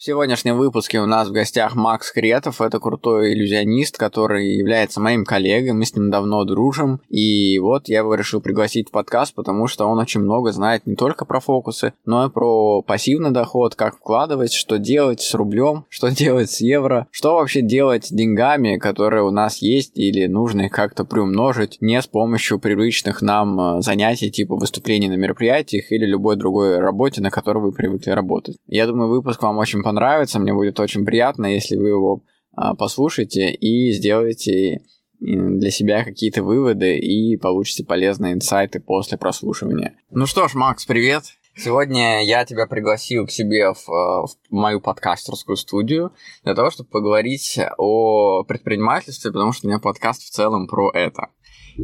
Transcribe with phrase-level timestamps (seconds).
[0.00, 2.62] В сегодняшнем выпуске у нас в гостях Макс Кретов.
[2.62, 5.74] Это крутой иллюзионист, который является моим коллегой.
[5.74, 7.02] Мы с ним давно дружим.
[7.10, 10.96] И вот я его решил пригласить в подкаст, потому что он очень много знает не
[10.96, 16.10] только про фокусы, но и про пассивный доход, как вкладывать, что делать с рублем, что
[16.10, 20.72] делать с евро, что вообще делать с деньгами, которые у нас есть, или нужно их
[20.72, 26.36] как-то приумножить не с помощью привычных нам э, занятий, типа выступлений на мероприятиях или любой
[26.36, 28.56] другой работе, на которой вы привыкли работать.
[28.66, 29.89] Я думаю, выпуск вам очень понравится.
[30.38, 32.22] Мне будет очень приятно, если вы его
[32.56, 34.82] а, послушаете и сделаете
[35.20, 39.94] для себя какие-то выводы и получите полезные инсайты после прослушивания.
[40.10, 41.24] Ну что ж, Макс, привет!
[41.56, 47.58] Сегодня я тебя пригласил к себе в, в мою подкастерскую студию для того, чтобы поговорить
[47.76, 51.28] о предпринимательстве, потому что у меня подкаст в целом про это.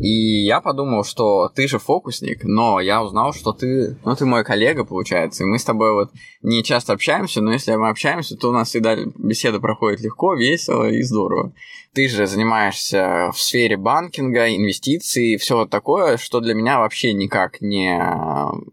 [0.01, 4.45] И я подумал, что ты же фокусник, но я узнал, что ты, ну, ты мой
[4.45, 6.11] коллега, получается, и мы с тобой вот
[6.43, 10.89] не часто общаемся, но если мы общаемся, то у нас всегда беседа проходит легко, весело
[10.89, 11.53] и здорово.
[11.97, 17.63] Ты же занимаешься в сфере банкинга, инвестиций, все вот такое, что для меня вообще никак
[17.63, 17.99] не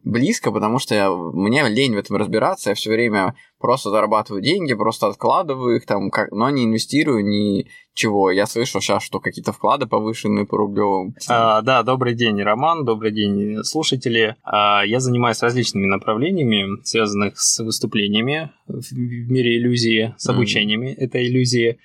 [0.04, 5.08] близко, потому что мне лень в этом разбираться, я все время просто зарабатываю деньги, просто
[5.08, 8.30] откладываю их там, как, но не инвестирую ничего.
[8.30, 11.16] Я слышал сейчас, что какие-то вклады повышены по рублевым.
[11.30, 14.36] А, да, добрый день, Роман, добрый день, слушатели.
[14.44, 20.96] А, я занимаюсь различными направлениями, связанных с выступлениями в мире иллюзии, с обучениями mm.
[20.98, 21.80] этой иллюзии.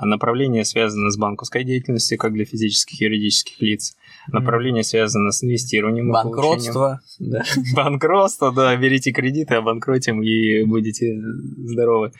[0.00, 3.94] Направление связано с банковской деятельностью, как для физических и юридических лиц.
[4.28, 6.10] Направление связано с инвестированием.
[6.10, 7.00] Банкротство.
[7.18, 7.42] Да.
[7.74, 8.74] Банкротство, да.
[8.76, 11.20] Берите кредиты, обанкротим и будете
[11.58, 12.12] здоровы.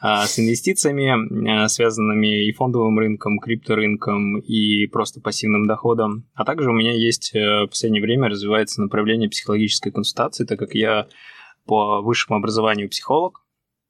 [0.00, 6.26] А с инвестициями, а, связанными и фондовым рынком, крипторынком, и просто пассивным доходом.
[6.34, 10.74] А также у меня есть э, в последнее время развивается направление психологической консультации, так как
[10.74, 11.06] я
[11.66, 13.42] по высшему образованию психолог,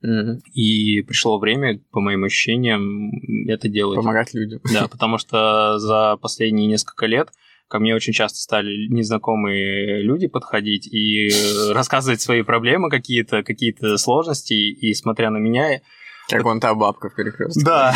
[0.05, 0.41] Mm-hmm.
[0.55, 3.11] И пришло время, по моим ощущениям,
[3.49, 3.97] это делать.
[3.97, 4.61] Помогать людям.
[4.73, 7.29] Да, потому что за последние несколько лет
[7.69, 11.31] ко мне очень часто стали незнакомые люди подходить и
[11.73, 15.81] рассказывать свои проблемы какие-то, какие-то сложности, и смотря на меня...
[16.29, 17.65] Как вон та бабка в перекрестке.
[17.65, 17.95] Да.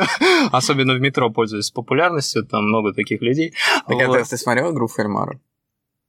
[0.52, 3.52] Особенно в метро пользуюсь популярностью, там много таких людей.
[3.86, 4.16] Так вот.
[4.16, 5.38] это ты смотрел игру кальмара?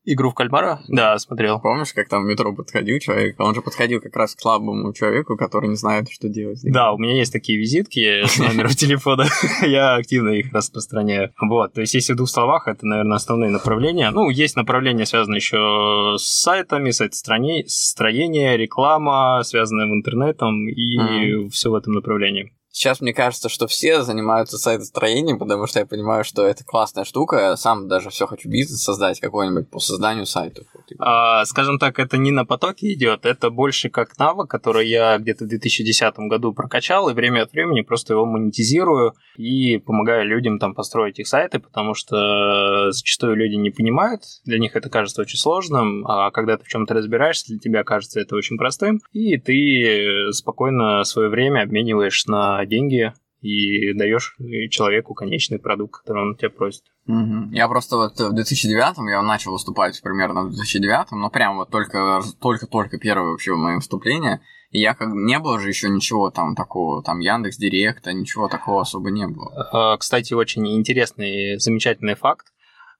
[0.03, 0.81] Игру в кальмара?
[0.87, 1.59] Да, смотрел.
[1.59, 3.39] Помнишь, как там в метро подходил человек?
[3.39, 6.59] Он же подходил как раз к слабому человеку, который не знает, что делать.
[6.63, 9.25] Да, у меня есть такие визитки с номером телефона.
[9.61, 11.31] Я активно их распространяю.
[11.39, 14.09] Вот, то есть, если в двух словах, это, наверное, основные направления.
[14.09, 21.75] Ну, есть направления, связанные еще с сайтами, сайт-строение, реклама, связанная в интернетом и все в
[21.75, 22.51] этом направлении.
[22.71, 27.37] Сейчас мне кажется, что все занимаются сайтостроением, потому что я понимаю, что это классная штука.
[27.37, 30.65] Я сам даже все хочу бизнес создать какой-нибудь по созданию сайтов.
[30.99, 35.45] А, скажем так, это не на потоке идет, это больше как навык, который я где-то
[35.45, 40.73] в 2010 году прокачал, и время от времени просто его монетизирую и помогаю людям там
[40.73, 46.05] построить их сайты, потому что зачастую люди не понимают, для них это кажется очень сложным,
[46.07, 51.03] а когда ты в чем-то разбираешься, для тебя кажется это очень простым, и ты спокойно
[51.03, 54.35] свое время обмениваешь на деньги и даешь
[54.69, 56.83] человеку конечный продукт, который он тебя просит.
[57.07, 57.51] Угу.
[57.51, 62.21] Я просто вот в 2009 я начал выступать примерно в 2009, но прям вот только
[62.39, 64.41] только только первое вообще мое выступление.
[64.69, 68.81] И я как не было же еще ничего там такого, там Яндекс Директа, ничего такого
[68.81, 69.67] особо не было.
[69.71, 72.47] А, кстати, очень интересный, замечательный факт.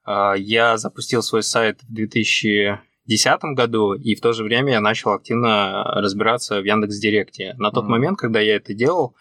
[0.03, 5.11] А, я запустил свой сайт в 2010 году, и в то же время я начал
[5.11, 7.53] активно разбираться в Яндекс Директе.
[7.57, 7.89] На тот mm.
[7.89, 9.19] момент, когда я это делал, а,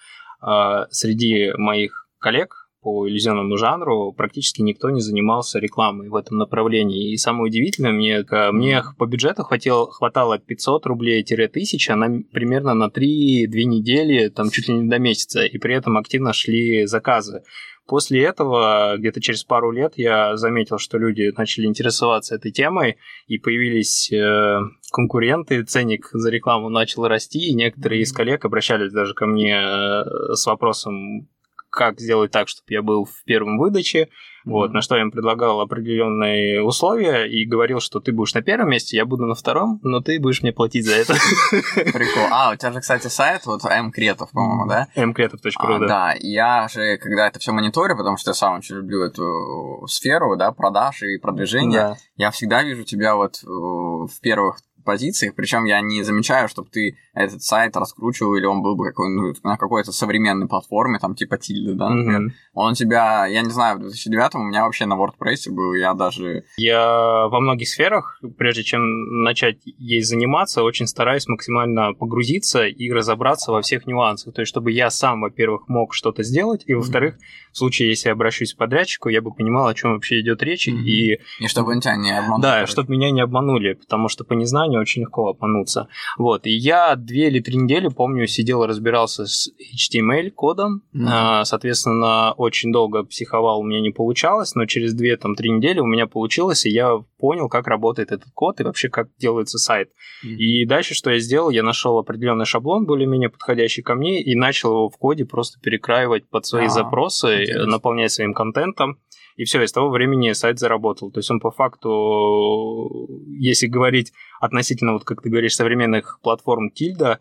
[0.90, 7.12] среди моих коллег по иллюзионному жанру практически никто не занимался рекламой в этом направлении.
[7.12, 13.48] И самое удивительное, мне, мне по бюджету хватило, хватало 500 рублей-1000 на, примерно на 3-2
[13.64, 17.42] недели, там чуть ли не до месяца, и при этом активно шли заказы.
[17.86, 23.38] После этого, где-то через пару лет, я заметил, что люди начали интересоваться этой темой, и
[23.38, 24.60] появились э,
[24.92, 30.34] конкуренты, ценник за рекламу начал расти, и некоторые из коллег обращались даже ко мне э,
[30.34, 31.28] с вопросом,
[31.70, 34.08] как сделать так, чтобы я был в первом выдаче,
[34.46, 34.52] Mm-hmm.
[34.52, 38.70] Вот, на что я им предлагал определенные условия и говорил, что ты будешь на первом
[38.70, 41.12] месте, я буду на втором, но ты будешь мне платить за это.
[41.74, 42.24] Прикол.
[42.30, 44.88] А, у тебя же, кстати, сайт вот mkretов, по-моему, да?
[44.96, 45.86] mkretov.ru, а, да.
[45.86, 50.36] Да, я же, когда это все мониторю, потому что я сам очень люблю эту сферу,
[50.36, 56.02] да, продаж и продвижения, я всегда вижу тебя вот в первых позициях, причем я не
[56.02, 60.48] замечаю, чтобы ты этот сайт раскручивал, или он был бы какой, ну, на какой-то современной
[60.48, 62.20] платформе, там типа Тильда, да, например.
[62.20, 62.32] Mm-hmm.
[62.54, 65.94] Он у тебя, я не знаю, в 2009 у меня вообще на WordPress был, я
[65.94, 66.44] даже...
[66.56, 73.52] Я во многих сферах, прежде чем начать ей заниматься, очень стараюсь максимально погрузиться и разобраться
[73.52, 74.34] во всех нюансах.
[74.34, 77.52] То есть, чтобы я сам, во-первых, мог что-то сделать, и, во-вторых, mm-hmm.
[77.52, 80.68] в случае, если я обращусь к подрядчику, я бы понимал, о чем вообще идет речь,
[80.68, 80.82] mm-hmm.
[80.82, 81.20] и...
[81.40, 82.42] И чтобы тебя не обманули.
[82.42, 85.88] Да, чтобы меня не обманули, потому что по незнанию очень легко обмануться.
[86.18, 90.82] Вот, и я две или три недели, помню, сидел и разбирался с HTML-кодом.
[90.94, 91.44] Mm-hmm.
[91.44, 95.86] Соответственно, очень долго психовал, у меня не получалось, но через две там три недели у
[95.86, 99.90] меня получилось, и я понял, как работает этот код и вообще как делается сайт.
[100.24, 100.36] Mm-hmm.
[100.36, 104.70] И дальше, что я сделал, я нашел определенный шаблон, более-менее подходящий ко мне, и начал
[104.70, 107.66] его в коде просто перекраивать под свои а, запросы, интересно.
[107.66, 108.98] наполнять своим контентом.
[109.40, 111.10] И все, и с того времени сайт заработал.
[111.10, 113.08] То есть он по факту,
[113.38, 117.20] если говорить относительно, вот как ты говоришь, современных платформ Тильда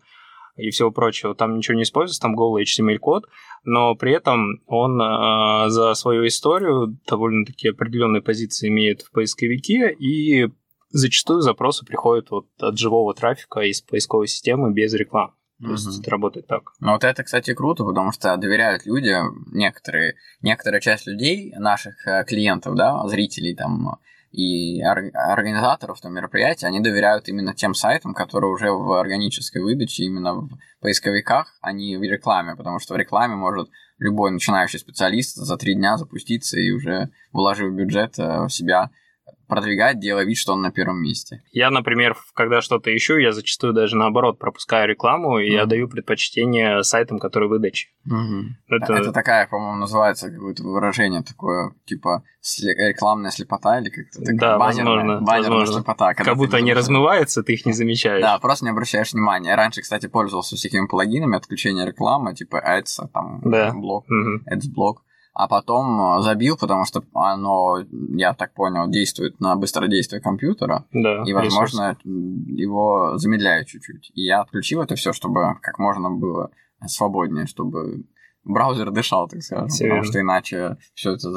[0.58, 3.24] и всего прочего, там ничего не используется, там голый HTML-код,
[3.64, 10.50] но при этом он э, за свою историю довольно-таки определенные позиции имеет в поисковике, и
[10.90, 15.32] зачастую запросы приходят вот от живого трафика из поисковой системы без рекламы.
[15.62, 16.72] То есть это работает так.
[16.80, 19.14] Ну вот это, кстати, круто, потому что доверяют люди,
[19.52, 23.98] некоторые, некоторая часть людей, наших э, клиентов, да, зрителей там,
[24.32, 30.34] и организаторов там, мероприятий, они доверяют именно тем сайтам, которые уже в органической выдаче, именно
[30.34, 33.68] в поисковиках, а не в рекламе, потому что в рекламе может
[33.98, 38.90] любой начинающий специалист за три дня запуститься и уже вложив бюджет э, в себя
[39.50, 41.42] продвигать, делая вид, что он на первом месте.
[41.52, 45.54] Я, например, когда что-то ищу, я зачастую даже наоборот пропускаю рекламу, и mm-hmm.
[45.54, 47.88] я даю предпочтение сайтам, которые выдачи.
[48.10, 48.76] Mm-hmm.
[48.76, 48.94] Это...
[48.94, 52.22] это такая, по-моему, называется какое-то выражение такое, типа
[52.62, 55.74] рекламная слепота или как-то такая да, баннерная, возможно, баннерная возможно.
[55.82, 56.14] слепота.
[56.14, 58.22] Как будто они размываются, ты их не замечаешь.
[58.22, 59.50] Да, просто не обращаешь внимания.
[59.50, 63.72] Я раньше, кстати, пользовался всякими плагинами отключения рекламы, типа Ads, там, да.
[63.72, 64.44] блок, mm-hmm.
[65.32, 67.78] А потом э, забил, потому что оно,
[68.16, 72.04] я так понял, действует на быстродействие компьютера, да, и, возможно, ресурс.
[72.04, 74.10] его замедляет чуть-чуть.
[74.14, 76.50] И я отключил это все, чтобы как можно было
[76.86, 78.04] свободнее, чтобы
[78.44, 80.10] браузер дышал, так скажем, все потому верно.
[80.10, 81.30] что иначе все это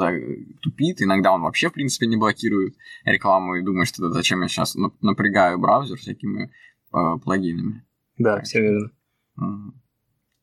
[0.60, 1.02] тупит.
[1.02, 2.74] Иногда он вообще, в принципе, не блокирует
[3.04, 6.50] рекламу и думает, что зачем я сейчас напрягаю браузер всякими
[6.92, 7.84] э, плагинами.
[8.18, 8.44] Да, так.
[8.44, 8.90] все верно.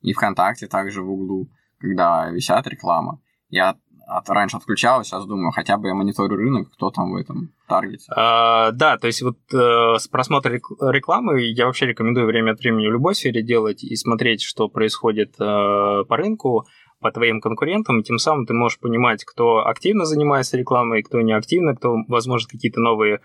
[0.01, 1.49] И ВКонтакте также в углу,
[1.79, 3.21] когда висят реклама,
[3.51, 3.75] я
[4.07, 8.11] от, раньше отключал, сейчас думаю, хотя бы я мониторю рынок, кто там в этом таргете.
[8.15, 12.87] А, да, то есть вот э, с просмотра рекламы я вообще рекомендую время от времени
[12.87, 16.65] в любой сфере делать и смотреть, что происходит э, по рынку,
[16.99, 21.33] по твоим конкурентам, и тем самым ты можешь понимать, кто активно занимается рекламой, кто не
[21.33, 23.21] активно, кто, возможно, какие-то новые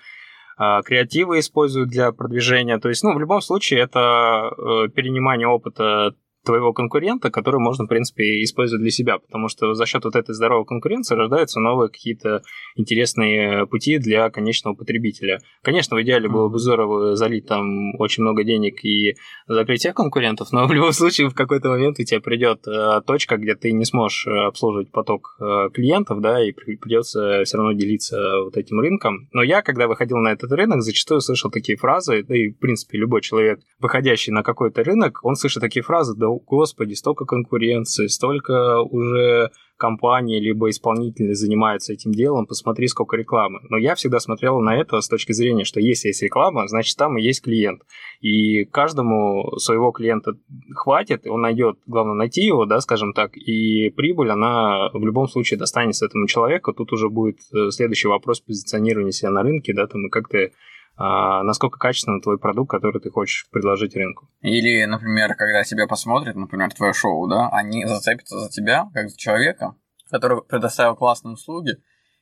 [0.58, 2.78] э, креативы используют для продвижения.
[2.78, 6.14] То есть, ну, в любом случае, это э, перенимание опыта
[6.46, 10.34] твоего конкурента, который можно, в принципе, использовать для себя, потому что за счет вот этой
[10.34, 12.42] здоровой конкуренции рождаются новые какие-то
[12.76, 15.40] интересные пути для конечного потребителя.
[15.62, 19.16] Конечно, в идеале было бы здорово залить там очень много денег и
[19.46, 23.36] закрыть всех конкурентов, но в любом случае в какой-то момент у тебя придет э, точка,
[23.36, 28.56] где ты не сможешь обслуживать поток э, клиентов, да, и придется все равно делиться вот
[28.56, 29.28] этим рынком.
[29.32, 32.98] Но я, когда выходил на этот рынок, зачастую слышал такие фразы, да и, в принципе,
[32.98, 38.80] любой человек, выходящий на какой-то рынок, он слышит такие фразы, да господи, столько конкуренции, столько
[38.80, 43.60] уже компаний либо исполнителей занимаются этим делом, посмотри, сколько рекламы.
[43.68, 47.18] Но я всегда смотрел на это с точки зрения, что если есть реклама, значит там
[47.18, 47.82] и есть клиент.
[48.20, 50.32] И каждому своего клиента
[50.74, 55.58] хватит, он найдет, главное найти его, да, скажем так, и прибыль, она в любом случае
[55.58, 56.72] достанется этому человеку.
[56.72, 60.52] Тут уже будет э, следующий вопрос позиционирования себя на рынке, да, там и как ты
[60.96, 64.28] а, насколько качественно твой продукт, который ты хочешь предложить рынку.
[64.40, 69.16] Или, например, когда тебя посмотрят, например, твое шоу, да, они зацепятся за тебя, как за
[69.16, 69.74] человека,
[70.10, 71.76] который предоставил классные услуги,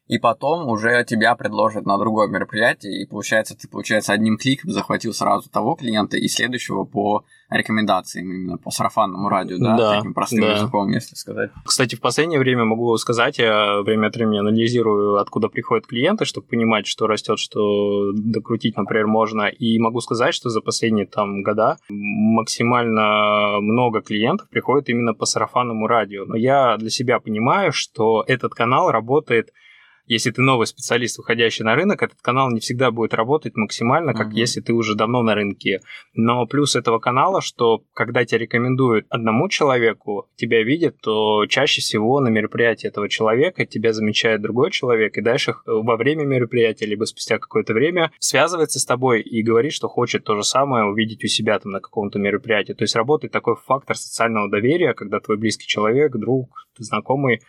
[0.07, 5.15] и потом уже тебя предложат на другое мероприятие, и получается, ты, получается, одним кликом захватил
[5.15, 10.43] сразу того клиента и следующего по рекомендациям, именно по сарафанному радио, да, Да, таким простым
[10.43, 10.53] да.
[10.53, 11.51] языком, если сказать.
[11.65, 16.47] Кстати, в последнее время могу сказать, я время от времени анализирую, откуда приходят клиенты, чтобы
[16.47, 19.43] понимать, что растет, что докрутить, например, можно.
[19.43, 25.87] И могу сказать, что за последние там года максимально много клиентов приходит именно по сарафанному
[25.87, 26.25] радио.
[26.25, 29.51] Но я для себя понимаю, что этот канал работает
[30.07, 34.29] если ты новый специалист, выходящий на рынок, этот канал не всегда будет работать максимально, как
[34.29, 34.37] Мгм.
[34.37, 35.81] если ты уже давно на рынке.
[36.15, 42.21] Но плюс этого канала, что когда тебя рекомендуют одному человеку, тебя видят, то чаще всего
[42.21, 47.05] на мероприятии этого человека тебя замечает другой человек, и дальше э, во время мероприятия, либо
[47.05, 51.29] спустя какое-то время связывается с тобой и говорит, что хочет то же самое увидеть у
[51.29, 52.73] себя там на каком-то мероприятии.
[52.73, 57.41] То есть работает такой фактор социального доверия, когда твой близкий человек, друг, знакомый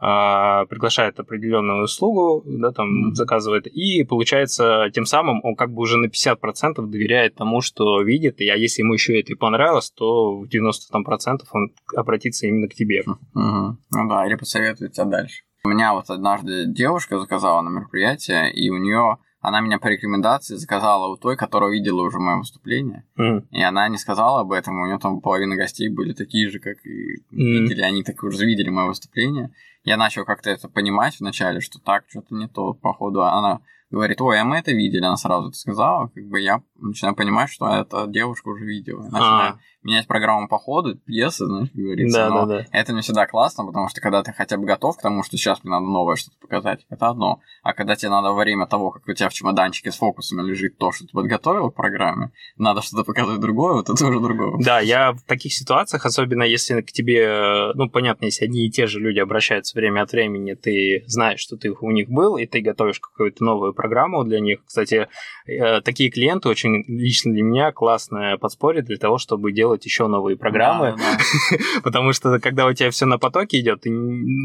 [0.00, 3.14] а, приглашает определенную услугу, да, там Мгм.
[3.14, 8.40] заказывает, и получается тем самым он как бы уже на 50% доверяет тому, что видит,
[8.40, 12.74] и а если ему еще это и понравилось, то в 90% он обратится именно к
[12.74, 13.02] тебе.
[13.34, 13.78] Мгм.
[13.90, 15.42] Ну да, или посоветует тебя дальше.
[15.64, 20.56] У меня вот однажды девушка заказала на мероприятие, и у нее она меня по рекомендации
[20.56, 23.04] заказала у той, которая видела уже мое выступление.
[23.16, 23.48] Мгм.
[23.50, 26.76] И она не сказала об этом, у нее там половина гостей были такие же, как
[26.84, 27.64] и Мгм.
[27.64, 29.50] видели, они так уже видели мое выступление.
[29.84, 33.22] Я начал как-то это понимать вначале, что так, что-то не то, походу.
[33.22, 37.14] Она говорит, ой, а мы это видели, она сразу это сказала, как бы я начинаю
[37.14, 39.02] понимать, что эта девушка уже видела.
[39.04, 42.18] Начинаю А, менять программу по ходу, пьесы, знаешь, как говорится.
[42.18, 42.66] да, но да, да.
[42.72, 45.64] это не всегда классно, потому что когда ты хотя бы готов к тому, что сейчас
[45.64, 47.40] мне надо новое что-то показать, это одно.
[47.62, 50.76] А когда тебе надо во время того, как у тебя в чемоданчике с фокусами лежит
[50.78, 54.62] то, что ты подготовил к программе, надо что-то показывать другое, вот это уже другое.
[54.62, 58.70] Да, я в таких ситуациях, особенно если к тебе, э, ну, понятно, если одни и
[58.70, 62.46] те же люди обращаются время от времени, ты знаешь, что ты у них был, и
[62.46, 64.60] ты готовишь какую-то новую программу для них.
[64.66, 65.08] Кстати,
[65.46, 70.36] э, такие клиенты очень лично для меня классное подспорье для того, чтобы делать еще новые
[70.36, 71.80] программы, Да, да, да.
[71.82, 73.90] потому что когда у тебя все на потоке идет, ты,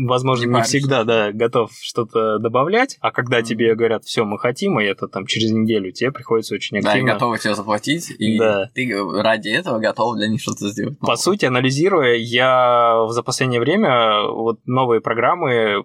[0.07, 4.83] возможно, Не всегда да, готов что-то добавлять, а когда тебе говорят, все, мы хотим, и
[4.85, 7.13] это там через неделю, тебе приходится очень Да, активно.
[7.13, 8.69] готовы тебе заплатить, и Да.
[8.73, 10.97] ты ради этого готов для них что-то сделать.
[10.99, 15.83] По сути, анализируя, я за последнее время вот новые программы 20-30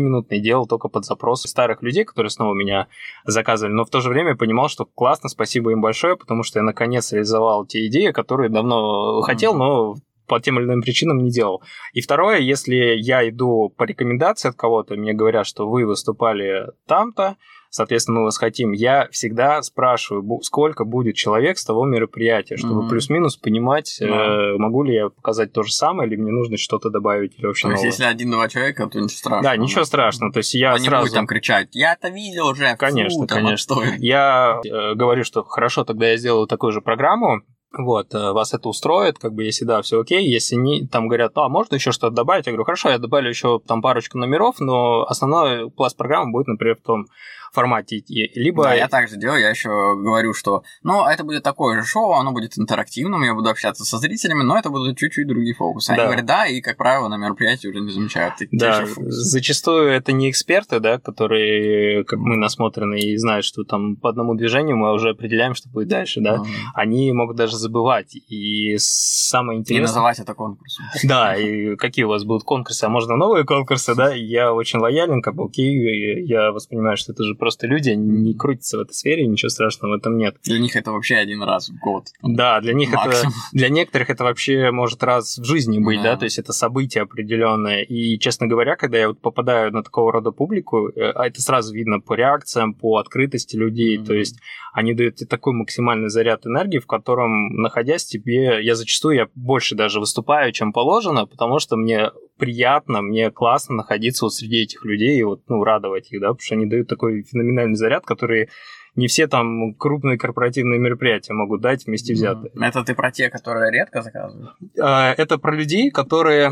[0.00, 2.88] минутные делал только под запросы старых людей, которые снова меня
[3.24, 6.58] заказывали, но в то же время я понимал, что классно, спасибо им большое, потому что
[6.58, 11.30] я наконец реализовал те идеи, которые давно хотел, но по тем или иным причинам не
[11.30, 11.62] делал.
[11.92, 17.36] И второе, если я иду по рекомендации от кого-то, мне говорят, что вы выступали там-то,
[17.74, 22.88] соответственно, мы вас хотим, я всегда спрашиваю, сколько будет человек с того мероприятия, чтобы Мгм.
[22.88, 24.06] плюс-минус понимать, Да.
[24.06, 27.66] э, могу ли я показать то же самое, или мне нужно что-то добавить, или вообще
[27.66, 29.42] То есть, если один-два человека, то ничего страшного.
[29.42, 30.32] Да, ничего страшного.
[30.32, 31.06] То есть я Он не сразу...
[31.06, 33.54] будет там кричать, я это видел уже, фу, Конечно, там, конечно.
[33.54, 33.98] отстой».
[33.98, 37.42] Я э, говорю, что хорошо, тогда я сделаю такую же программу.
[37.76, 40.24] Вот, э, вас это устроит, как бы, если да, все окей.
[40.24, 42.46] Если не, там говорят, а, можно еще что-то добавить?
[42.46, 46.76] Я говорю, хорошо, я добавлю еще там парочку номеров, но основной пласт программы будет, например,
[46.76, 47.06] в том
[47.54, 48.30] формате идти.
[48.34, 48.64] Либо...
[48.64, 52.12] Да, я так же делаю, я еще говорю, что, ну, это будет такое же шоу,
[52.12, 55.90] оно будет интерактивным, я буду общаться со зрителями, но это будут чуть-чуть другие фокусы.
[55.90, 56.04] Они Да.
[56.06, 60.30] говорят, да, и, как правило, на мероприятии уже не замечают те Да, зачастую это не
[60.30, 65.10] эксперты, да, которые, как мы насмотрены и знают, что там по одному движению мы уже
[65.10, 66.36] определяем, что будет дальше, да.
[66.38, 66.46] Мгм.
[66.74, 68.14] Они могут даже забывать.
[68.14, 69.86] И самое И интересное...
[69.86, 70.84] называть это конкурсом.
[71.04, 74.78] Да, и какие у вас будут конкурсы, а можно новые конкурсы, да, и я очень
[74.80, 78.78] лоялен, как бы, окей, и я воспринимаю, что это же просто люди, они не крутятся
[78.78, 80.36] в этой сфере, ничего страшного в этом нет.
[80.44, 82.06] Для них это вообще один раз в год.
[82.22, 83.34] Да, для них это, Максимум.
[83.52, 86.16] для некоторых это вообще может раз в жизни быть, да, Да.
[86.20, 87.82] то есть это событие определенное.
[87.82, 91.74] И, честно говоря, когда я вот попадаю на такого рода публику, э, а это сразу
[91.74, 94.06] видно по реакциям, по открытости людей, Мгм.
[94.06, 94.38] то есть
[94.72, 99.74] они дают тебе такой максимальный заряд энергии, в котором, находясь тебе, я зачастую я больше
[99.74, 105.18] даже выступаю, чем положено, потому что мне приятно, мне классно находиться вот среди этих людей
[105.18, 108.48] и вот, ну, радовать их, да, потому что они дают такой феноменальный заряд, который
[108.96, 112.52] не все там крупные корпоративные мероприятия могут дать вместе взятые.
[112.60, 114.50] Это ты про те, которые редко заказывают?
[114.80, 116.50] А, Это про людей, которые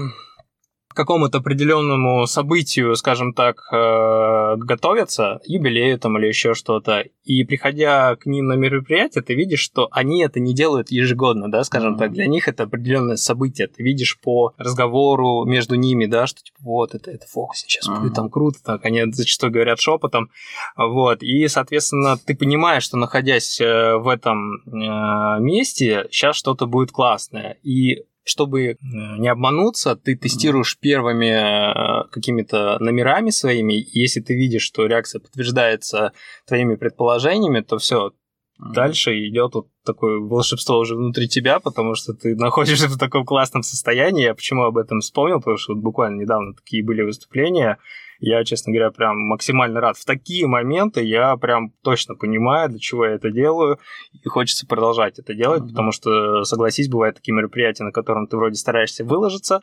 [0.93, 8.17] к какому-то определенному событию, скажем так, э, готовятся, юбилею там или еще что-то, и приходя
[8.17, 11.99] к ним на мероприятие, ты видишь, что они это не делают ежегодно, да, скажем Мгм.
[11.99, 16.59] так, для них это определенное событие, ты видишь по разговору между ними, да, что типа
[16.63, 18.01] вот это, это фокус, сейчас Мгм.
[18.01, 20.31] будет там круто, так, они зачастую говорят шепотом,
[20.77, 26.93] вот, и, соответственно, ты понимаешь, что находясь э, в этом э, месте, сейчас что-то будет
[26.93, 34.35] классное, и чтобы э, не обмануться, ты тестируешь первыми э, какими-то номерами своими, если ты
[34.35, 36.13] видишь, что реакция подтверждается
[36.47, 38.13] твоими предположениями, то все,
[38.59, 43.63] дальше идет вот такое волшебство уже внутри тебя, потому что ты находишься в таком классном
[43.63, 44.25] состоянии.
[44.25, 47.79] Я почему об этом вспомнил, потому что вот буквально недавно такие были выступления,
[48.23, 49.97] я, честно говоря, прям максимально рад.
[49.97, 53.81] В такие моменты я прям точно понимаю, для чего я это делаю,
[54.13, 55.69] и хочется продолжать это делать, mm-hmm.
[55.71, 59.63] потому что, согласись, бывают такие мероприятия, на котором ты вроде стараешься выложиться,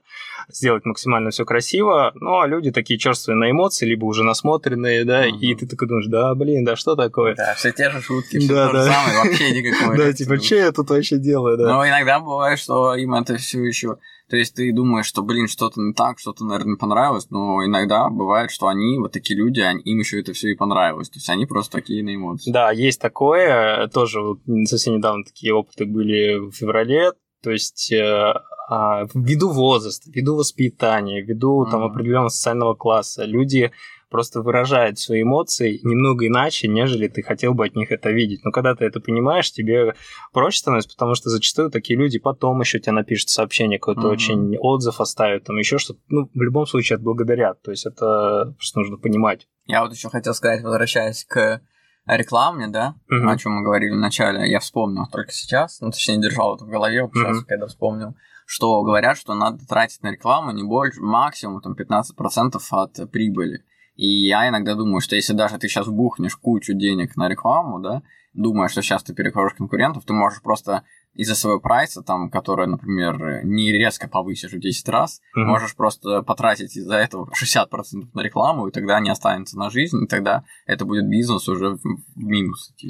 [0.50, 5.40] сделать максимально все красиво, но люди такие черствые на эмоции, либо уже насмотренные, да, mm-hmm.
[5.40, 7.36] и ты такой думаешь, да, блин, да что такое?
[7.36, 8.84] Да, все те же шутки, все да, то да.
[8.84, 9.98] же самое, вообще никакой.
[10.00, 11.74] Да, типа, что я тут вообще делаю, да.
[11.74, 13.98] Но иногда бывает, что им это все еще
[14.30, 18.10] то есть ты думаешь, что, блин, что-то не так, что-то, наверное, не понравилось, но иногда
[18.10, 21.10] бывает, что они, вот такие люди, они, им еще это все и понравилось.
[21.10, 22.52] То есть они просто такие на эмоции.
[22.52, 23.88] Да, есть такое.
[23.88, 27.14] Тоже вот совсем недавно такие опыты были в феврале.
[27.42, 28.34] То есть э,
[28.70, 31.72] а, ввиду возраста, ввиду воспитания, ввиду mm-hmm.
[31.72, 33.72] там определенного социального класса, люди
[34.10, 38.44] просто выражает свои эмоции немного иначе, нежели ты хотел бы от них это видеть.
[38.44, 39.94] Но когда ты это понимаешь, тебе
[40.34, 44.12] проще становится, потому что зачастую такие люди потом еще тебе напишут сообщение, какой-то mm-hmm.
[44.12, 46.00] очень отзыв оставят, там еще что-то.
[46.10, 47.62] Ну, в любом случае отблагодарят.
[47.62, 49.48] То есть это просто нужно понимать.
[49.66, 51.62] Я вот еще хотел сказать, возвращаясь к
[52.08, 53.32] рекламе, да, mm-hmm.
[53.32, 57.04] о чем мы говорили вначале, я вспомнил только сейчас, ну, точнее, держал это в голове,
[57.04, 57.12] mm-hmm.
[57.14, 62.60] сейчас, когда вспомнил, что говорят, что надо тратить на рекламу не больше, максимум там 15%
[62.72, 63.64] от прибыли.
[64.00, 68.02] И я иногда думаю, что если даже ты сейчас бухнешь кучу денег на рекламу, да,
[68.34, 70.84] думая, что сейчас ты перекроешь конкурентов, ты можешь просто
[71.16, 75.44] из-за своего прайса, там, который, например, не резко повысишь в 10 раз, угу.
[75.44, 77.66] можешь просто потратить из-за этого 60%
[78.14, 81.82] на рекламу, и тогда не останется на жизнь, и тогда это будет бизнес уже в
[82.16, 82.88] минус идти.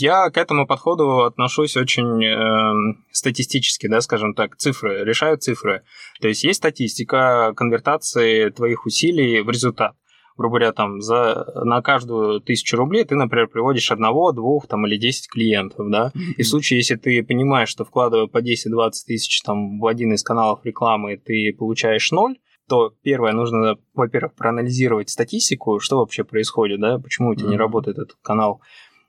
[0.00, 5.82] Я к этому подходу отношусь очень э, статистически, да, скажем так, цифры, решают цифры.
[6.20, 9.96] То есть есть статистика конвертации твоих усилий в результат
[10.36, 14.96] грубо говоря, там за, на каждую тысячу рублей ты, например, приводишь одного, двух там, или
[14.96, 19.78] десять клиентов, да, и в случае, если ты понимаешь, что вкладывая по 10-20 тысяч там,
[19.78, 22.36] в один из каналов рекламы, ты получаешь ноль,
[22.68, 27.50] то первое, нужно, во-первых, проанализировать статистику, что вообще происходит, да, почему у тебя mm-hmm.
[27.50, 28.62] не работает этот канал.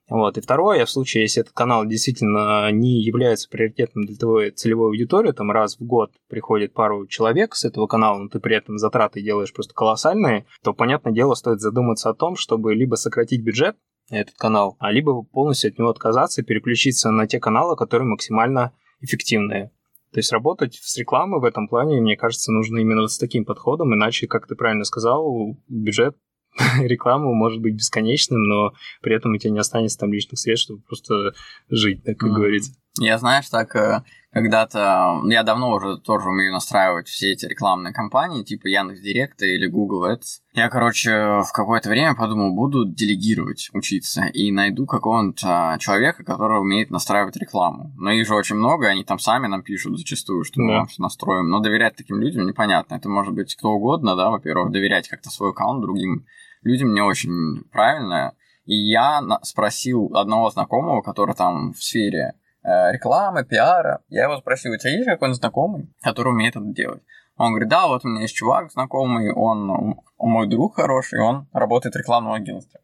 [0.07, 0.37] Вот.
[0.37, 5.31] И второе, в случае, если этот канал действительно не является приоритетным для твоей целевой аудитории,
[5.31, 9.23] там раз в год приходит пару человек с этого канала, но ты при этом затраты
[9.23, 13.77] делаешь просто колоссальные, то, понятное дело, стоит задуматься о том, чтобы либо сократить бюджет
[14.11, 18.73] этот канал, а либо полностью от него отказаться и переключиться на те каналы, которые максимально
[19.01, 19.71] эффективные.
[20.11, 23.93] То есть работать с рекламой в этом плане, мне кажется, нужно именно с таким подходом,
[23.93, 26.15] иначе, как ты правильно сказал, бюджет
[26.79, 30.81] рекламу может быть бесконечным, но при этом у тебя не останется там лишних средств, чтобы
[30.81, 31.33] просто
[31.69, 32.33] жить, так как mm.
[32.33, 32.73] говорится.
[32.97, 35.21] Я, знаешь, так э, когда-то...
[35.25, 40.09] Я давно уже тоже умею настраивать все эти рекламные кампании, типа Яндекс Директа или Google
[40.09, 40.39] Ads.
[40.53, 46.89] Я, короче, в какое-то время подумал, буду делегировать, учиться, и найду какого-то человека, который умеет
[46.89, 47.91] настраивать рекламу.
[47.97, 50.77] Но их же очень много, они там сами нам пишут зачастую, что мы да.
[50.77, 51.49] вам все настроим.
[51.49, 52.95] Но доверять таким людям непонятно.
[52.95, 56.25] Это может быть кто угодно, да, во-первых, доверять как-то свой аккаунт другим
[56.65, 58.33] людям не очень правильно.
[58.65, 64.01] И я спросил одного знакомого, который там в сфере э, рекламы, пиара.
[64.09, 67.03] Я его спросил, у тебя есть какой-нибудь знакомый, который умеет это делать?
[67.37, 71.47] Он говорит, да, вот у меня есть чувак знакомый, он, он мой друг хороший, он
[71.53, 72.79] работает в рекламном агентстве.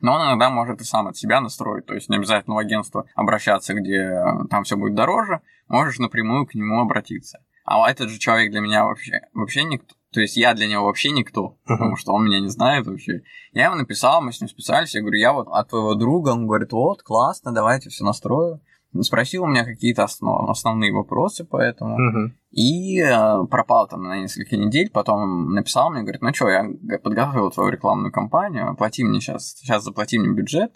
[0.00, 3.06] Но он иногда может и сам от себя настроить, то есть не обязательно в агентство
[3.14, 7.42] обращаться, где там все будет дороже, можешь напрямую к нему обратиться.
[7.64, 11.10] А этот же человек для меня вообще, вообще никто, то есть я для него вообще
[11.10, 13.22] никто, потому что он меня не знает вообще.
[13.52, 16.46] Я ему написал, мы с ним списались, я говорю, я вот от твоего друга, он
[16.46, 18.60] говорит, вот, классно, давайте все настрою.
[19.00, 20.48] Спросил у меня какие-то основ...
[20.48, 21.96] основные вопросы по этому.
[21.98, 22.30] Uh-huh.
[22.52, 26.64] И э, пропал там на несколько недель, потом написал мне, говорит, ну что, я
[27.02, 30.74] подготовил твою рекламную кампанию, плати мне сейчас, сейчас заплати мне бюджет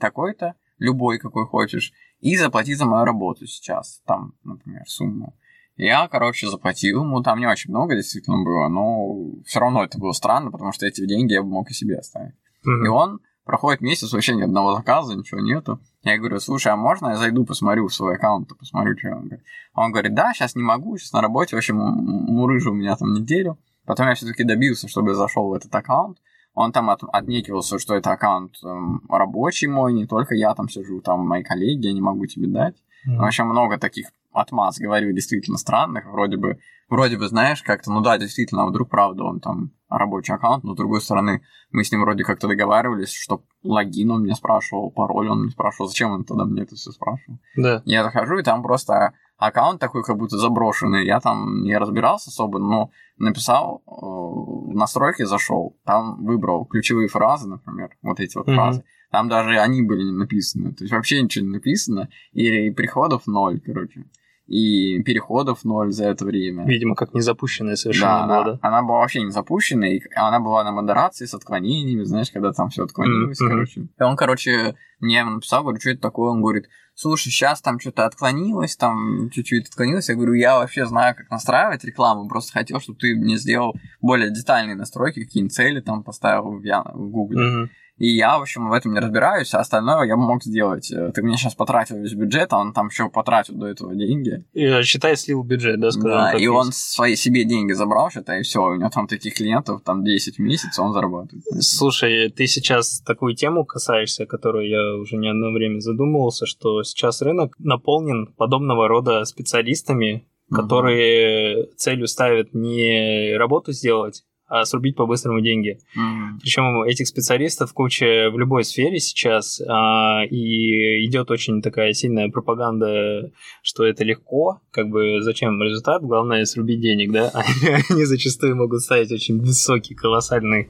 [0.00, 5.36] такой-то, любой, какой хочешь, и заплати за мою работу сейчас, там, например, сумму.
[5.76, 10.12] Я, короче, заплатил ему, там не очень много действительно было, но все равно это было
[10.12, 12.34] странно, потому что эти деньги я бы мог и себе оставить.
[12.66, 12.84] Mm-hmm.
[12.84, 15.80] И он проходит месяц, вообще ни одного заказа, ничего нету.
[16.02, 19.44] Я говорю, слушай, а можно я зайду, посмотрю в свой аккаунт, посмотрю, что он говорит.
[19.74, 23.12] Он говорит, да, сейчас не могу, сейчас на работе, в общем, мурыжу у меня там
[23.12, 23.58] неделю.
[23.86, 26.18] Потом я все-таки добился, чтобы я зашел в этот аккаунт.
[26.54, 31.00] Он там от, отнекивался, что это аккаунт эм, рабочий мой, не только я там сижу,
[31.00, 32.76] там мои коллеги, я не могу тебе дать.
[33.08, 33.16] Mm-hmm.
[33.16, 38.00] В общем, много таких отмаз говорю действительно странных, вроде бы, вроде бы, знаешь, как-то, ну
[38.00, 41.92] да, действительно, а вдруг правда он там рабочий аккаунт, но с другой стороны, мы с
[41.92, 46.24] ним вроде как-то договаривались, что логин он мне спрашивал, пароль он мне спрашивал, зачем он
[46.24, 47.38] тогда мне это все спрашивал.
[47.56, 47.82] Да.
[47.84, 51.04] Я захожу, и там просто аккаунт такой как будто заброшенный.
[51.04, 57.90] Я там не разбирался особо, но написал, в настройки зашел, там выбрал ключевые фразы, например,
[58.02, 58.54] вот эти вот mm-hmm.
[58.54, 58.84] фразы.
[59.10, 60.72] Там даже они были не написаны.
[60.72, 62.08] То есть вообще ничего не написано.
[62.32, 64.06] И, и приходов ноль, короче
[64.46, 66.66] и переходов ноль за это время.
[66.66, 68.58] Видимо, как не запущенная совершенно да, была, да?
[68.62, 72.68] Она, была вообще не запущенная, и она была на модерации с отклонениями, знаешь, когда там
[72.68, 73.48] все отклонилось, mm-hmm.
[73.48, 73.80] короче.
[73.80, 76.30] И он, короче, мне написал, говорю, что это такое?
[76.30, 80.08] Он говорит, слушай, сейчас там что-то отклонилось, там чуть-чуть отклонилось.
[80.08, 84.30] Я говорю, я вообще знаю, как настраивать рекламу, просто хотел, чтобы ты мне сделал более
[84.30, 87.38] детальные настройки, какие цели там поставил в, в Google.
[87.38, 87.68] Mm-hmm.
[88.02, 90.90] И я, в общем, в этом не разбираюсь, а остальное я мог сделать.
[90.90, 94.44] Э, ты мне сейчас потратил весь бюджет, а он там еще потратил до этого деньги.
[94.54, 96.10] И, э, считай, слил бюджет, да, сказал.
[96.10, 96.50] Да, и есть.
[96.50, 98.60] он свои себе деньги забрал, считай, и все.
[98.60, 101.44] У него там таких клиентов, там 10 в месяц, он зарабатывает.
[101.60, 107.22] Слушай, ты сейчас такую тему касаешься, которую я уже не одно время задумывался, что сейчас
[107.22, 115.78] рынок наполнен подобного рода специалистами, которые целью ставят не работу сделать, а срубить по-быстрому деньги.
[115.96, 116.40] Mm-hmm.
[116.42, 123.30] Причем этих специалистов куча в любой сфере сейчас, а, и идет очень такая сильная пропаганда,
[123.62, 127.32] что это легко, как бы зачем результат, главное срубить денег, да?
[127.88, 130.68] Они зачастую могут ставить очень высокие, колоссальные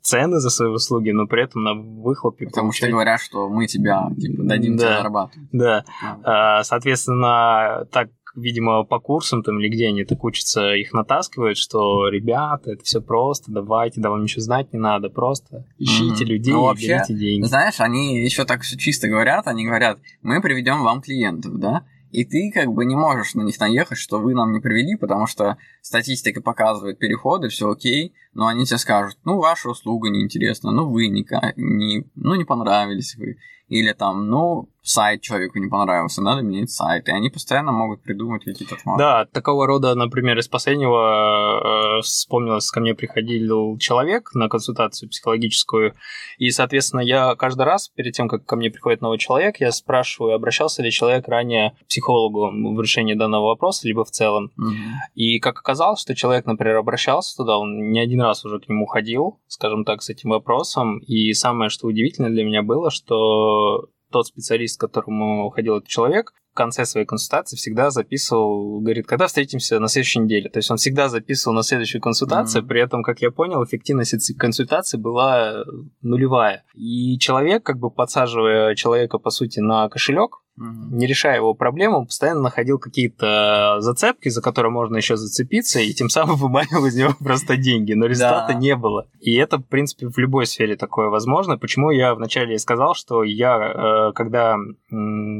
[0.00, 2.88] цены за свои услуги, но при этом на выхлопе Потому получать...
[2.88, 5.48] что говорят, что мы тебя типа, дадим да, тебе зарабатывать.
[5.50, 5.84] Да.
[6.22, 12.08] А, соответственно, так видимо, по курсам там или где они так учатся, их натаскивают, что
[12.08, 16.28] ребята, это все просто, давайте, да вам ничего знать не надо, просто ищите mm-hmm.
[16.28, 17.46] людей ну, вообще, берите деньги.
[17.46, 22.24] Знаешь, они еще так все чисто говорят, они говорят, мы приведем вам клиентов, да, и
[22.24, 25.58] ты как бы не можешь на них наехать, что вы нам не привели, потому что
[25.82, 31.08] статистика показывает переходы, все окей, но они тебе скажут, ну, ваша услуга неинтересна, ну, вы
[31.08, 36.70] не, не, ну, не понравились вы, или там, ну, сайт человеку не понравился, надо менять
[36.70, 37.08] сайт.
[37.08, 38.98] И они постоянно могут придумать какие-то отмазки.
[38.98, 45.94] Да, такого рода, например, из последнего э, вспомнилось, ко мне приходил человек на консультацию психологическую,
[46.36, 50.34] и, соответственно, я каждый раз, перед тем, как ко мне приходит новый человек, я спрашиваю,
[50.34, 54.52] обращался ли человек ранее к психологу в решении данного вопроса, либо в целом.
[54.58, 54.74] Угу.
[55.14, 58.84] И как оказалось, что человек, например, обращался туда, он не один раз уже к нему
[58.84, 64.28] ходил, скажем так, с этим вопросом, и самое, что удивительно для меня было, что тот
[64.28, 69.80] специалист, к которому ходил этот человек, в конце своей консультации всегда записывал, говорит, когда встретимся
[69.80, 70.48] на следующей неделе.
[70.48, 72.68] То есть он всегда записывал на следующую консультацию, mm-hmm.
[72.68, 75.64] при этом, как я понял, эффективность этой консультации была
[76.00, 76.62] нулевая.
[76.74, 82.06] И человек, как бы подсаживая человека, по сути, на кошелек, не решая его проблему, он
[82.06, 87.14] постоянно находил какие-то зацепки, за которые можно еще зацепиться, и тем самым выманивал из него
[87.18, 88.58] просто деньги, но результата да.
[88.58, 89.08] не было.
[89.20, 91.58] И это, в принципе, в любой сфере такое возможно.
[91.58, 94.56] Почему я вначале сказал, что я, э, когда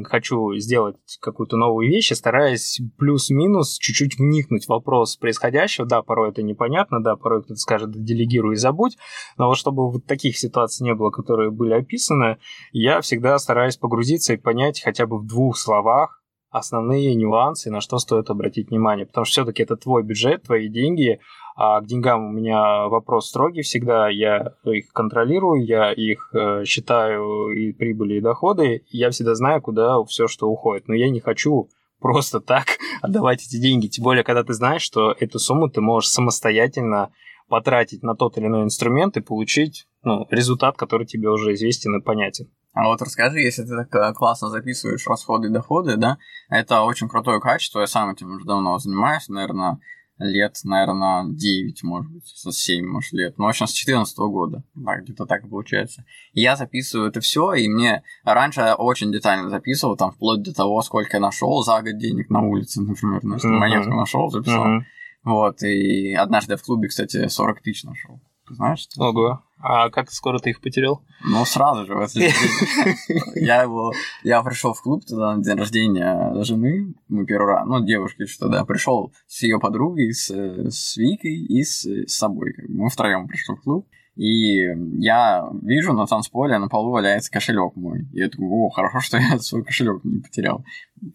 [0.05, 5.87] хочу сделать какую-то новую вещь, я стараюсь плюс-минус чуть-чуть вникнуть в вопрос происходящего.
[5.87, 8.97] Да, порой это непонятно, да, порой кто-то скажет, да, делегируй и забудь,
[9.37, 12.38] но вот чтобы вот таких ситуаций не было, которые были описаны,
[12.73, 17.99] я всегда стараюсь погрузиться и понять хотя бы в двух словах основные нюансы, на что
[17.99, 19.07] стоит обратить внимание.
[19.07, 21.19] Потому что все-таки это твой бюджет, твои деньги,
[21.57, 24.09] а к деньгам у меня вопрос строгий всегда.
[24.09, 28.85] Я их контролирую, я их э, считаю и прибыли, и доходы.
[28.88, 30.88] Я всегда знаю, куда все, что уходит.
[30.88, 31.69] Но я не хочу
[32.01, 32.67] просто так
[33.03, 33.87] отдавать эти деньги.
[33.87, 37.12] Тем более, когда ты знаешь, что эту сумму ты можешь самостоятельно
[37.49, 42.03] потратить на тот или иной инструмент и получить ну, результат, который тебе уже известен и
[42.03, 42.51] понятен.
[42.73, 47.09] А вот расскажи, если ты так э, классно записываешь расходы и доходы, да, это очень
[47.09, 49.79] крутое качество, я сам этим уже давно занимаюсь, наверное,
[50.18, 53.38] лет, наверное, 9, может быть, со 7, может, лет.
[53.38, 54.62] Ну, в общем, с 14 года.
[54.74, 56.05] Да, где-то так получается.
[56.33, 60.55] И я записываю это все, и мне раньше я очень детально записывал, там, вплоть до
[60.55, 63.20] того, сколько я нашел за год денег на улице, например.
[63.22, 63.48] Ну, uh-huh.
[63.48, 64.66] монетку нашел, записал.
[64.66, 64.83] Uh-huh.
[65.24, 68.20] Вот, и однажды в клубе, кстати, 40 тысяч нашел.
[68.48, 68.88] Знаешь?
[68.98, 69.42] Ого.
[69.59, 71.02] А как скоро ты их потерял?
[71.24, 71.94] Ну, сразу же.
[73.35, 73.92] Я его...
[74.22, 76.94] Я пришел в клуб тогда на день рождения жены.
[77.09, 77.66] Мы первый раз...
[77.66, 78.64] Ну, девушки что да.
[78.66, 82.54] Пришел с ее подругой, с, с Викой и с, с собой.
[82.68, 83.88] Мы втроем пришли в клуб.
[84.16, 84.68] И
[85.00, 88.07] я вижу на танцполе на полу валяется кошелек мой.
[88.12, 90.64] И я такой, о, хорошо, что я свой кошелек не потерял.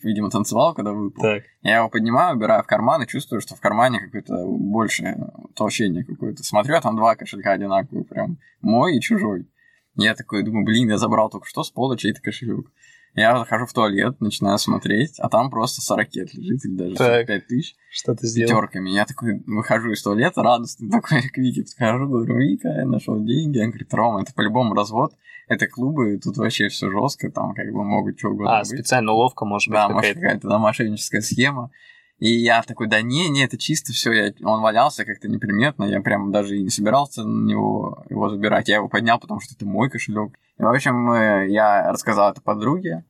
[0.04, 1.22] Видимо, танцевал, когда выпал.
[1.22, 1.44] Так.
[1.62, 6.44] Я его поднимаю, убираю в карман и чувствую, что в кармане какое-то большее толщение какое-то.
[6.44, 9.48] Смотрю, а там два кошелька одинаковые, прям мой и чужой.
[9.96, 12.70] Я такой думаю, блин, я забрал только что с пола чей-то кошелек.
[13.16, 17.76] Я захожу в туалет, начинаю смотреть, а там просто 40 лежит, или даже 45 тысяч.
[17.92, 18.50] Что ты сделал?
[18.50, 18.90] Пятерками.
[18.92, 23.60] Я такой выхожу из туалета, радостный такой, к Вике подхожу, говорю, Вика, я нашел деньги.
[23.60, 25.14] Он говорит, Рома, это по-любому развод.
[25.48, 28.68] Это клубы, тут вообще все жестко, там как бы могут что угодно А, быть.
[28.68, 30.20] специально уловка, может быть, Да, может, какая-то.
[30.22, 31.72] какая-то да, мошенническая схема.
[32.20, 34.12] И я такой, да не, не, это чисто все.
[34.12, 34.34] Я...
[34.44, 38.68] Он валялся как-то неприметно, я прям даже и не собирался на него его забирать.
[38.68, 40.34] Я его поднял, потому что это мой кошелек.
[40.58, 41.14] И, в общем,
[41.50, 43.06] я рассказал это подруге,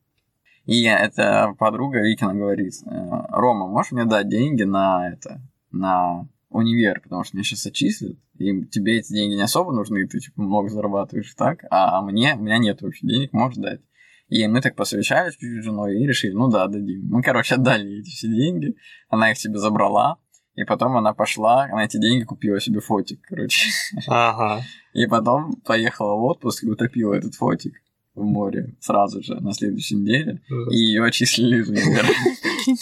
[0.70, 5.42] и эта подруга Викина говорит, э, Рома, можешь мне дать деньги на это,
[5.72, 10.20] на универ, потому что мне сейчас отчислят, и тебе эти деньги не особо нужны, ты
[10.20, 13.82] типа много зарабатываешь так, а мне, у меня нет вообще денег, можешь дать.
[14.30, 17.08] И мы так посовещались чуть-чуть с женой и решили, ну да, дадим.
[17.10, 18.76] Мы, короче, отдали эти все деньги,
[19.10, 20.18] она их себе забрала,
[20.56, 23.70] и потом она пошла, на эти деньги купила себе фотик, короче.
[24.08, 24.64] Ага.
[24.94, 27.74] И потом поехала в отпуск и утопила этот фотик
[28.14, 32.10] в море сразу же на следующей неделе, и ее отчислили универа.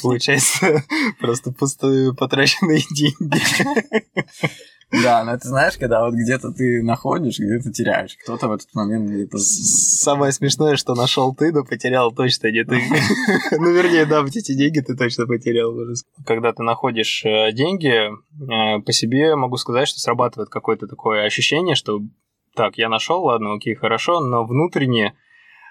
[0.02, 0.84] Получается,
[1.20, 3.42] просто пустые потраченные деньги.
[4.92, 8.16] Да, но ты знаешь, когда вот где-то ты находишь, где-то теряешь.
[8.24, 9.38] Кто-то в этот момент где-то...
[9.38, 12.82] Самое смешное, что нашел ты, но потерял точно не ты.
[13.60, 15.76] Ну, вернее, да, вот эти деньги ты точно потерял.
[16.26, 21.76] Когда ты находишь э, деньги, э, по себе могу сказать, что срабатывает какое-то такое ощущение,
[21.76, 22.02] что
[22.56, 25.14] так, я нашел, ладно, окей, хорошо, но внутренне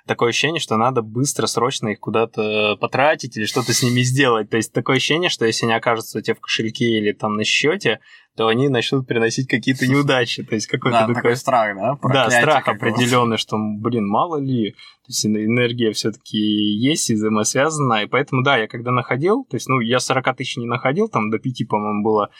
[0.07, 4.49] такое ощущение, что надо быстро, срочно их куда-то потратить или что-то с ними сделать.
[4.51, 7.45] То есть такое ощущение, что если они окажутся у тебя в кошельке или там на
[7.45, 8.01] счете,
[8.37, 10.43] то они начнут приносить какие-то неудачи.
[10.43, 11.15] То есть какой-то Да, такой...
[11.15, 11.91] такой страх, да?
[11.93, 12.87] Да, Проклятие страх какого-то.
[12.87, 18.59] определенный, что, блин, мало ли, то есть энергия все-таки есть и взаимосвязана, и поэтому, да,
[18.59, 22.03] я когда находил, то есть, ну, я 40 тысяч не находил, там до 5, по-моему,
[22.05, 22.31] было,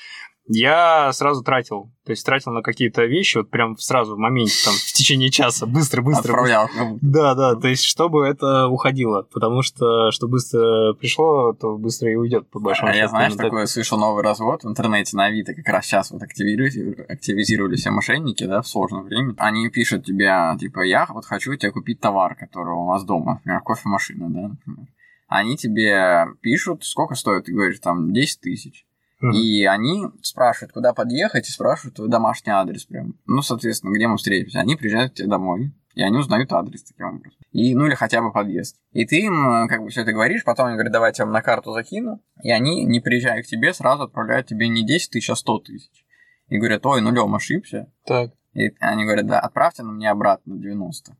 [0.49, 4.75] я сразу тратил, то есть тратил на какие-то вещи, вот прям сразу в моменте, там,
[4.75, 6.31] в течение часа, быстро-быстро.
[6.31, 6.69] Отправлял.
[7.01, 12.15] Да, да, то есть чтобы это уходило, потому что что быстро пришло, то быстро и
[12.15, 13.03] уйдет, по большому А счету.
[13.03, 13.47] я, знаешь, так.
[13.47, 16.75] такое слышал новый развод в интернете на Авито, как раз сейчас вот активируют,
[17.11, 19.35] активизировали все мошенники, да, в сложное время.
[19.39, 23.61] Они пишут тебе, типа, я вот хочу тебе купить товар, который у вас дома, например,
[23.63, 24.87] кофемашина, да, например.
[25.29, 28.86] Они тебе пишут, сколько стоит, ты говоришь, там, 10 тысяч.
[29.21, 33.15] И они спрашивают, куда подъехать, и спрашивают твой домашний адрес прям.
[33.27, 34.61] Ну, соответственно, где мы встретимся.
[34.61, 37.39] Они приезжают к тебе домой, и они узнают адрес таким образом.
[37.53, 38.77] И, ну, или хотя бы подъезд.
[38.93, 41.33] И ты им э, как бы все это говоришь, потом они говорят, давайте я вам
[41.33, 42.23] на карту закину.
[42.43, 46.05] И они, не приезжая к тебе, сразу отправляют тебе не 10 тысяч, а 100 тысяч.
[46.49, 47.91] И говорят, ой, нулем ошибся.
[48.05, 48.33] Так.
[48.53, 51.17] И они говорят, да, отправьте на мне обратно 90.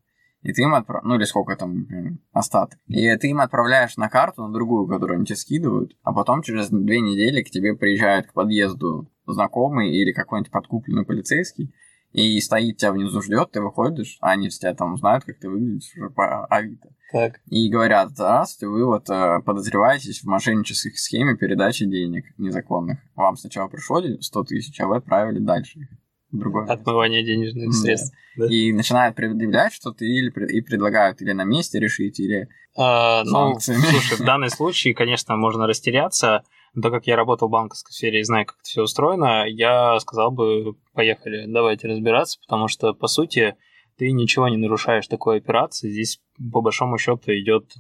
[0.47, 1.03] И ты им отправ...
[1.03, 2.79] Ну, или сколько там, например, остаток.
[2.87, 6.69] И ты им отправляешь на карту, на другую, которую они тебе скидывают, а потом через
[6.69, 11.75] две недели к тебе приезжает к подъезду знакомый или какой-нибудь подкупленный полицейский,
[12.13, 15.93] и стоит тебя внизу ждет, ты выходишь, а они тебя там знают, как ты выглядишь
[15.97, 16.91] уже по Авито.
[17.11, 17.41] Так.
[17.47, 23.01] И говорят, здравствуйте, вы вот э, подозреваетесь в мошеннической схеме передачи денег незаконных.
[23.17, 25.89] Вам сначала пришло 100 тысяч, а вы отправили дальше
[26.39, 26.67] другое.
[26.67, 27.73] Отмывание денежных Да.
[27.73, 28.15] средств.
[28.37, 28.47] Да.
[28.47, 32.49] И начинают предъявлять что-то или и предлагают или на месте решить, или...
[32.77, 36.43] А, ну, слушай, в данном случае, конечно, можно растеряться,
[36.75, 39.99] но так как я работал в банковской сфере и знаю, как это все устроено, я
[40.01, 43.57] сказал бы, поехали, давайте разбираться, потому что, по сути,
[43.99, 45.89] ты ничего не нарушаешь такой операции.
[45.89, 46.21] Здесь,
[46.53, 47.73] по большому счету, идет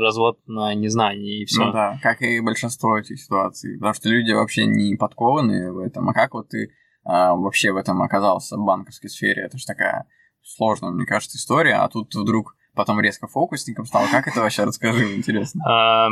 [0.00, 1.64] развод на незнании и все.
[1.64, 3.74] Ну да, как и большинство этих ситуаций.
[3.78, 6.08] Потому что люди вообще не подкованы в этом.
[6.08, 6.70] А как вот ты
[7.04, 9.42] а, вообще в этом оказался в банковской сфере?
[9.42, 10.06] Это же такая
[10.42, 11.74] сложная, мне кажется, история.
[11.74, 14.04] А тут вдруг потом резко фокусником стал.
[14.10, 14.64] Как это вообще?
[14.64, 15.62] Расскажи, интересно.
[15.68, 16.08] А,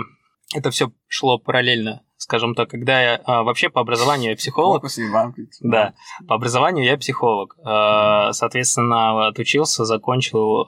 [0.54, 4.98] это все шло параллельно, скажем так, когда я а, вообще по образованию я психолог, Фокус
[4.98, 5.36] и банк.
[5.60, 5.94] Да.
[6.28, 7.56] По образованию я психолог.
[7.58, 10.66] Э, Соответственно, отучился, закончил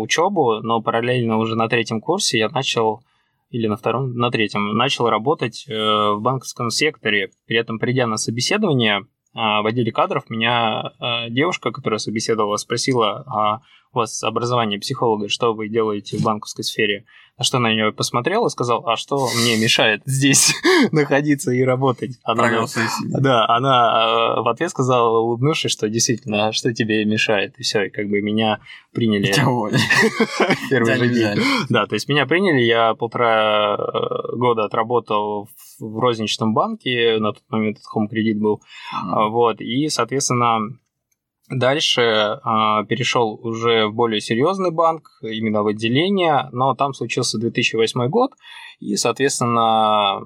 [0.00, 3.02] учебу, но параллельно уже на третьем курсе я начал
[3.54, 7.30] или на втором, на третьем, начал работать э, в банковском секторе.
[7.46, 13.60] При этом, придя на собеседование, в отделе кадров меня э, девушка, которая собеседовала, спросила, а
[13.92, 17.04] у вас образование психолога, что вы делаете в банковской сфере?
[17.36, 20.54] На что на нее посмотрел и сказал, а что мне мешает здесь
[20.92, 22.12] находиться и работать?
[22.22, 22.44] Она
[23.20, 27.54] да, она э, в ответ сказала, улыбнувшись, что действительно, а что тебе мешает?
[27.58, 28.60] И все, и как бы меня
[28.92, 29.32] приняли
[30.70, 31.42] первый же день.
[31.70, 37.32] Да, то есть меня приняли, я полтора э, года отработал в- в розничном банке, на
[37.32, 40.60] тот момент это Home Credit был, а, вот, и, соответственно,
[41.58, 42.02] дальше
[42.42, 48.32] а, перешел уже в более серьезный банк, именно в отделение, но там случился 2008 год,
[48.80, 50.20] и, соответственно,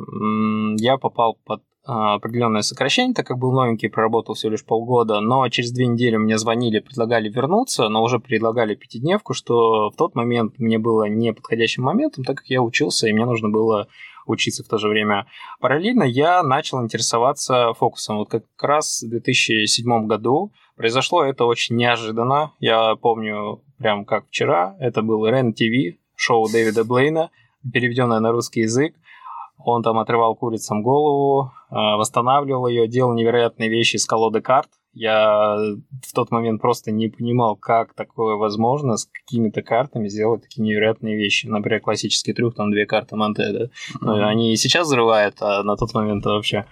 [0.79, 5.49] я попал под а, определенное сокращение, так как был новенький, проработал всего лишь полгода, но
[5.49, 10.59] через две недели мне звонили, предлагали вернуться, но уже предлагали пятидневку, что в тот момент
[10.59, 13.89] мне было не подходящим моментом, так как я учился, и мне нужно было
[14.27, 15.27] учиться в то же время.
[15.61, 18.19] Параллельно я начал интересоваться фокусом.
[18.19, 22.53] Вот как раз в 2007 году произошло это очень неожиданно.
[22.61, 24.77] Я помню прям как вчера.
[24.79, 27.31] Это был Рен ТВ, шоу Дэвида Блейна,
[27.71, 28.95] переведенное на русский язык.
[29.59, 34.69] Он там отрывал курицам голову, а, восстанавливал ее, делал невероятные вещи с колоды карт.
[34.95, 35.57] Я
[36.07, 41.17] в тот момент просто не понимал, как такое возможно с какими-то картами сделать такие невероятные
[41.17, 41.47] вещи.
[41.47, 43.65] Например, классический трюк, там две карты Монте, да?
[44.01, 44.21] Mm-hmm.
[44.23, 46.67] Они и сейчас взрывают, а на тот момент вообще.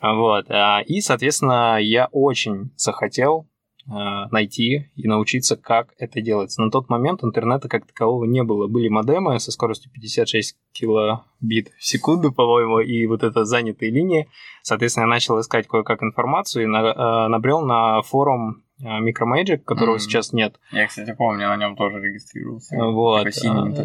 [0.00, 0.50] Вот.
[0.50, 3.50] А, и, соответственно, я очень захотел
[3.90, 6.62] Э, найти и научиться, как это делается.
[6.62, 8.68] На тот момент интернета как такового не было.
[8.68, 14.28] Были модемы со скоростью 56 килобит в секунду, по-моему, и вот это занятые линии.
[14.62, 20.00] Соответственно, я начал искать кое-как информацию и э, набрел на форум Micromagic, которого mm-hmm.
[20.00, 20.60] сейчас нет.
[20.72, 22.76] Я, кстати, помню, на нем тоже регистрировался.
[22.76, 23.26] Вот.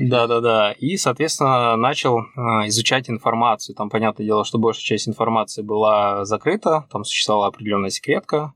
[0.02, 0.72] Да, да, да.
[0.74, 2.20] И, соответственно, начал
[2.68, 3.76] изучать информацию.
[3.76, 8.54] Там, понятное дело, что большая часть информации была закрыта, там существовала определенная секретка.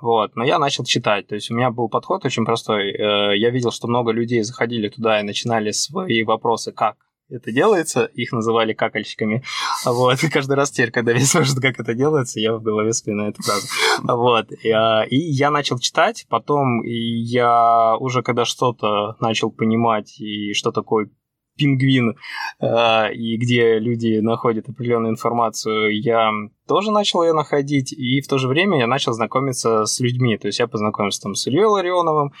[0.00, 2.92] Вот, но я начал читать, то есть у меня был подход очень простой.
[2.92, 6.96] Э, я видел, что много людей заходили туда и начинали свои вопросы, как
[7.32, 9.42] это делается, их называли какальщиками.
[9.84, 13.30] Вот, и каждый раз теперь, когда я спрашивают, как это делается, я в голове вспоминаю
[13.30, 13.66] эту фразу.
[14.02, 20.72] Вот, и, а, я начал читать, потом я уже когда что-то начал понимать, и что
[20.72, 21.10] такое
[21.56, 22.16] пингвин,
[22.60, 26.30] э, и где люди находят определенную информацию, я
[26.66, 30.38] тоже начал ее находить, и в то же время я начал знакомиться с людьми.
[30.38, 32.32] То есть я познакомился там с Ильей Ларионовым,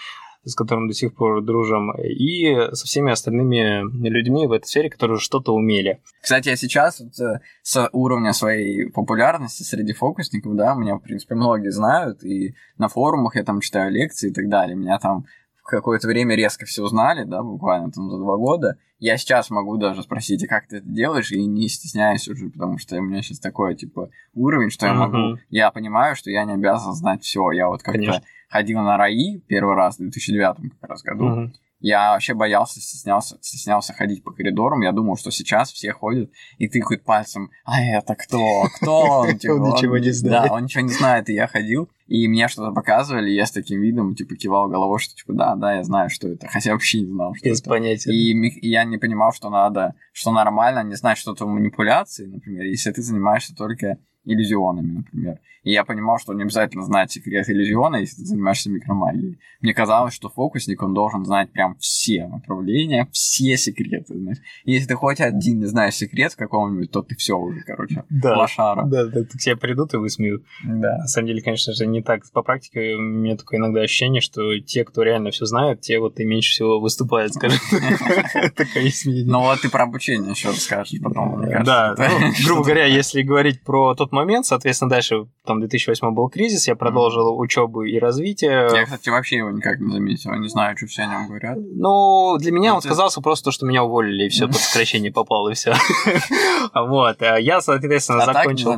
[0.44, 5.18] с которым до сих пор дружим, и со всеми остальными людьми в этой сфере, которые
[5.18, 6.00] что-то умели.
[6.20, 11.34] Кстати, я сейчас вот, э, с уровня своей популярности среди фокусников, да, меня, в принципе,
[11.34, 15.26] многие знают, и на форумах я там читаю лекции и так далее, меня там
[15.62, 19.78] в какое-то время резко все узнали, да, буквально там за два года, я сейчас могу
[19.78, 23.22] даже спросить, а как ты это делаешь, и не стесняюсь уже, потому что у меня
[23.22, 25.38] сейчас такой, типа, уровень, что я могу...
[25.50, 27.50] Я понимаю, что я не обязан знать все.
[27.52, 31.50] Я вот как-то ходил на РАИ первый раз в 2009 как раз году.
[31.82, 34.82] Я вообще боялся, стеснялся, стеснялся ходить по коридорам.
[34.82, 37.50] Я думал, что сейчас все ходят и тыкают пальцем.
[37.64, 38.68] А это кто?
[38.76, 39.36] Кто он?
[39.36, 40.48] Типа, он ничего не знает.
[40.48, 41.28] Да, он ничего не знает.
[41.28, 45.16] И я ходил, и мне что-то показывали, я с таким видом, типа, кивал головой, что,
[45.16, 46.46] типа, да, да, я знаю, что это.
[46.46, 47.70] Хотя вообще не знал, что Без это.
[47.70, 48.12] понятия.
[48.12, 52.64] И, и я не понимал, что надо, что нормально не знать что-то в манипуляции, например,
[52.64, 55.38] если ты занимаешься только иллюзионами, например.
[55.62, 59.38] И я понимал, что не обязательно знать секрет иллюзиона, если ты занимаешься микромагией.
[59.60, 64.38] Мне казалось, что фокусник, он должен знать прям все направления, все секреты, знаешь.
[64.64, 68.36] И если ты хоть один не знаешь секрет какого-нибудь, то ты все уже, короче, да,
[68.36, 68.84] лошара.
[68.84, 70.44] Да, да, к тебе придут и высмеют.
[70.64, 70.98] Да.
[70.98, 72.22] На самом деле, конечно же, не так.
[72.32, 76.18] По практике у меня такое иногда ощущение, что те, кто реально все знают, те вот
[76.18, 77.58] и меньше всего выступают, скажем
[78.56, 78.90] Такое
[79.26, 83.94] Ну вот ты про обучение еще расскажешь потом, Да, ну, грубо говоря, если говорить про
[83.94, 88.68] тот момент, соответственно, дальше там 2008 был кризис, я продолжил учебу и развитие.
[88.72, 91.58] Я, кстати, вообще его никак не заметил, не знаю, что все о нем говорят.
[91.58, 92.88] Ну, для меня Но он ты...
[92.88, 95.74] сказался просто, что меня уволили, и все, под сокращение попало, и все.
[96.74, 98.76] Вот, а я, соответственно, закончил.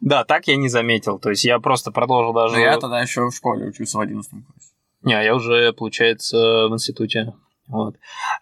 [0.00, 2.60] Да, так я не заметил, то есть я просто продолжил даже...
[2.60, 4.72] я тогда еще в школе учился в 11 классе.
[5.02, 7.32] Не, я уже, получается, в институте.
[7.68, 7.94] Вот.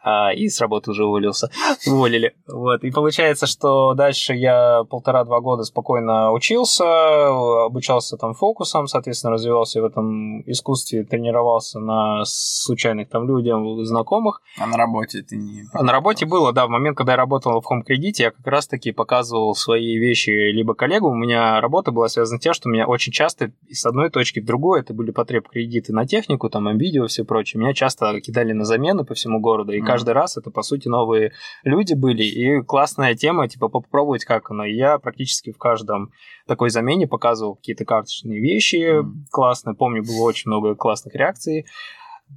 [0.02, 1.50] А, и с работы уже уволился.
[1.87, 2.35] Уволили.
[2.48, 2.83] Вот.
[2.83, 9.85] И получается, что дальше я полтора-два года спокойно учился, обучался там фокусом, соответственно, развивался в
[9.85, 14.42] этом искусстве, тренировался на случайных там людях, знакомых.
[14.59, 15.64] А на работе ты не...
[15.72, 18.92] А на работе было, да, в момент, когда я работал в Хом-кредите, я как раз-таки
[18.92, 21.12] показывал свои вещи либо коллегам.
[21.12, 24.44] У меня работа была связана с тем, что меня очень часто с одной точки в
[24.44, 28.64] другую, это были потреб кредиты на технику, там, видео, все прочее, меня часто кидали на
[28.64, 29.73] замену по всему городу.
[29.73, 29.85] И mm.
[29.85, 31.33] каждый раз это, по сути, новые
[31.64, 32.23] люди были.
[32.23, 34.64] И классная тема, типа, попробовать как оно.
[34.64, 36.12] И я практически в каждом
[36.46, 39.05] такой замене показывал какие-то карточные вещи mm.
[39.33, 39.75] классные.
[39.75, 41.66] Помню, было очень много классных реакций.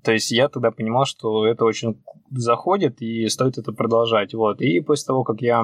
[0.03, 4.33] То есть я тогда понимал, что это очень заходит и стоит это продолжать.
[4.33, 4.59] Вот.
[4.59, 5.63] И после того, как я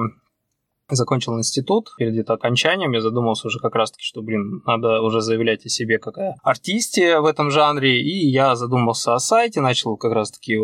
[0.96, 2.92] закончил институт, перед где-то окончанием.
[2.92, 7.26] Я задумался уже как раз-таки, что, блин, надо уже заявлять о себе как артисте в
[7.26, 10.56] этом жанре, и я задумался о сайте, начал как раз-таки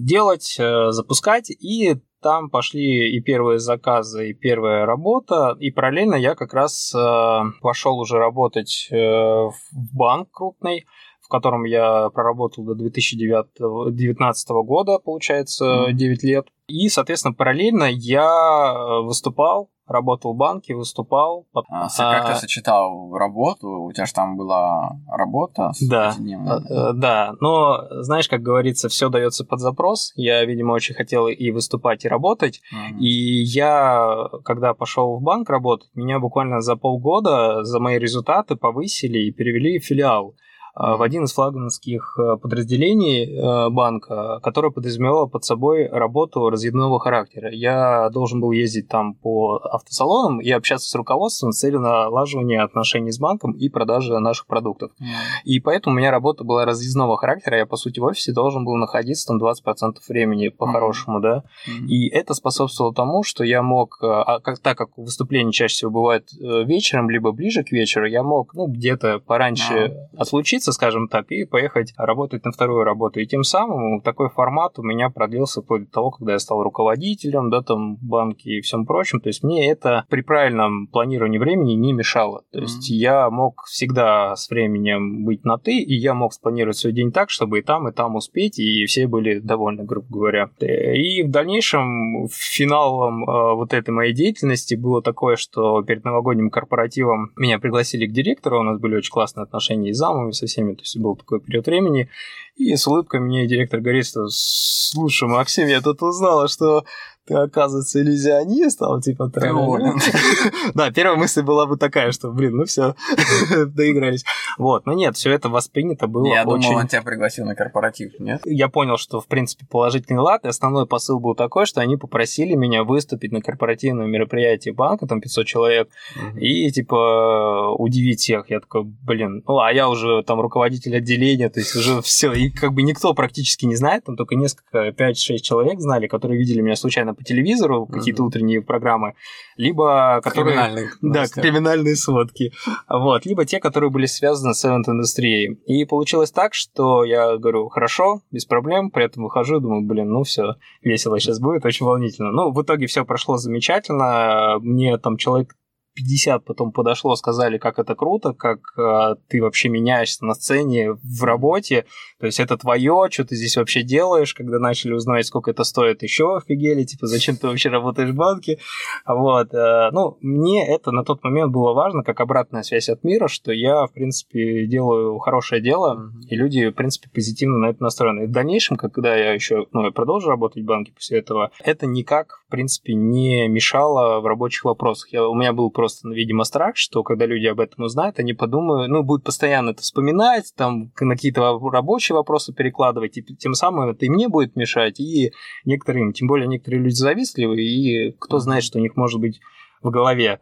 [0.00, 6.34] делать, э, запускать, и там пошли и первые заказы, и первая работа, и параллельно я
[6.34, 9.54] как раз э, пошел уже работать э, в
[9.94, 10.86] банк крупный,
[11.26, 16.46] в котором я проработал до 2019 года, получается, 9 лет.
[16.68, 21.46] И, соответственно, параллельно я выступал работал в банке, выступал.
[21.54, 23.68] А, как ты сочетал работу?
[23.84, 25.72] У тебя же там была работа?
[25.80, 27.34] Да, э, да.
[27.40, 30.12] Но, знаешь, как говорится, все дается под запрос.
[30.16, 32.60] Я, видимо, очень хотел и выступать, и работать.
[32.72, 32.98] Mm-hmm.
[32.98, 39.18] И я, когда пошел в банк работать, меня буквально за полгода за мои результаты повысили
[39.18, 40.34] и перевели в филиал.
[40.78, 47.00] А, в один из флагманских э, подразделений э, банка, которое подразумевало под собой работу разъездного
[47.00, 47.50] характера.
[47.50, 53.10] Я должен был ездить там по автосалонам и общаться с руководством с целью налаживания отношений
[53.10, 54.90] с банком и продажи наших продуктов.
[55.00, 55.06] Mm.
[55.44, 57.56] И поэтому у меня работа была разъездного характера.
[57.56, 61.22] Я, по сути, в офисе должен был находиться там 20% времени по-хорошему, mm.
[61.22, 61.44] да.
[61.66, 61.86] Mm.
[61.86, 65.90] И это способствовало тому, что я мог, э, а как, так как выступления чаще всего
[65.90, 70.18] бывают вечером, либо ближе к вечеру, я мог, ну, где-то пораньше mm.
[70.18, 73.20] отлучиться увольниться, скажем так, и поехать работать на вторую работу.
[73.20, 77.50] И тем самым такой формат у меня продлился вплоть до того, когда я стал руководителем,
[77.50, 79.20] да, там, банки и всем прочим.
[79.20, 82.42] То есть мне это при правильном планировании времени не мешало.
[82.52, 82.96] То есть mm-hmm.
[82.96, 87.30] я мог всегда с временем быть на «ты», и я мог спланировать свой день так,
[87.30, 90.50] чтобы и там, и там успеть, и все были довольны, грубо говоря.
[90.60, 97.32] И в дальнейшем финалом э, вот этой моей деятельности было такое, что перед новогодним корпоративом
[97.36, 100.55] меня пригласили к директору, у нас были очень классные отношения и с замами, со всеми,
[100.56, 102.08] то есть был такой период времени,
[102.56, 106.84] и с улыбкой мне директор говорит, что слушай, Максим, я тут узнала, что
[107.26, 109.40] ты, оказывается, иллюзионист, а типа ты
[110.74, 112.94] Да, первая мысль была бы такая, что, блин, ну все,
[113.66, 114.24] доигрались.
[114.58, 118.42] Вот, но нет, все это воспринято было Я думал, он тебя пригласил на корпоратив, нет?
[118.44, 122.54] Я понял, что, в принципе, положительный лад, и основной посыл был такой, что они попросили
[122.54, 125.88] меня выступить на корпоративном мероприятии банка, там 500 человек,
[126.36, 128.50] и, типа, удивить всех.
[128.50, 132.50] Я такой, блин, ну, а я уже там руководитель отделения, то есть уже все, и
[132.50, 136.76] как бы никто практически не знает, там только несколько, 5-6 человек знали, которые видели меня
[136.76, 137.92] случайно по телевизору, mm-hmm.
[137.92, 139.14] какие-то утренние программы,
[139.56, 140.54] либо которые...
[140.54, 140.90] Криминальные.
[141.02, 142.52] Да, криминальные сводки.
[142.88, 145.58] Вот, либо те, которые были связаны с эвент-индустрией.
[145.66, 150.22] И получилось так, что я говорю, хорошо, без проблем, при этом выхожу, думаю, блин, ну
[150.22, 152.30] все, весело сейчас будет, очень волнительно.
[152.30, 154.58] Ну, в итоге все прошло замечательно.
[154.60, 155.54] Мне там человек
[155.96, 161.24] 50 потом подошло, сказали, как это круто, как э, ты вообще меняешься на сцене в
[161.24, 161.86] работе,
[162.20, 166.02] то есть это твое, что ты здесь вообще делаешь, когда начали узнавать, сколько это стоит,
[166.02, 168.58] еще офигели, типа, зачем ты вообще работаешь в банке,
[169.06, 173.26] вот, э, ну, мне это на тот момент было важно, как обратная связь от мира,
[173.28, 176.28] что я, в принципе, делаю хорошее дело, mm-hmm.
[176.28, 178.24] и люди, в принципе, позитивно на это настроены.
[178.24, 181.86] И в дальнейшем, когда я еще, ну, я продолжу работать в банке после этого, это
[181.86, 185.12] никак, в принципе, не мешало в рабочих вопросах.
[185.12, 188.34] Я, у меня был просто просто, видимо, страх, что когда люди об этом узнают, они
[188.34, 193.90] подумают, ну, будут постоянно это вспоминать, там, на какие-то рабочие вопросы перекладывать, и тем самым
[193.90, 195.32] это и мне будет мешать, и
[195.64, 199.40] некоторым, тем более некоторые люди завистливые, и кто знает, что у них может быть
[199.80, 200.40] в голове.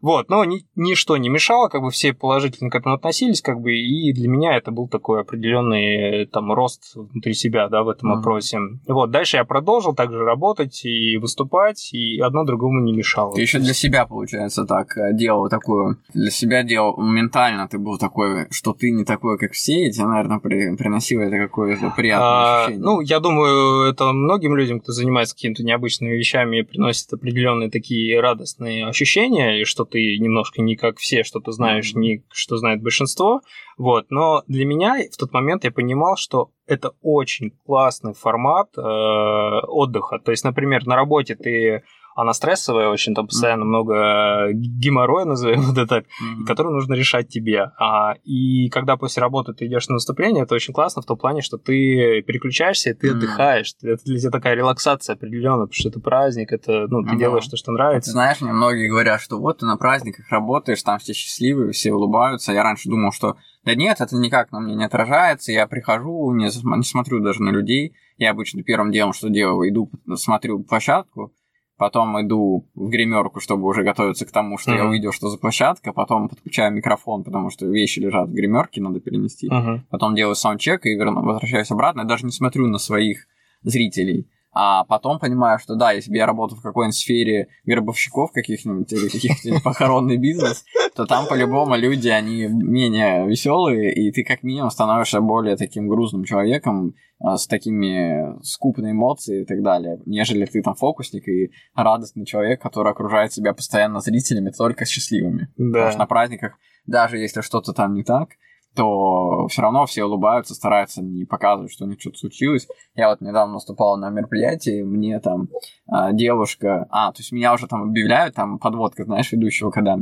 [0.00, 3.74] Вот, но ни, ничто не мешало, как бы все положительно к этому относились, как бы,
[3.74, 8.16] и для меня это был такой определенный там рост внутри себя, да, в этом mm-hmm.
[8.16, 8.58] вопросе.
[8.86, 13.34] Вот, дальше я продолжил также работать и выступать, и одно другому не мешало.
[13.34, 17.98] Ты еще для себя, получается, так э, делал такую, для себя делал ментально, ты был
[17.98, 22.28] такой, что ты не такой, как все, и тебе, наверное, при, приносило это какое-то приятное
[22.28, 22.84] а, ощущение.
[22.84, 28.86] Ну, я думаю, это многим людям, кто занимается какими-то необычными вещами, приносит определенные такие радостные
[28.86, 33.40] ощущения, и что ты немножко не как все, что ты знаешь, не что знает большинство.
[33.76, 34.10] Вот.
[34.10, 40.18] Но для меня в тот момент я понимал, что это очень классный формат э, отдыха.
[40.18, 41.82] То есть, например, на работе ты
[42.20, 43.64] она стрессовая очень, там постоянно mm-hmm.
[43.64, 46.46] много геморроя, назовем это так, mm-hmm.
[46.46, 47.70] который нужно решать тебе.
[47.78, 51.42] А, и когда после работы ты идешь на выступление, это очень классно в том плане,
[51.42, 53.10] что ты переключаешься, и ты mm-hmm.
[53.12, 53.74] отдыхаешь.
[53.82, 57.18] Это для тебя такая релаксация определенная, потому что это праздник, это, ну, ты mm-hmm.
[57.18, 58.10] делаешь то, что нравится.
[58.10, 61.92] Ты знаешь, мне многие говорят, что вот ты на праздниках работаешь, там все счастливые, все
[61.92, 62.52] улыбаются.
[62.52, 65.52] Я раньше думал, что да нет, это никак на мне не отражается.
[65.52, 67.94] Я прихожу, не, не смотрю даже на людей.
[68.16, 71.32] Я обычно первым делом, что делаю, иду, смотрю площадку,
[71.78, 74.76] потом иду в гримерку, чтобы уже готовиться к тому, что uh-huh.
[74.76, 79.00] я увидел, что за площадка, потом подключаю микрофон, потому что вещи лежат в гримерке, надо
[79.00, 79.80] перенести, uh-huh.
[79.88, 83.26] потом делаю саундчек и верну, возвращаюсь обратно, я даже не смотрю на своих
[83.62, 84.28] зрителей.
[84.52, 89.08] А потом понимаю, что да, если бы я работал в какой-нибудь сфере гробовщиков каких-нибудь или
[89.08, 90.64] каких-то похоронный бизнес,
[90.96, 96.24] то там по-любому люди, они менее веселые, и ты как минимум становишься более таким грузным
[96.24, 102.62] человеком, с такими скупными эмоциями и так далее, нежели ты там фокусник и радостный человек,
[102.62, 105.48] который окружает себя постоянно зрителями, только счастливыми.
[105.56, 105.72] Да.
[105.72, 108.30] Потому что на праздниках, даже если что-то там не так,
[108.78, 112.68] то все равно все улыбаются, стараются не показывать, что у них что-то случилось.
[112.94, 115.48] Я вот недавно наступал на мероприятии, мне там
[115.88, 116.86] а, девушка...
[116.90, 119.98] А, то есть меня уже там объявляют, там подводка, знаешь, ведущего, когда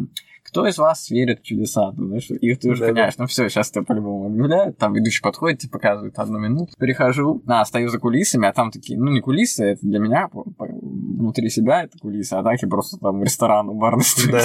[0.46, 1.92] кто из вас верит в чудеса?
[1.96, 3.24] Ну, знаешь, их ты уже да, понимаешь, да.
[3.24, 7.64] ну все, сейчас тебя по-любому объявляют, там ведущий подходит, тебе показывает одну минуту, перехожу, а,
[7.64, 11.98] стою за кулисами, а там такие, ну не кулисы, это для меня, внутри себя это
[11.98, 13.96] кулисы, а так и просто там ресторан, бар
[14.30, 14.40] да.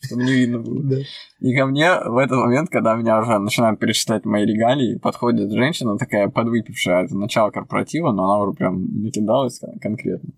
[0.00, 0.82] чтобы не видно было.
[0.84, 0.96] Да.
[1.40, 5.98] И ко мне в этот момент, когда меня уже начинают перечислять мои регалии, подходит женщина
[5.98, 10.30] такая подвыпившая, это начало корпоратива, но она уже прям накидалась конкретно.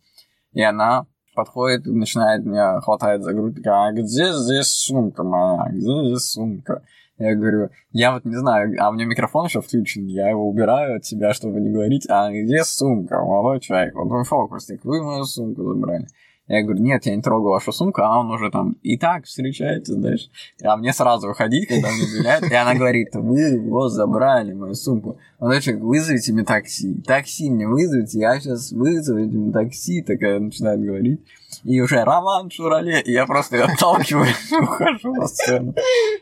[0.53, 6.30] И она подходит, начинает меня хватает за грудь, а где здесь сумка моя, где здесь
[6.32, 6.82] сумка?
[7.18, 10.97] Я говорю, я вот не знаю, а у меня микрофон еще включен, я его убираю
[10.97, 15.24] от себя, чтобы не говорить, а где сумка, молодой человек, вот вы фокусник, вы мою
[15.24, 16.07] сумку забрали.
[16.47, 19.97] Я говорю, нет, я не трогаю вашу сумку, а он уже там и так встречается
[19.97, 20.28] дальше.
[20.62, 25.18] А мне сразу выходить, когда мне объявляют, и она говорит, вы его забрали, мою сумку.
[25.38, 27.01] Он человек, вызовите мне такси.
[27.07, 31.20] Такси мне вызовите, я сейчас вызову мне такси, такая начинает говорить.
[31.62, 34.26] И уже Роман Шурале, и я просто ее отталкиваю
[34.62, 35.74] ухожу на сцену.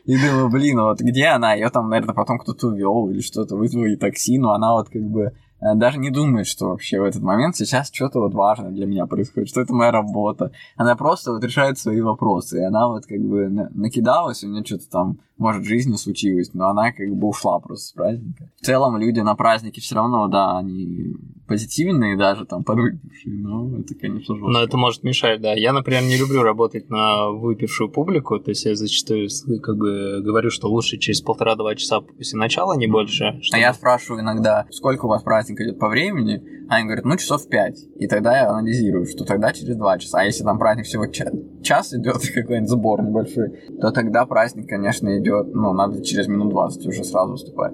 [0.05, 1.53] И думаю, блин, вот где она?
[1.53, 5.01] Ее там, наверное, потом кто-то увел или что-то, вызвал и такси, но она вот как
[5.01, 5.33] бы
[5.75, 9.49] даже не думает, что вообще в этот момент сейчас что-то вот важное для меня происходит,
[9.49, 10.51] что это моя работа.
[10.75, 12.59] Она просто вот решает свои вопросы.
[12.59, 16.69] И она вот как бы накидалась, у нее что-то там, может, в жизни случилось, но
[16.69, 18.49] она как бы ушла просто с праздника.
[18.61, 21.15] В целом люди на празднике все равно, да, они
[21.47, 24.51] позитивные даже там подвыпившие, но это, конечно, жестко.
[24.51, 25.53] Но это может мешать, да.
[25.53, 29.27] Я, например, не люблю работать на выпившую публику, то есть я зачастую
[29.61, 33.39] как бы говорю, что лучше через полтора-два часа после начала, не больше.
[33.41, 33.57] Чтобы...
[33.57, 36.41] А я спрашиваю иногда, сколько у вас праздник идет по времени,
[36.75, 37.79] они говорят, ну, часов пять.
[37.95, 40.21] И тогда я анализирую, что тогда через два часа.
[40.21, 43.49] А если там праздник всего час идет, какой-нибудь сбор небольшой,
[43.79, 47.73] то тогда праздник, конечно, идет, ну, надо через минут 20 уже сразу выступать.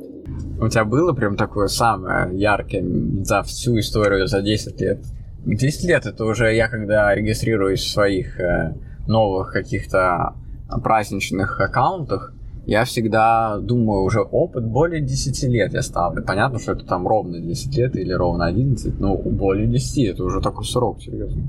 [0.61, 2.83] У тебя было прям такое самое яркое
[3.23, 4.99] за всю историю за 10 лет?
[5.45, 8.75] 10 лет это уже я когда регистрируюсь в своих э,
[9.07, 10.35] новых каких-то
[10.83, 12.33] праздничных аккаунтах,
[12.69, 16.23] я всегда думаю, уже опыт более 10 лет я ставлю.
[16.23, 20.39] Понятно, что это там ровно 10 лет или ровно 11, но более 10 это уже
[20.39, 21.47] такой срок, серьезно.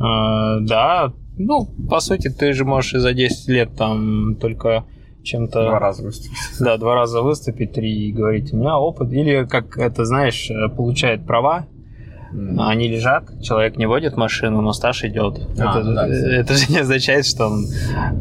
[0.00, 4.86] А, да, ну, по сути, ты же можешь и за 10 лет там только
[5.22, 5.64] чем-то...
[5.66, 6.38] Два раза выступить.
[6.60, 9.12] Да, два раза выступить, три говорить, у меня опыт.
[9.12, 11.66] Или, как это, знаешь, э, получает права,
[12.32, 12.56] Mm.
[12.58, 15.40] Они лежат, человек не водит машину, но стаж идет.
[15.58, 16.06] А, это, ну да,
[16.36, 17.66] это же не означает, что он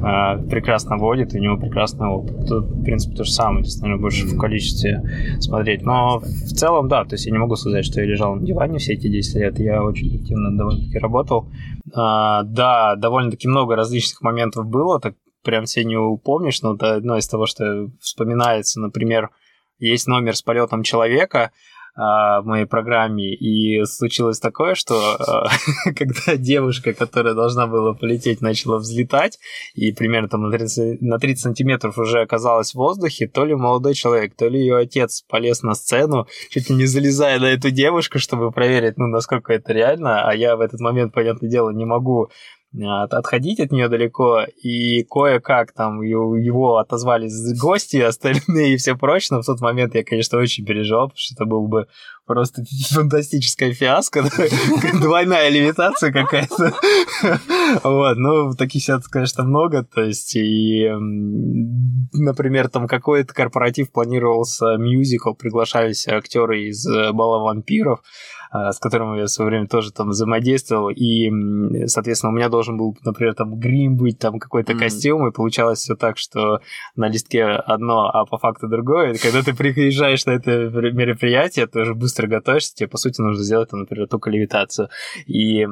[0.01, 2.47] а, прекрасно водит, и у него прекрасный опыт.
[2.47, 4.29] Тут, в принципе, то же самое, здесь, наверное, больше mm.
[4.29, 5.81] в количестве смотреть.
[5.81, 8.79] Но в целом, да, то есть я не могу сказать, что я лежал на диване
[8.79, 9.59] все эти 10 лет.
[9.59, 11.49] Я очень активно довольно-таки работал.
[11.93, 17.17] А, да, довольно-таки много различных моментов было, так прям все не упомнишь, но это одно
[17.17, 19.29] из того, что вспоминается, например,
[19.79, 21.51] есть номер с полетом человека,
[21.97, 25.47] в моей программе, и случилось такое, что а,
[25.95, 29.39] когда девушка, которая должна была полететь, начала взлетать,
[29.73, 33.95] и примерно там на 30, на 30 сантиметров уже оказалась в воздухе, то ли молодой
[33.95, 38.19] человек, то ли ее отец полез на сцену, чуть ли не залезая на эту девушку,
[38.19, 42.29] чтобы проверить, ну, насколько это реально, а я в этот момент, понятное дело, не могу
[42.73, 49.41] отходить от нее далеко, и кое-как там его отозвали гости, остальные и все прочее, но
[49.41, 51.87] в тот момент я, конечно, очень переживал, потому что это был бы
[52.25, 54.23] просто фантастическая фиаско,
[55.01, 56.73] двойная левитация какая-то.
[57.83, 60.89] Вот, ну, таких ситуаций, конечно, много, то есть, и,
[62.13, 68.03] например, там какой-то корпоратив планировался мюзикл, приглашались актеры из Бала вампиров, а,
[68.51, 71.29] с которым я в свое время тоже там взаимодействовал, и,
[71.87, 74.79] соответственно, у меня должен был, например, там грим быть, там какой-то mm-hmm.
[74.79, 76.59] костюм, и получалось все так, что
[76.95, 79.13] на листке одно, а по факту другое.
[79.13, 83.43] И когда ты приезжаешь на это мероприятие, ты уже быстро готовишься, тебе, по сути, нужно
[83.43, 84.89] сделать, там, например, только левитацию.
[85.25, 85.67] И э,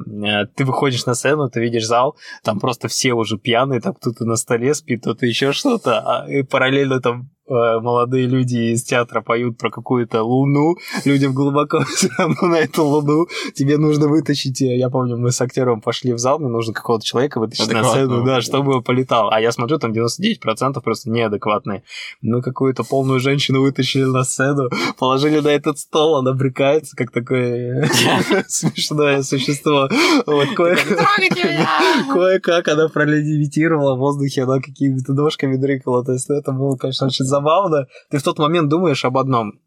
[0.56, 4.36] ты выходишь на сцену, ты видишь зал, там просто все уже пьяные, там кто-то на
[4.36, 9.58] столе спит, кто-то еще что-то, а, и параллельно там Э, молодые люди из театра поют
[9.58, 10.76] про какую-то луну,
[11.06, 15.42] людям глубоко все равно на эту луну, тебе нужно вытащить, э, я помню, мы с
[15.42, 19.30] актером пошли в зал, мне нужно какого-то человека вытащить на сцену, да, чтобы он полетал,
[19.32, 21.84] а я смотрю, там 99% просто неадекватные.
[22.22, 27.90] Мы какую-то полную женщину вытащили на сцену, положили на этот стол, она брекается, как такое
[28.48, 29.90] смешное существо.
[30.26, 30.48] Вот
[32.14, 37.26] кое-как она пролевитировала в воздухе, она какими-то ножками дрыкала, то есть это было, конечно, очень
[37.36, 37.88] забавно.
[38.10, 39.60] Ты в тот момент думаешь об одном.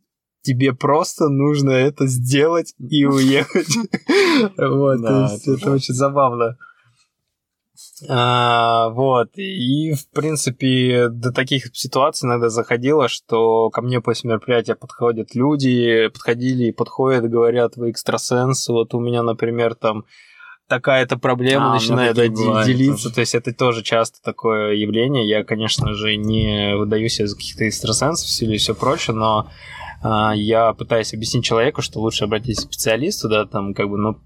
[0.42, 3.68] Тебе просто нужно это сделать и уехать.
[4.56, 6.56] Вот, это очень забавно.
[8.08, 14.74] А, вот, и, в принципе, до таких ситуаций иногда заходило, что ко мне после мероприятия
[14.74, 20.04] подходят люди, подходили и подходят, говорят, вы экстрасенс, вот у меня, например, там
[20.68, 23.14] такая-то проблема а, начинает делиться, тоже.
[23.14, 25.28] то есть это тоже часто такое явление.
[25.28, 29.48] Я, конечно же, не выдаю себя за каких-то экстрасенсов или все прочее, но
[30.02, 34.18] а, я пытаюсь объяснить человеку, что лучше обратиться к специалисту, да, там, как бы, ну,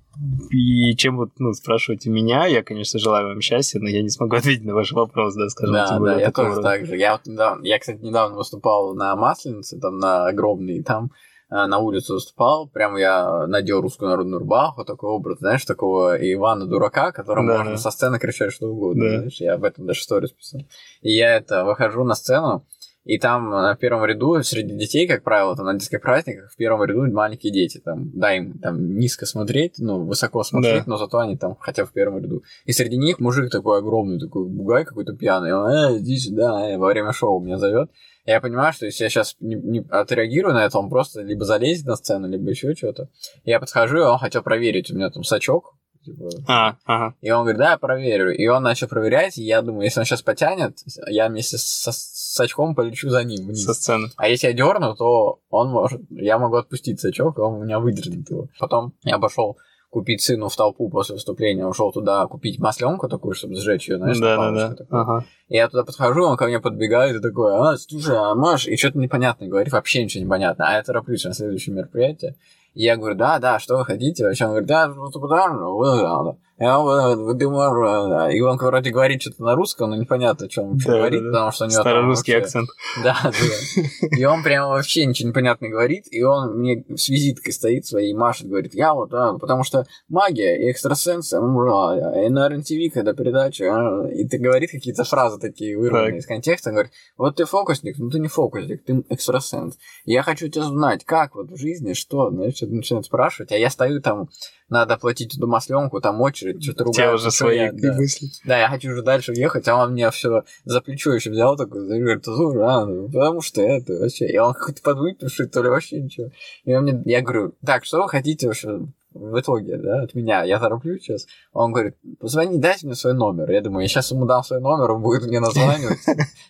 [0.50, 4.36] и чем вот, ну, спрашиваете меня, я, конечно, желаю вам счастья, но я не смогу
[4.36, 6.62] ответить на ваш вопрос, да, скажем Да, да, я тоже рода.
[6.62, 6.96] так же.
[6.96, 11.78] Я вот недавно, я, кстати, недавно выступал на Масленице, там, на огромной, там, э, на
[11.78, 17.48] улице выступал, прямо я надел русскую народную рубаху, такой образ, знаешь, такого Ивана Дурака, которому
[17.48, 17.78] да, можно да.
[17.78, 19.16] со сцены кричать что угодно, да.
[19.18, 20.62] знаешь, я об этом даже сторис писал.
[21.02, 22.64] И я это, выхожу на сцену,
[23.04, 26.84] и там на первом ряду среди детей, как правило, там на детских праздниках в первом
[26.84, 27.78] ряду маленькие дети.
[27.84, 30.90] Там, дай им там низко смотреть, ну, высоко смотреть, да.
[30.92, 32.44] но зато они там хотя в первом ряду.
[32.64, 35.52] И среди них мужик такой огромный, такой бугай какой-то пьяный.
[35.52, 37.90] Он, э, иди сюда, э, во время шоу меня зовет.
[38.24, 41.86] Я понимаю, что если я сейчас не, не отреагирую на это, он просто либо залезет
[41.86, 43.08] на сцену, либо еще что-то.
[43.44, 47.14] Я подхожу, и он хотел проверить, у меня там сачок Типа, а, ага.
[47.20, 48.34] И он говорит, да, я проверю.
[48.34, 52.40] И он начал проверять, и я думаю, если он сейчас потянет, я вместе со, с
[52.40, 53.64] очком полечу за ним вниз.
[53.64, 54.08] Со сцены.
[54.16, 57.78] А если я дерну, то он может, я могу отпустить сачок, и он у меня
[57.78, 58.48] выдернет его.
[58.58, 59.58] Потом я обошел
[59.92, 64.18] купить сыну в толпу после выступления, ушел туда купить масленку такую, чтобы сжечь ее, знаешь,
[64.18, 64.86] да, да, да.
[64.88, 65.24] Ага.
[65.48, 68.78] И я туда подхожу, он ко мне подбегает и такой, а, слушай, а Маш, и
[68.78, 70.66] что-то непонятное говорит, вообще ничего не понятно.
[70.66, 72.36] А я тороплюсь на следующее мероприятие.
[72.72, 74.24] И я говорю, да, да, что вы хотите?
[74.24, 79.54] Вообще он говорит, да, вот туда, вот, я думаю, и он, короче, говорит что-то на
[79.54, 81.32] русском, но непонятно, о чем он да, говорит, да, да.
[81.32, 82.46] потому что у него Старорусский вообще...
[82.46, 82.68] акцент.
[83.02, 84.16] Да, да.
[84.16, 88.48] И он прямо вообще ничего непонятно говорит, и он мне с визиткой стоит своей, машет,
[88.48, 94.08] говорит, я вот, а, потому что магия и экстрасенсы, и на РНТВ, когда передача, а,
[94.08, 98.10] и ты говорит какие-то фразы такие вырванные из контекста, он говорит, вот ты фокусник, ну
[98.10, 99.78] ты не фокусник, ты экстрасенс.
[100.04, 103.70] Я хочу тебя знать, как вот в жизни, что, знаешь, что начинает спрашивать, а я
[103.70, 104.28] стою там
[104.72, 107.10] надо платить эту масленку, там очередь, что-то ругают.
[107.10, 107.92] Те уже свои да.
[107.94, 108.28] мысли.
[108.44, 111.86] Да, я хочу уже дальше ехать, а он меня все за плечо еще взял, такой,
[111.86, 114.26] говорит, слушай, а, ну, потому что это вообще.
[114.26, 116.30] И он какой-то подвыпивший, то ли вообще ничего.
[116.64, 118.80] И он мне, я говорю, так, что вы хотите вообще
[119.12, 121.26] в итоге, да, от меня, я тороплюсь сейчас.
[121.52, 123.50] Он говорит, позвони, дайте мне свой номер.
[123.50, 126.00] Я думаю, я сейчас ему дам свой номер, он будет мне названивать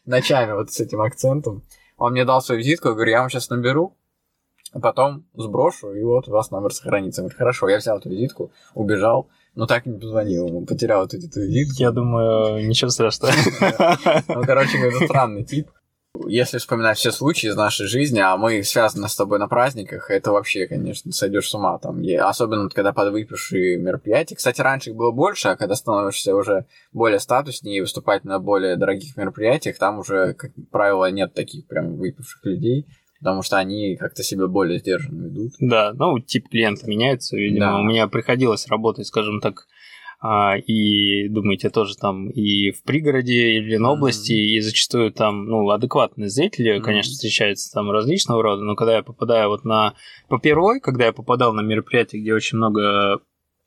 [0.06, 1.62] ночами вот с этим акцентом.
[1.96, 3.96] Он мне дал свою визитку, я говорю, я вам сейчас наберу,
[4.72, 7.20] а потом сброшу, и вот у вас номер сохранится.
[7.20, 11.04] Он говорит, хорошо, я взял эту визитку, убежал, но так и не позвонил ему, потерял
[11.04, 11.74] эту, эту визитку.
[11.78, 13.32] Я думаю, ничего страшного.
[14.28, 15.68] Ну, короче, это странный тип.
[16.26, 20.30] Если вспоминать все случаи из нашей жизни, а мы связаны с тобой на праздниках, это
[20.30, 21.78] вообще, конечно, сойдешь с ума.
[21.78, 24.36] Там, и особенно когда подвыпившие мероприятия.
[24.36, 28.76] Кстати, раньше их было больше, а когда становишься уже более статуснее и выступать на более
[28.76, 32.86] дорогих мероприятиях, там уже, как правило, нет таких прям выпивших людей
[33.22, 35.52] потому что они как-то себя более сдержанно ведут.
[35.60, 37.66] Да, ну, тип клиента меняется, видимо.
[37.66, 37.78] Да.
[37.78, 39.68] У меня приходилось работать, скажем так,
[40.20, 44.56] а, и думаете тоже там и в пригороде или на области, mm-hmm.
[44.56, 46.82] и зачастую там, ну, адекватные зрители, mm-hmm.
[46.82, 49.94] конечно, встречаются там различного рода, но когда я попадаю вот на...
[50.28, 53.20] По первой, когда я попадал на мероприятие, где очень много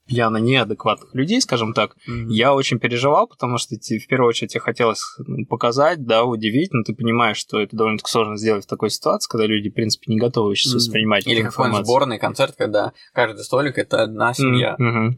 [0.08, 2.28] пьяно неадекватных людей, скажем так, mm-hmm.
[2.30, 6.84] я очень переживал, потому что в первую очередь тебе хотелось ну, показать, да, удивить, но
[6.84, 10.20] ты понимаешь, что это довольно-таки сложно сделать в такой ситуации, когда люди, в принципе, не
[10.20, 10.78] готовы сейчас mm-hmm.
[10.78, 14.76] воспринимать Или какой-нибудь сборный концерт, когда каждый столик— это одна семья.
[14.80, 15.14] Mm-hmm.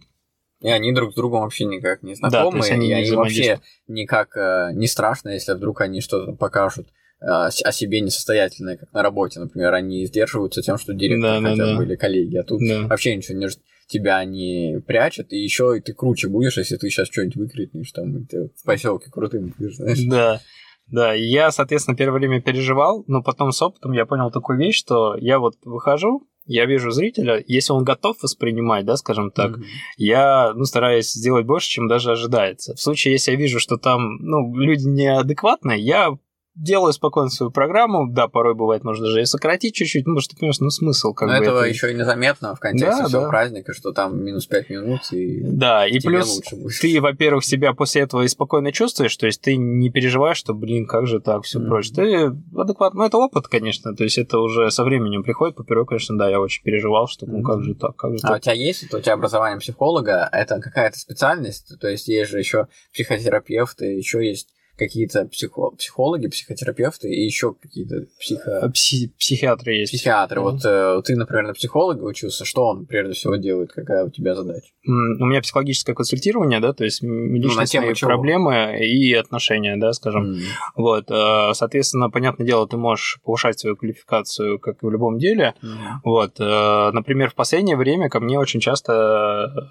[0.61, 4.35] И они друг с другом вообще никак не знакомы, да, они и они вообще никак
[4.35, 6.87] э, не страшно, если вдруг они что-то покажут
[7.21, 11.75] э, о себе несостоятельное, как на работе, например, они сдерживаются тем, что директор да, хотя
[11.75, 11.83] бы да.
[11.83, 12.87] или коллеги, а тут да.
[12.87, 13.47] вообще ничего не
[13.87, 18.25] тебя не прячут, и еще и ты круче будешь, если ты сейчас что-нибудь выкрикнешь, там,
[18.25, 19.99] ты в поселке крутым будешь, знаешь.
[20.07, 20.41] Да.
[20.89, 24.77] Да, и я, соответственно, первое время переживал, но потом с опытом я понял такую вещь,
[24.77, 29.63] что я вот выхожу, я вижу зрителя, если он готов воспринимать, да, скажем так, mm-hmm.
[29.97, 32.73] я, ну, стараюсь сделать больше, чем даже ожидается.
[32.73, 36.17] В случае, если я вижу, что там, ну, люди неадекватные, я
[36.57, 38.07] делаю спокойно свою программу.
[38.11, 41.13] Да, порой бывает, можно даже и сократить чуть-чуть, ну, потому что ты понимаешь, ну, смысл
[41.13, 41.43] как Но бы.
[41.43, 41.69] этого это...
[41.69, 43.29] еще и незаметно в контексте да, всего да.
[43.29, 46.41] праздника, что там минус 5 минут, и Да, и плюс
[46.81, 50.87] ты, во-первых, себя после этого и спокойно чувствуешь, то есть ты не переживаешь, что, блин,
[50.87, 51.67] как же так, все mm-hmm.
[51.67, 51.93] прочее.
[51.95, 55.89] Ты адекватно, ну, это опыт, конечно, то есть это уже со временем приходит, по первых,
[55.89, 58.37] конечно, да, я очень переживал, что, ну, как же так, как же а так.
[58.37, 62.39] у тебя есть, это у тебя образование психолога, это какая-то специальность, то есть есть же
[62.39, 68.59] еще психотерапевты, еще есть какие-то психо- психологи, психотерапевты и еще какие-то психо...
[68.59, 69.91] А пси- психиатры есть.
[69.93, 70.39] психиатры.
[70.41, 70.51] Мгм.
[70.51, 74.35] Вот э, ты, например, на психолога учился, что он прежде всего делает, какая у тебя
[74.35, 74.67] задача?
[74.87, 78.09] М, У меня психологическое консультирование, да, то есть Ну, личностные чего?
[78.09, 80.33] проблемы и отношения, да, скажем.
[80.33, 80.39] М.
[80.75, 85.55] Вот, э, соответственно, понятное дело, ты можешь повышать свою квалификацию, как и в любом деле.
[85.63, 86.01] М.
[86.03, 88.93] Вот, э, например, в последнее время ко мне очень часто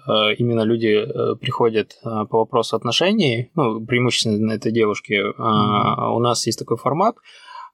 [0.07, 4.96] э, именно люди э, приходят э, по вопросу отношений, ну, преимущественно это девушки.
[5.09, 6.15] Э, Мгм.
[6.15, 7.15] У нас есть такой формат,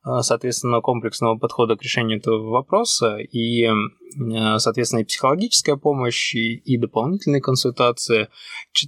[0.05, 6.55] э, соответственно, комплексного подхода к решению этого вопроса, и, э, соответственно, и психологическая помощь, и,
[6.55, 8.28] и дополнительные консультации.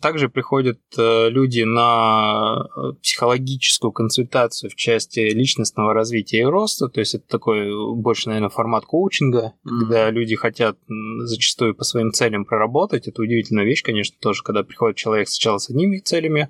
[0.01, 6.99] Также приходят э, люди на э, психологическую консультацию в части личностного развития и роста, то
[6.99, 9.79] есть это такой э, больше, наверное, формат коучинга, Мгм.
[9.79, 10.77] когда люди хотят
[11.19, 13.07] зачастую по своим целям проработать.
[13.07, 16.49] Это удивительная вещь, конечно, тоже, когда приходит человек сначала с одними целями, а,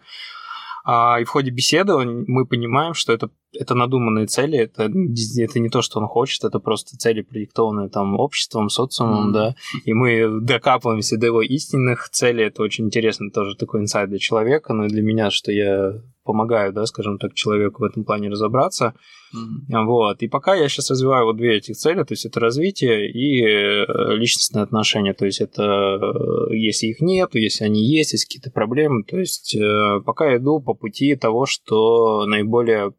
[0.85, 3.29] и в ходе беседы мы понимаем, что это,
[3.59, 8.19] это надуманные цели, это, это не то, что он хочет, это просто цели, продиктованные там
[8.19, 9.33] обществом, социумом, Мгм.
[9.33, 14.19] да, и мы докапываемся до его истинных целей, это очень интересно, тоже такой инсайт для
[14.19, 18.29] человека, но и для меня, что я помогаю, да, скажем так, человеку в этом плане
[18.29, 18.95] разобраться.
[19.33, 19.85] М.
[19.85, 20.21] Вот.
[20.23, 24.15] И пока я сейчас развиваю вот две этих цели, то есть это развитие и э,
[24.15, 25.13] личностные отношения.
[25.13, 29.03] То есть это э, если их нет, если они есть, есть какие-то проблемы.
[29.03, 32.93] То есть э, пока я иду по пути того, что наиболее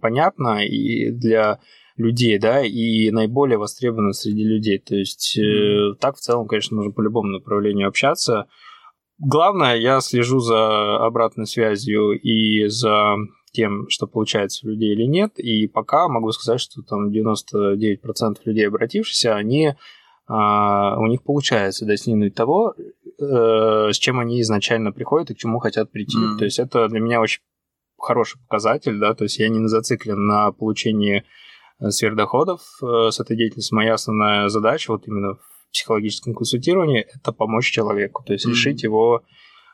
[0.00, 1.60] понятно и для
[1.96, 4.78] людей, да, и наиболее востребовано среди людей.
[4.78, 8.46] То есть э, так в целом, конечно, можно по любому направлению общаться.
[9.18, 13.16] Главное, я слежу за обратной связью и за
[13.52, 15.38] тем, что получается у людей или нет.
[15.38, 19.74] И пока могу сказать, что там 99% людей, обратившихся, они,
[20.28, 25.58] а, у них получается достигнуть того, э, с чем они изначально приходят и к чему
[25.58, 26.16] хотят прийти.
[26.16, 26.38] Мгм.
[26.38, 27.40] То есть это для меня очень
[27.98, 31.24] хороший показатель, да, то есть я не зациклен на получении
[31.80, 33.76] э, сверхдоходов э, с этой деятельностью.
[33.76, 38.52] Моя основная задача вот именно в психологическом консультировании– это помочь человеку, то есть Мгм.
[38.54, 39.22] решить его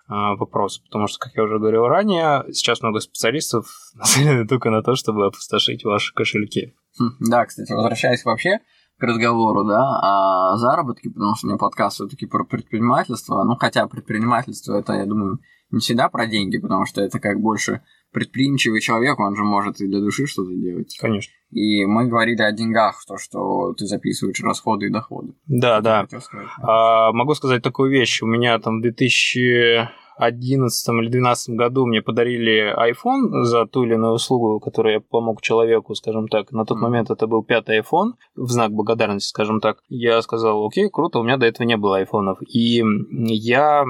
[0.07, 0.81] а, вопрос.
[0.81, 5.27] Потому что, как я уже говорил ранее, сейчас много специалистов нацелены только на то, чтобы
[5.27, 6.75] опустошить ваши кошельки.
[6.99, 8.59] Хм, Да, кстати, возвращаясь вообще
[8.99, 13.43] к разговору, да, о заработке, потому что у меня подкаст все-таки про предпринимательство.
[13.45, 15.39] Ну, хотя предпринимательство это, я думаю,
[15.71, 17.81] не всегда про деньги, потому что это как больше
[18.15, 20.97] предприимчивый человек, он же может и для души что-то делать.
[20.99, 21.33] Конечно.
[21.51, 25.35] И мы говорили о деньгах, то, что ты записываешь расходы и доходы.
[25.47, 26.07] Да, да.
[26.07, 26.49] Сказать.
[26.63, 28.23] А, могу сказать такую вещь.
[28.23, 34.15] У меня там в 2011 или 2012 году мне подарили iPhone за ту или иную
[34.15, 36.51] услугу, которую я помог человеку, скажем так.
[36.53, 36.85] На тот Мгм.
[36.85, 39.79] момент это был пятый iPhone, в знак благодарности, скажем так.
[39.89, 42.39] Я сказал, окей, круто, у меня до этого не было айфонов.
[42.49, 42.83] И
[43.27, 43.85] я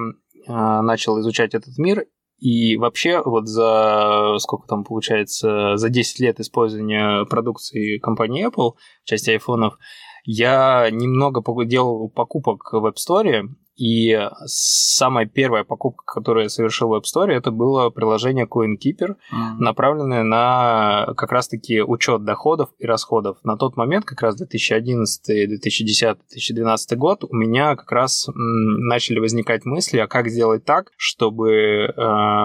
[0.47, 2.05] а, начал изучать этот мир,
[2.45, 8.75] и вообще вот за сколько там получается, за 10 лет использования продукции компании Apple
[9.05, 9.79] части айфонов,
[10.25, 14.17] я немного делал покупок в App Store, и
[14.47, 19.59] самая первая покупка, которую я совершил в App Store, это было приложение CoinKeeper, Мгм.
[19.59, 23.39] направленное на как раз-таки учет доходов и расходов.
[23.43, 28.35] На тот момент, как раз 2011, 2010, 2012 год, у меня как раз м,
[28.87, 31.93] начали возникать мысли, а как сделать так, чтобы э,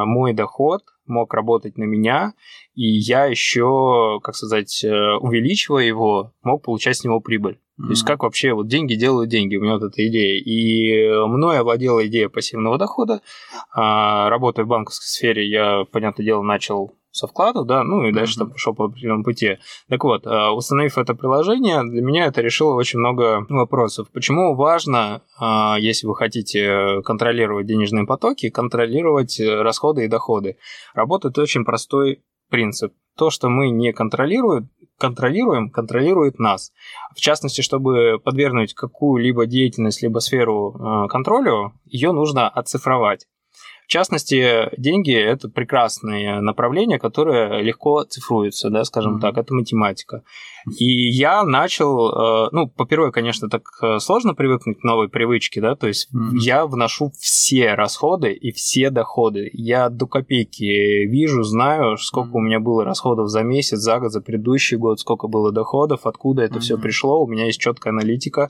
[0.06, 2.34] мой доход мог работать на меня,
[2.76, 7.60] и я еще, как сказать, э, увеличивая его, мог получать с него прибыль.
[7.82, 10.38] То есть как вообще вот деньги делают деньги, у меня вот эта идея.
[10.38, 13.22] И мной овладела идея пассивного дохода.
[13.74, 18.38] А, Работая в банковской сфере, я, понятное дело, начал со вкладов, да, ну и дальше
[18.38, 19.58] там пошел по определенному пути.
[19.88, 24.08] Так вот, а, установив это приложение, для меня это решило очень много вопросов.
[24.14, 30.58] Почему важно, а, если вы хотите контролировать денежные потоки, контролировать э, расходы и доходы?
[30.94, 32.94] Работает очень простой принцип.
[33.18, 36.72] То, что мы не контролируем, контролируем, контролирует нас.
[37.16, 43.26] В частности, чтобы подвергнуть какую-либо деятельность, либо сферу э, контролю, ее нужно оцифровать.
[43.90, 49.22] В частности, деньги– это прекрасное направление, которое легко цифруется, да, скажем Мгм.
[49.22, 50.22] так, это математика.
[50.78, 55.76] И я начал, э, ну, по-первых, конечно, так э, сложно привыкнуть к новой привычке, да,
[55.76, 56.36] то есть Мгм.
[56.36, 59.50] я вношу все расходы и все доходы.
[59.54, 62.36] Я до копейки вижу, знаю, сколько Мгм.
[62.38, 66.44] у меня было расходов за месяц, за год, за предыдущий год, сколько было доходов, откуда
[66.44, 66.84] это все Мгм.
[66.84, 67.24] пришло.
[67.24, 68.50] У меня есть четкая аналитика,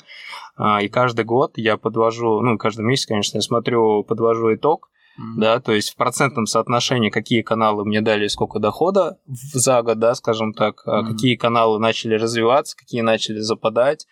[0.57, 4.98] а, и каждый год я подвожу, ну, каждый месяц, конечно, я смотрю, подвожу итог, mm-hmm.
[5.37, 10.15] Да, то есть в процентном соотношении, какие каналы мне дали сколько дохода за год, да,
[10.15, 11.07] скажем так, mm-hmm.
[11.07, 14.07] какие каналы начали развиваться, какие начали западать.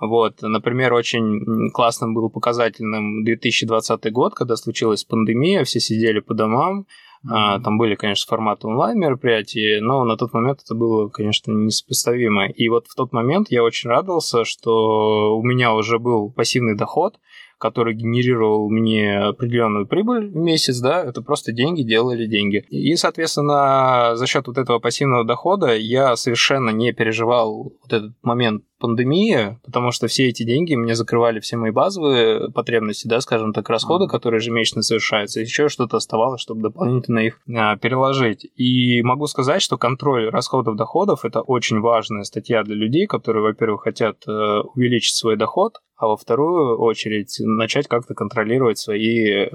[0.00, 6.86] Вот, например, очень классным был показательным 2020 год, когда случилась пандемия, все сидели по домам,
[7.24, 7.60] Mm-hmm.
[7.62, 12.48] Там были, конечно, форматы онлайн-мероприятий, но на тот момент это было, конечно, несопоставимо.
[12.48, 17.18] И вот в тот момент я очень радовался, что у меня уже был пассивный доход,
[17.62, 22.64] который генерировал мне определенную прибыль в месяц, да, это просто деньги делали деньги.
[22.70, 28.64] И, соответственно, за счет вот этого пассивного дохода я совершенно не переживал вот этот момент
[28.82, 33.70] пандемии, потому что все эти деньги мне закрывали все мои базовые потребности, да, скажем так,
[33.70, 38.44] расходы, которые ежемесячно совершаются, еще что-то оставалось, чтобы дополнительно их а, переложить.
[38.56, 43.82] И могу сказать, что контроль расходов доходов это очень важная статья для людей, которые, во-первых,
[43.82, 49.48] хотят э, увеличить свой доход, а во вторую очередь начать как-то контролировать свои э,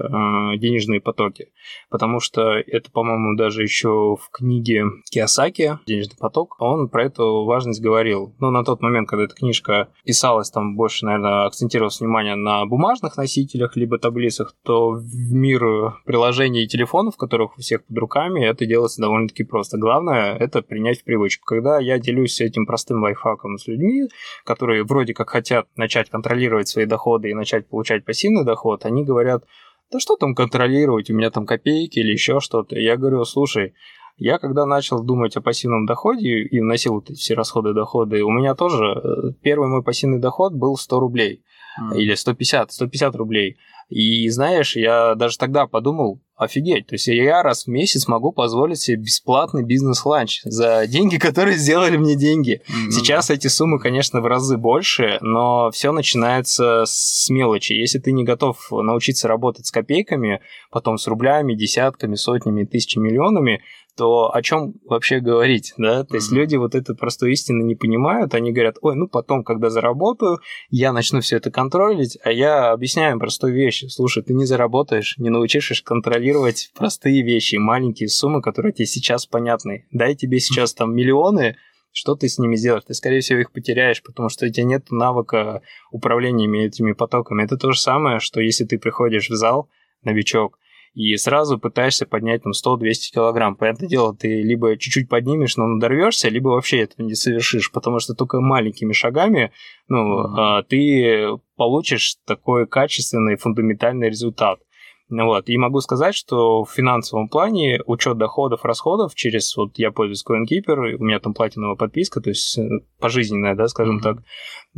[0.56, 1.52] денежные потоки.
[1.90, 7.82] Потому что это, по-моему, даже еще в книге Киосаки «Денежный поток» он про эту важность
[7.82, 8.34] говорил.
[8.40, 13.16] Ну, на тот момент, когда эта книжка писалась, там больше, наверное, акцентировалось внимание на бумажных
[13.16, 18.66] носителях, либо таблицах, то в мир приложений и телефонов, которых у всех под руками, это
[18.66, 19.78] делается довольно-таки просто.
[19.78, 21.44] Главное— это принять в привычку.
[21.44, 24.08] Когда я делюсь этим простым лайфхаком с людьми,
[24.44, 29.44] которые вроде как хотят начать контролировать свои доходы и начать получать пассивный доход, они говорят,
[29.90, 32.78] да что там контролировать, у меня там копейки или еще что-то.
[32.78, 33.74] Я говорю, слушай,
[34.18, 38.30] я когда начал думать о пассивном доходе и вносил вот эти все расходы доходы, у
[38.30, 41.44] меня тоже э, первый мой пассивный доход был 100 рублей
[41.80, 41.96] mm.
[41.96, 43.56] или 150, 150 рублей.
[43.88, 48.78] И знаешь, я даже тогда подумал, офигеть, то есть я раз в месяц могу позволить
[48.78, 52.62] себе бесплатный бизнес-ланч за деньги, которые сделали мне деньги.
[52.68, 52.90] Mm-hmm.
[52.90, 57.72] Сейчас эти суммы, конечно, в разы больше, но все начинается с мелочи.
[57.72, 60.40] Если ты не готов научиться работать с копейками,
[60.70, 63.62] потом с рублями, десятками, сотнями, тысячами, миллионами,
[63.98, 66.04] то о чем вообще говорить, да?
[66.04, 66.36] То есть mm-hmm.
[66.36, 70.38] люди вот эту простую истину не понимают, они говорят, ой, ну потом, когда заработаю,
[70.70, 73.84] я начну все это контролить, а я объясняю им простую вещь.
[73.88, 79.86] Слушай, ты не заработаешь, не научишься контролировать простые вещи, маленькие суммы, которые тебе сейчас понятны.
[79.90, 81.56] Дай тебе сейчас там миллионы,
[81.90, 82.84] что ты с ними сделаешь?
[82.86, 87.42] Ты, скорее всего, их потеряешь, потому что у тебя нет навыка управления этими потоками.
[87.42, 89.68] Это то же самое, что если ты приходишь в зал,
[90.04, 90.60] новичок,
[90.94, 93.56] и сразу пытаешься поднять там 100-200 килограмм.
[93.56, 98.14] Понятное дело, ты либо чуть-чуть поднимешь, но надорвешься, либо вообще этого не совершишь, потому что
[98.14, 99.52] только маленькими шагами
[99.88, 100.64] ну, mm-hmm.
[100.68, 104.60] ты получишь такой качественный фундаментальный результат.
[105.10, 105.48] Вот.
[105.48, 110.96] И могу сказать, что в финансовом плане учет доходов, расходов через, вот я пользуюсь CoinKeeper,
[110.98, 112.68] у меня там платиновая подписка, то есть э,
[113.00, 114.02] пожизненная, да, скажем mm-hmm.
[114.02, 114.18] так,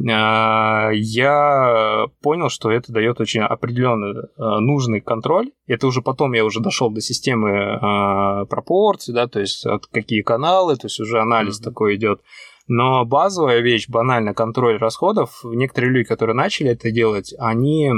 [0.08, 5.50] а, я понял, что это дает очень определенный э, нужный контроль.
[5.66, 10.76] Это уже потом я уже дошел до системы а, пропорций, да, то есть какие каналы,
[10.76, 11.64] то есть уже анализ mm-hmm.
[11.64, 12.20] такой идет.
[12.68, 17.90] Но базовая вещь, банально контроль расходов, некоторые люди, которые начали это делать, они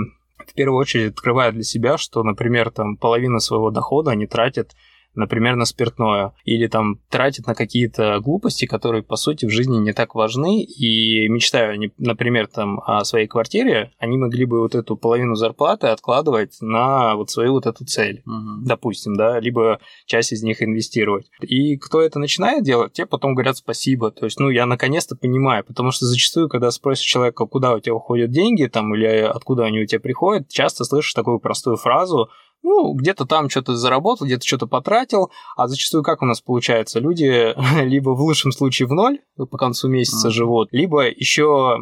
[0.51, 4.75] в первую очередь открывают для себя, что, например, там половину своего дохода они тратят
[5.15, 9.93] например, на спиртное, или там тратят на какие-то глупости, которые, по сути, в жизни не
[9.93, 15.35] так важны, и мечтаю, например, там о своей квартире, они могли бы вот эту половину
[15.35, 18.65] зарплаты откладывать на вот свою вот эту цель, угу.
[18.67, 21.31] допустим, да, либо часть из них инвестировать.
[21.41, 25.65] И кто это начинает делать, те потом говорят спасибо, то есть, ну, я наконец-то понимаю,
[25.65, 29.81] потому что зачастую, когда спросишь человека, куда у тебя уходят деньги, там, или откуда они
[29.81, 32.29] у тебя приходят, часто слышишь такую простую фразу,
[32.63, 37.01] ну, где-то там что-то заработал, где-то что-то потратил, а зачастую как у нас получается?
[37.01, 37.55] Люди
[37.85, 40.33] либо в лучшем случае в ноль по концу месяца mm-hmm.
[40.33, 41.79] живут, либо еще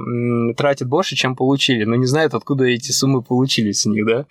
[0.56, 4.26] тратят больше, чем получили, но не знают, откуда эти суммы получились у них, да?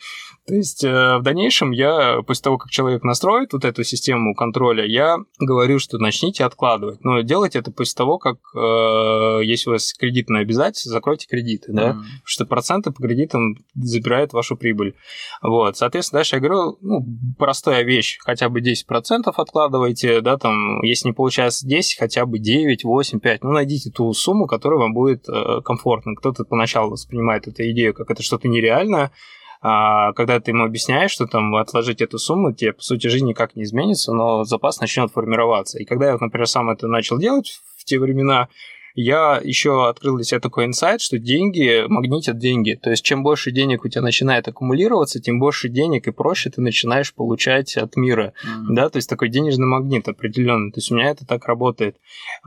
[0.50, 4.84] То есть э, в дальнейшем я, после того, как человек настроит вот эту систему контроля,
[4.84, 7.04] я говорю, что начните откладывать.
[7.04, 11.82] Но делайте это после того, как, э, если у вас кредитное обязательство, закройте кредиты, да,
[11.82, 11.94] mm-hmm.
[11.94, 14.96] потому что проценты по кредитам забирают вашу прибыль.
[15.44, 17.06] Вот, соответственно, дальше я говорю, ну,
[17.38, 22.86] простая вещь, хотя бы 10% откладывайте, да, там, если не получается 10, хотя бы 9,
[22.86, 26.16] 8, 5, ну, найдите ту сумму, которая вам будет э, комфортна.
[26.16, 29.12] Кто-то поначалу воспринимает эту идею как это что-то нереальное,
[29.62, 33.56] а когда ты ему объясняешь, что там отложить эту сумму, тебе, по сути, жизнь никак
[33.56, 35.80] не изменится, но запас начнет формироваться.
[35.80, 38.48] И когда я, например, сам это начал делать в те времена,
[39.02, 42.78] я еще открыл для себя такой инсайт, что деньги магнитят деньги.
[42.82, 46.62] То есть, чем больше денег у тебя начинает аккумулироваться, тем больше денег и проще ты
[46.62, 48.34] начинаешь получать от мира.
[48.44, 48.66] Mm-hmm.
[48.70, 50.72] Да, то есть такой денежный магнит определенный.
[50.72, 51.96] То есть у меня это так работает.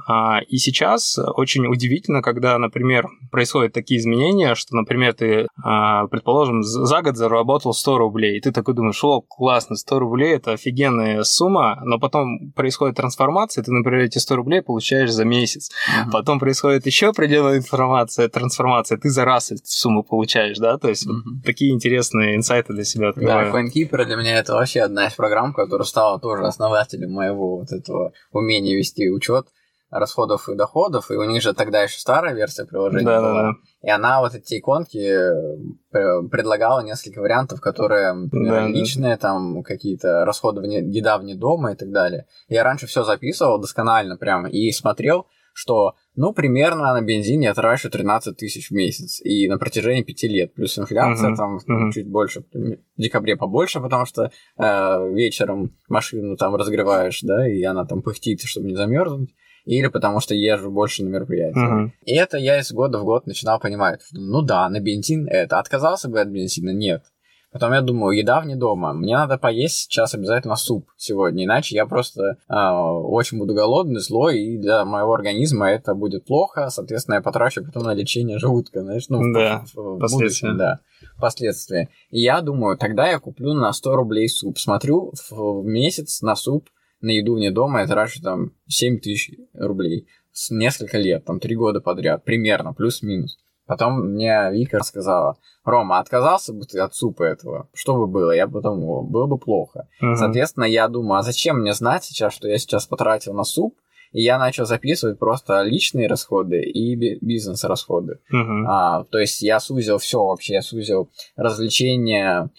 [0.07, 6.62] А, и сейчас очень удивительно, когда, например, происходят такие изменения, что, например, ты, а, предположим,
[6.62, 11.22] за год заработал 100 рублей, и ты такой думаешь, о, классно, 100 рублей– это офигенная
[11.22, 15.70] сумма, но потом происходит трансформация, ты, например, эти 100 рублей получаешь за месяц.
[15.70, 16.11] Uh-huh.
[16.11, 20.76] Потом происходит еще определенная информация, трансформация, ты за раз эту сумму получаешь, да?
[20.76, 21.12] То есть uh-huh.
[21.24, 23.53] вот такие интересные инсайты для себя открываю.
[23.53, 27.70] Да, CoinKeeper для меня это вообще одна из программ, которая стала тоже основателем моего вот
[27.70, 29.47] этого умения вести учет
[29.88, 33.34] расходов и доходов, и у них же тогда еще старая версия приложения да, была.
[33.34, 33.57] Да, да.
[33.82, 39.28] И она вот эти иконки э, предлагала несколько вариантов, которые, например, да, личные, да.
[39.28, 42.26] там какие-то расходы вне, еда вне дома и так далее.
[42.49, 47.90] Я раньше все записывал досконально прям и смотрел, что, ну, примерно на бензине я трачу
[47.90, 49.20] 13 тысяч в месяц.
[49.22, 50.55] И на протяжении 5 лет.
[50.55, 51.92] Плюс инфляция uh-huh, там uh-huh.
[51.92, 52.44] чуть больше.
[52.53, 58.42] В декабре побольше, потому что э, вечером машину там разгреваешь, да, и она там пыхтит,
[58.42, 59.34] чтобы не замерзнуть
[59.64, 61.59] или потому что езжу больше на мероприятия.
[61.59, 61.90] Uh-huh.
[62.05, 65.59] И это я из года в год начинал понимать, что ну да, на бензин это.
[65.59, 66.70] Отказался бы от бензина?
[66.70, 67.05] Нет.
[67.53, 68.92] Потом я думаю, еда вне дома.
[68.94, 74.40] Мне надо поесть сейчас обязательно суп сегодня, иначе я просто э, очень буду голодный, злой,
[74.40, 76.70] и для моего организма это будет плохо.
[76.70, 80.80] Соответственно, я потрачу потом на лечение желудка, знаешь, ну, да, в, в будущем, да,
[81.20, 81.90] последствия.
[82.11, 84.59] И я думаю, тогда я куплю на 100 рублей суп.
[84.59, 86.68] Смотрю в, в месяц на суп
[87.03, 91.57] на еду вне дома я трачу там 7 тысяч рублей с несколько лет, там три
[91.57, 93.38] года подряд, примерно, плюс-минус.
[93.73, 97.68] Потом мне Вика рассказала, Рома, отказался бы ты от супа этого?
[97.73, 98.33] Что бы было?
[98.33, 99.89] Я бы думал, было бы плохо.
[100.03, 100.16] Uh-huh.
[100.16, 103.77] Соответственно, я думаю, а зачем мне знать сейчас, что я сейчас потратил на суп?
[104.12, 108.18] И я начал записывать просто личные расходы и бизнес-расходы.
[108.33, 108.64] Uh-huh.
[108.66, 112.51] А, то есть я сузил все вообще, я сузил развлечения,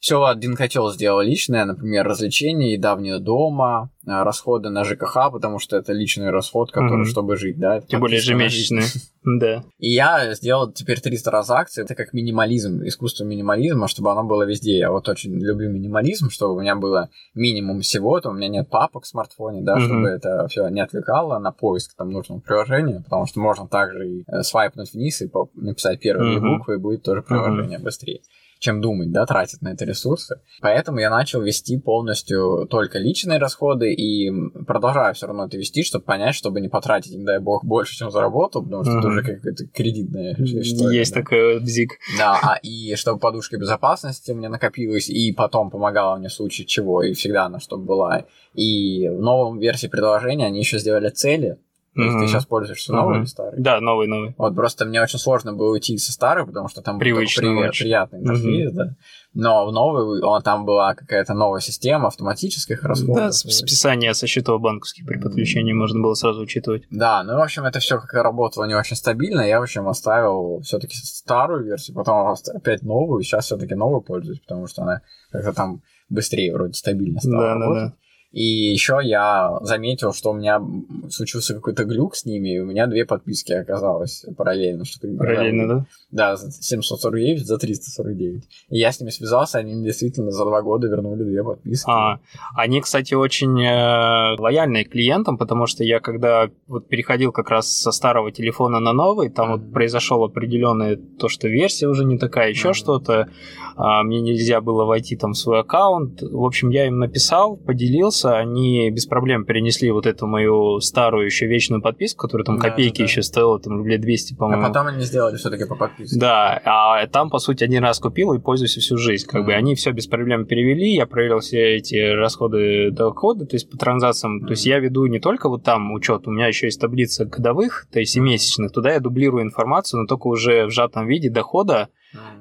[0.00, 5.58] все один котел сделал личное, например, развлечения, еда вне дома, а, расходы на ЖКХ, потому
[5.58, 7.10] что это личный расход, который, mm-hmm.
[7.10, 7.82] чтобы жить, да.
[7.82, 8.84] Тем более ежемесячные,
[9.24, 9.62] да.
[9.78, 14.78] И я сделал теперь три транзакции, это как минимализм, искусство минимализма, чтобы оно было везде.
[14.78, 18.70] Я вот очень люблю минимализм, чтобы у меня было минимум всего, то у меня нет
[18.70, 19.84] папок в смартфоне, да, mm-hmm.
[19.84, 24.24] чтобы это все не отвлекало на поиск там нужного приложения, потому что можно также и
[24.26, 26.56] э, свайпнуть вниз и написать первые mm-hmm.
[26.56, 27.82] буквы, и будет тоже приложение mm-hmm.
[27.82, 28.20] быстрее
[28.60, 30.40] чем думать, да, тратить на это ресурсы.
[30.60, 34.30] Поэтому я начал вести полностью только личные расходы и
[34.66, 38.10] продолжаю все равно это вести, чтобы понять, чтобы не потратить, не дай бог, больше, чем
[38.10, 38.98] заработал, потому что mm-hmm.
[38.98, 40.98] это уже какая-то кредитная история.
[40.98, 41.20] Есть да.
[41.22, 41.98] такой бзик.
[42.18, 47.02] Да, а, и чтобы подушка безопасности мне накопилась, и потом помогала мне в случае чего,
[47.02, 48.26] и всегда она чтобы была.
[48.54, 51.58] И в новом версии предложения они еще сделали цели,
[51.96, 52.20] Mm-hmm.
[52.20, 53.18] Ты сейчас пользуешься новый mm-hmm.
[53.18, 53.60] или старый?
[53.60, 54.34] Да, новый, новый.
[54.38, 57.78] Вот просто мне очень сложно было уйти со старой, потому что там Привычный был при...
[57.80, 58.74] приятный интерфейс, mm-hmm.
[58.74, 58.96] да.
[59.34, 63.16] Но в новый он, там была какая-то новая система автоматических расходов.
[63.16, 65.78] Да, списание со счетов банковских при подключении mm-hmm.
[65.78, 66.84] можно было сразу учитывать.
[66.90, 69.40] Да, ну, в общем, это все как работало не очень стабильно.
[69.40, 74.68] Я, в общем, оставил все-таки старую версию, потом опять новую, сейчас все-таки новую пользуюсь, потому
[74.68, 77.82] что она как-то там быстрее вроде стабильно стала да, работать.
[77.82, 77.94] Да, да.
[78.32, 80.62] И еще я заметил, что у меня
[81.08, 84.84] случился какой-то глюк с ними, и у меня две подписки оказалось параллельно.
[84.84, 85.86] Что параллельно, да?
[86.12, 88.44] Да, за 749, за 349.
[88.70, 91.90] И я с ними связался, они действительно за два года вернули две подписки.
[91.90, 92.20] А,
[92.54, 97.70] они, кстати, очень э, лояльные к клиентам, потому что я когда вот переходил как раз
[97.70, 99.58] со старого телефона на новый, там mm-hmm.
[99.58, 102.74] вот произошел определенное то, что версия уже не такая, еще mm-hmm.
[102.74, 103.28] что-то.
[103.76, 106.20] А, мне нельзя было войти там в свой аккаунт.
[106.22, 111.26] В общем, я им написал, поделился, Netflix, они без проблем перенесли вот эту мою старую
[111.26, 113.04] еще вечную подписку, которая там да, копейки да, да.
[113.04, 114.62] еще стоила, там рублей 200, по-моему.
[114.62, 116.18] А потом они сделали все-таки по подписке.
[116.18, 119.26] Да, а там, по сути, один раз купил и пользуюсь всю жизнь.
[119.26, 119.44] Как mm.
[119.46, 123.76] бы они все без проблем перевели, я проверил все эти расходы, доходы, то есть по
[123.76, 124.42] транзакциям.
[124.42, 124.46] Mm.
[124.46, 127.86] То есть я веду не только вот там учет, у меня еще есть таблица годовых,
[127.92, 128.72] то есть и месячных.
[128.72, 131.88] Туда я дублирую информацию, но только уже в сжатом виде дохода,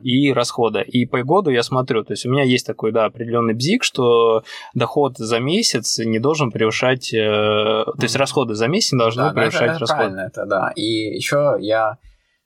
[0.04, 0.82] и расхода.
[0.82, 4.44] И по году я смотрю, то есть у меня есть такой, да, определенный бзик, что
[4.74, 9.30] доход за месяц не должен превышать, э, то есть расходы за месяц не должны да,
[9.32, 10.00] превышать это, расходы.
[10.00, 10.72] Правильно, это да.
[10.76, 11.98] И еще я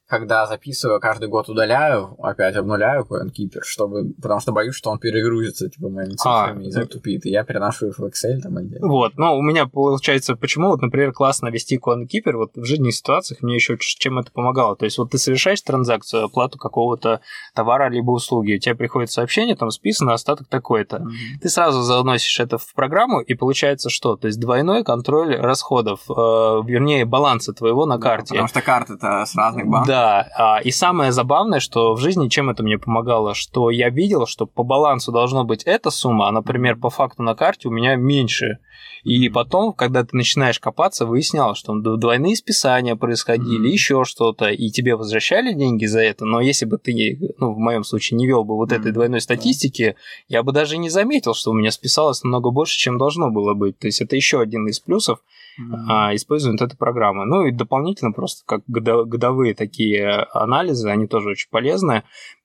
[0.08, 5.70] когда записываю, каждый год удаляю, опять обнуляю CoinKeeper, чтобы, потому что боюсь, что он перегрузится,
[5.70, 8.88] типа, моими а, цифрами а, и затупит, и я переношу их в Excel там отдельно.
[8.88, 13.42] Вот, ну, у меня получается, почему, вот, например, классно вести CoinKeeper, вот в жизненных ситуациях
[13.42, 17.22] мне еще чем это помогало, то есть вот ты совершаешь транзакцию, оплату какого-то
[17.56, 21.42] товара либо услуги, у тебя приходит сообщение, там списано остаток такой-то, mm-hmm.
[21.42, 24.18] ты сразу заносишь это в программу, и получается что?
[24.18, 28.34] То есть двойной контроль расходов, э, вернее, баланса твоего на карте.
[28.36, 29.88] Да, потому что карты-то с разных банков.
[29.88, 33.90] Да, да, а, и самое забавное, что в жизни чем это мне помогало, что я
[33.90, 37.72] видел, что по балансу должно быть эта сумма, а, например, по факту на карте у
[37.72, 38.58] меня меньше.
[39.04, 43.72] И потом, когда ты начинаешь копаться, выяснялось, что двойные списания происходили, mm-hmm.
[43.72, 47.84] еще что-то, и тебе возвращали деньги за это, но если бы ты, ну, в моем
[47.84, 48.80] случае, не вел бы вот mm-hmm.
[48.80, 49.96] этой двойной статистики,
[50.28, 53.78] я бы даже не заметил, что у меня списалось намного больше, чем должно было быть.
[53.78, 55.20] То есть это еще один из плюсов,
[55.60, 55.86] mm-hmm.
[55.90, 57.26] а, используют эту программу.
[57.26, 62.04] Ну и дополнительно просто как годовые такие анализы, они тоже очень полезны.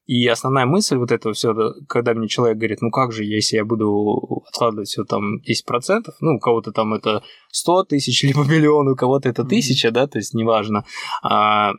[0.08, 1.54] И основная мысль вот этого все,
[1.86, 6.36] когда мне человек говорит, ну как же, если я буду откладывать все там 10%, ну
[6.36, 10.32] у кого-то там это 100 тысяч, либо миллион, у кого-то это тысяча, да, то есть
[10.32, 10.86] неважно.
[11.22, 11.72] А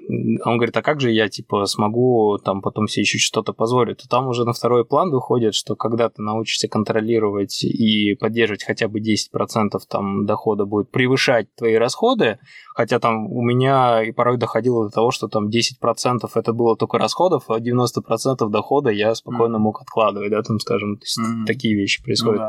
[0.46, 3.98] он говорит, а как же я, типа, смогу там потом себе еще что-то позволить?
[3.98, 8.88] То там уже на второй план выходит, что когда ты научишься контролировать и поддерживать хотя
[8.88, 12.38] бы 10% там дохода будет превышать твои расходы,
[12.76, 17.00] хотя там у меня и порой доходило до того, что там 10% это было только
[17.00, 21.46] расходов, а 90% дохода я спокойно мог откладывать, да, там, скажем, то есть mm-hmm.
[21.46, 22.42] такие вещи происходят.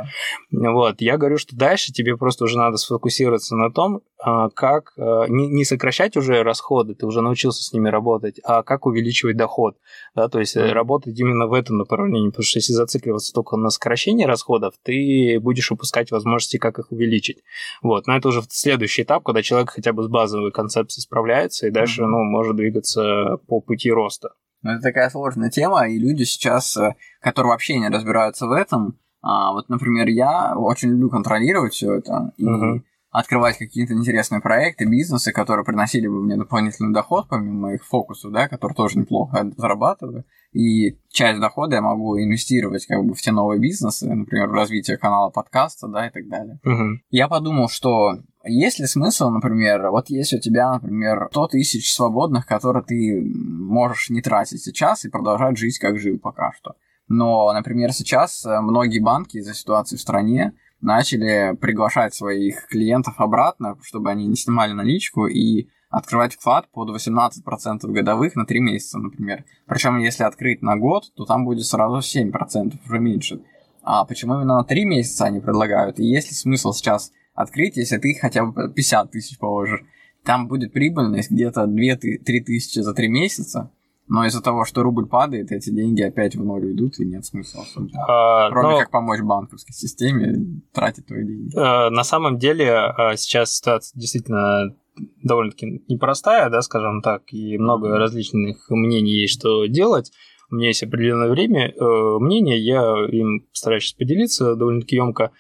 [0.51, 0.71] Ну, да.
[0.73, 5.27] Вот, я говорю, что дальше тебе просто уже надо сфокусироваться на том, а, как а,
[5.29, 9.77] не сокращать уже расходы, ты уже научился с ними работать, а как увеличивать доход,
[10.15, 10.73] да, то есть mm-hmm.
[10.73, 15.71] работать именно в этом направлении, потому что если зацикливаться только на сокращении расходов, ты будешь
[15.71, 17.39] упускать возможности, как их увеличить.
[17.83, 21.71] Вот, но это уже следующий этап, когда человек хотя бы с базовой концепцией справляется и
[21.71, 24.31] дальше, ну, может двигаться по пути роста.
[24.63, 28.99] Ну, это такая сложная тема, и люди сейчас, э, которые вообще не разбираются в этом,
[29.23, 32.83] а, вот, например, я очень люблю контролировать все это и uh-huh.
[33.11, 38.49] открывать какие-то интересные проекты, бизнесы, которые приносили бы мне дополнительный доход, помимо моих фокусов, да,
[38.49, 40.25] которые тоже неплохо зарабатываю.
[40.53, 44.97] И часть дохода я могу инвестировать как бы в те новые бизнесы, например, в развитие
[44.97, 46.59] канала подкаста, да, и так далее.
[46.65, 46.97] Uh-huh.
[47.11, 48.15] Я подумал, что
[48.45, 54.11] есть ли смысл, например, вот если у тебя, например, 100 тысяч свободных, которые ты можешь
[54.11, 56.75] не тратить сейчас и продолжать жить, как жил пока что.
[57.09, 63.77] Но, например, сейчас э, многие банки из-за ситуации в стране начали приглашать своих клиентов обратно,
[63.83, 69.45] чтобы они не снимали наличку и открывать вклад под 18% годовых на 3 месяца, например.
[69.67, 73.41] Причем, если открыть на год, то там будет сразу 7%, уже меньше.
[73.83, 75.99] А почему именно на 3 месяца они предлагают?
[75.99, 77.11] И есть ли смысл сейчас
[77.41, 79.83] открыть, если ты хотя бы 50 тысяч положишь.
[80.25, 83.71] Там будет прибыльность где-то 2-3 тысячи за 3 месяца,
[84.11, 87.65] но из-за того, что рубль падает, эти деньги опять в ноль идут, и нет смысла
[88.09, 88.79] А, Кроме но...
[88.81, 91.57] как помочь банковской системе тратить твои деньги.
[91.57, 94.75] А, на самом деле а, сейчас ситуация действительно
[95.23, 100.11] довольно-таки непростая, да, скажем так, и много различных мнений есть, что делать.
[100.51, 105.31] У меня есть определенное время, э, мнение, я им постараюсь поделиться довольно-таки емко.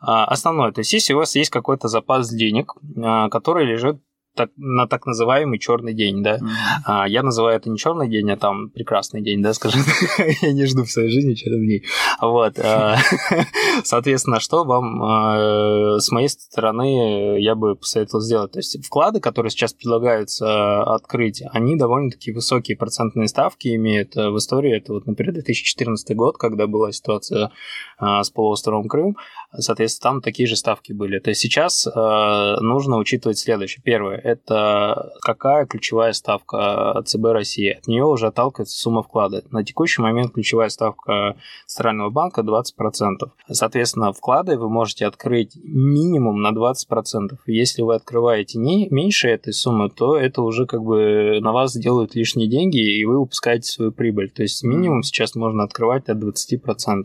[0.00, 0.72] А, основное.
[0.72, 4.00] То есть, если у вас есть какой-то запас денег, а, который лежит
[4.36, 6.36] так, на так называемый черный день, да.
[6.36, 6.46] Mm-hmm.
[6.84, 9.80] А, я называю это не черный день, а там прекрасный день, да, скажем.
[10.42, 11.84] я не жду в своей жизни черных дней.
[12.20, 12.56] Вот.
[12.60, 12.96] А,
[13.82, 18.52] соответственно, что вам с моей стороны я бы посоветовал сделать?
[18.52, 24.76] То есть вклады, которые сейчас предлагаются открыть, они довольно-таки высокие процентные ставки имеют в истории.
[24.76, 27.50] Это вот, например, 2014 год, когда была ситуация
[27.98, 29.16] с полуостровом Крым.
[29.52, 31.18] Соответственно, там такие же ставки были.
[31.18, 33.82] То есть сейчас нужно учитывать следующее.
[33.82, 37.70] Первое это какая ключевая ставка ЦБ России.
[37.70, 39.42] От нее уже отталкивается сумма вклада.
[39.50, 41.36] На текущий момент ключевая ставка
[41.66, 43.30] Центрального банка 20%.
[43.50, 47.38] Соответственно, вклады вы можете открыть минимум на 20%.
[47.46, 52.14] Если вы открываете не меньше этой суммы, то это уже как бы на вас делают
[52.14, 54.30] лишние деньги, и вы выпускаете свою прибыль.
[54.30, 56.58] То есть минимум сейчас можно открывать от 20%.
[56.58, 57.04] Mm.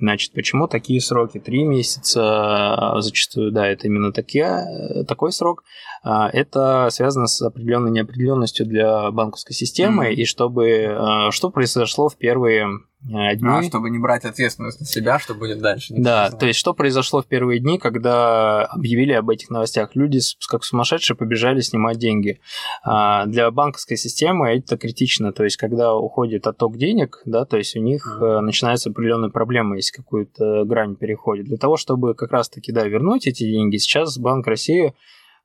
[0.00, 1.38] Значит, почему такие сроки?
[1.38, 5.64] Три месяца зачастую, да, это именно такие, такой срок.
[6.02, 10.14] А, это связано с определенной неопределенностью для банковской системы, mm-hmm.
[10.14, 12.66] и чтобы а, что произошло в первые
[13.12, 13.48] а, дни.
[13.48, 15.94] А, чтобы не брать ответственность на себя, что будет дальше.
[15.96, 19.94] Да, то есть что произошло в первые дни, когда объявили об этих новостях.
[19.94, 22.40] Люди как сумасшедшие побежали снимать деньги.
[22.84, 27.80] Для банковской системы это критично, то есть когда уходит отток денег, да, то есть у
[27.80, 28.40] них mm.
[28.40, 31.46] начинаются определенные проблемы, если какую-то грань переходит.
[31.46, 34.94] Для того, чтобы как раз-таки, да, вернуть эти деньги, сейчас Банк России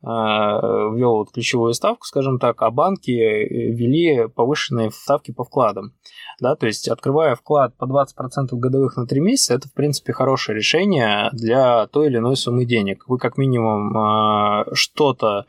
[0.03, 5.93] ввел вот ключевую ставку, скажем так, а банки ввели повышенные ставки по вкладам.
[6.41, 10.57] Да, то есть, открывая вклад по 20% годовых на 3 месяца, это, в принципе, хорошее
[10.57, 13.05] решение для той или иной суммы денег.
[13.07, 15.45] Вы, как минимум, что-то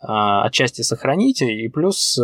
[0.00, 2.18] отчасти сохраните, и плюс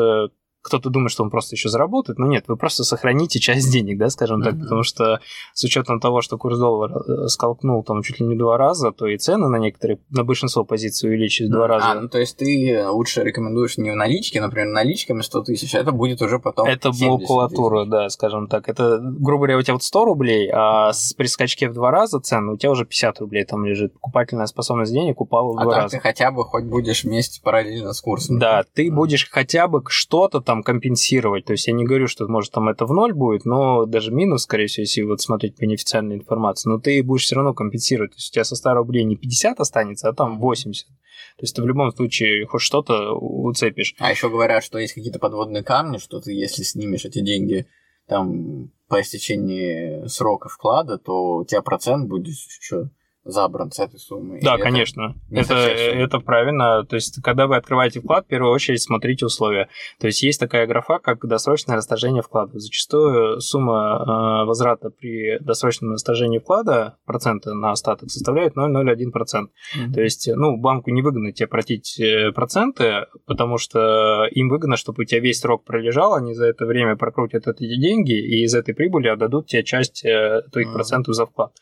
[0.64, 4.08] кто-то думает, что он просто еще заработает, но нет, вы просто сохраните часть денег, да,
[4.08, 4.60] скажем так, mm-hmm.
[4.60, 5.20] потому что
[5.52, 9.06] с учетом того, что курс доллара э, сколкнул там чуть ли не два раза, то
[9.06, 11.54] и цены на некоторые, на большинство позиций увеличились mm-hmm.
[11.54, 11.90] два раза.
[11.90, 15.80] А, ну то есть ты лучше рекомендуешь не в наличке, например, наличками 100 тысяч, а
[15.80, 18.66] это будет уже потом Это макулатура, да, скажем так.
[18.68, 22.20] Это, грубо говоря, у тебя вот 100 рублей, а с, при скачке в два раза
[22.20, 23.92] цены у тебя уже 50 рублей там лежит.
[23.92, 25.96] Покупательная способность денег упала в а два так раза.
[25.96, 28.38] ты хотя бы хоть будешь вместе параллельно с курсом.
[28.38, 28.94] Да, ты mm-hmm.
[28.94, 31.44] будешь хотя бы что-то там компенсировать компенсировать.
[31.44, 34.42] То есть я не говорю, что может там это в ноль будет, но даже минус,
[34.42, 38.12] скорее всего, если вот смотреть по неофициальной информации, но ты будешь все равно компенсировать.
[38.12, 40.86] То есть у тебя со 100 рублей не 50 останется, а там 80.
[40.86, 40.92] То
[41.40, 43.94] есть ты в любом случае хоть что-то уцепишь.
[43.98, 47.66] А еще говорят, что есть какие-то подводные камни, что ты, если снимешь эти деньги
[48.06, 52.90] там по истечении срока вклада, то у тебя процент будет еще
[53.24, 54.38] забран с этой суммы.
[54.42, 55.14] Да, конечно.
[55.30, 56.84] Это, это правильно.
[56.84, 59.68] То есть, когда вы открываете вклад, в первую очередь смотрите условия.
[59.98, 62.58] То есть, есть такая графа, как досрочное расторжение вклада.
[62.58, 69.12] Зачастую сумма э, возврата при досрочном расторжении вклада, процента на остаток, составляет 0,01%.
[69.12, 69.92] Mm-hmm.
[69.94, 75.04] То есть, ну, банку невыгодно тебе платить э, проценты, потому что им выгодно, чтобы у
[75.04, 79.08] тебя весь срок пролежал, они за это время прокрутят эти деньги, и из этой прибыли
[79.08, 80.72] отдадут тебе часть э, твоих mm-hmm.
[80.72, 81.52] процентов за вклад.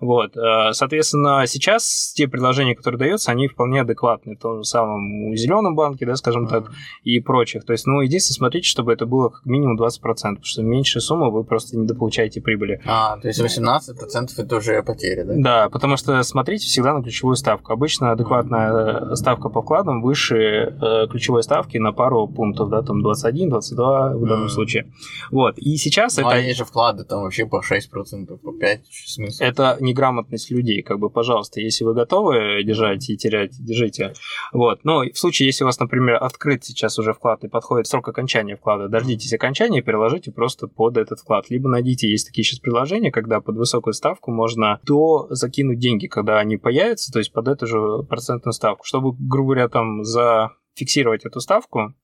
[0.00, 0.34] Вот,
[0.72, 6.06] соответственно, сейчас те предложения, которые даются, они вполне адекватны в том же самом зеленом банке,
[6.06, 6.50] да, скажем mm-hmm.
[6.50, 6.70] так,
[7.04, 7.64] и прочих.
[7.64, 11.30] То есть, ну, единственное, смотрите, чтобы это было как минимум 20%, потому что меньше суммы
[11.30, 12.80] вы просто не дополучаете прибыли.
[12.86, 15.34] А, то есть 18% это уже потери, да?
[15.36, 17.72] Да, потому что смотрите всегда на ключевую ставку.
[17.72, 19.14] Обычно адекватная mm-hmm.
[19.16, 24.26] ставка по вкладам выше э, ключевой ставки на пару пунктов, да, там 21, 22 в
[24.26, 24.48] данном mm-hmm.
[24.48, 24.92] случае.
[25.30, 26.36] Вот, и сейчас ну, это...
[26.36, 29.42] а есть же вклады там вообще по 6%, по 5%, смысл?
[29.42, 34.12] Это неграмотность людей, как бы, пожалуйста, если вы готовы держать и терять, держите.
[34.52, 34.84] Вот.
[34.84, 38.56] Но в случае, если у вас, например, открыт сейчас уже вклад и подходит срок окончания
[38.56, 41.48] вклада, дождитесь окончания и переложите просто под этот вклад.
[41.48, 46.38] Либо найдите, есть такие сейчас приложения, когда под высокую ставку можно до закинуть деньги, когда
[46.38, 48.84] они появятся, то есть под эту же процентную ставку.
[48.84, 51.94] Чтобы, грубо говоря, там зафиксировать эту ставку,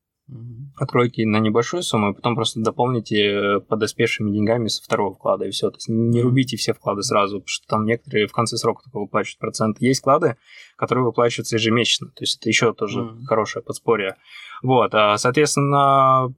[0.76, 5.50] Откройте на небольшую сумму, и потом просто дополните э, подоспевшими деньгами со второго вклада, и
[5.50, 5.70] все.
[5.70, 8.98] То есть не рубите все вклады сразу, потому что там некоторые в конце срока только
[8.98, 9.80] выплачивают процент.
[9.80, 10.36] Есть вклады,
[10.76, 13.24] которые выплачиваются ежемесячно, то есть это еще тоже mm-hmm.
[13.26, 14.16] хорошее подспорье.
[14.62, 16.34] Вот, а, соответственно,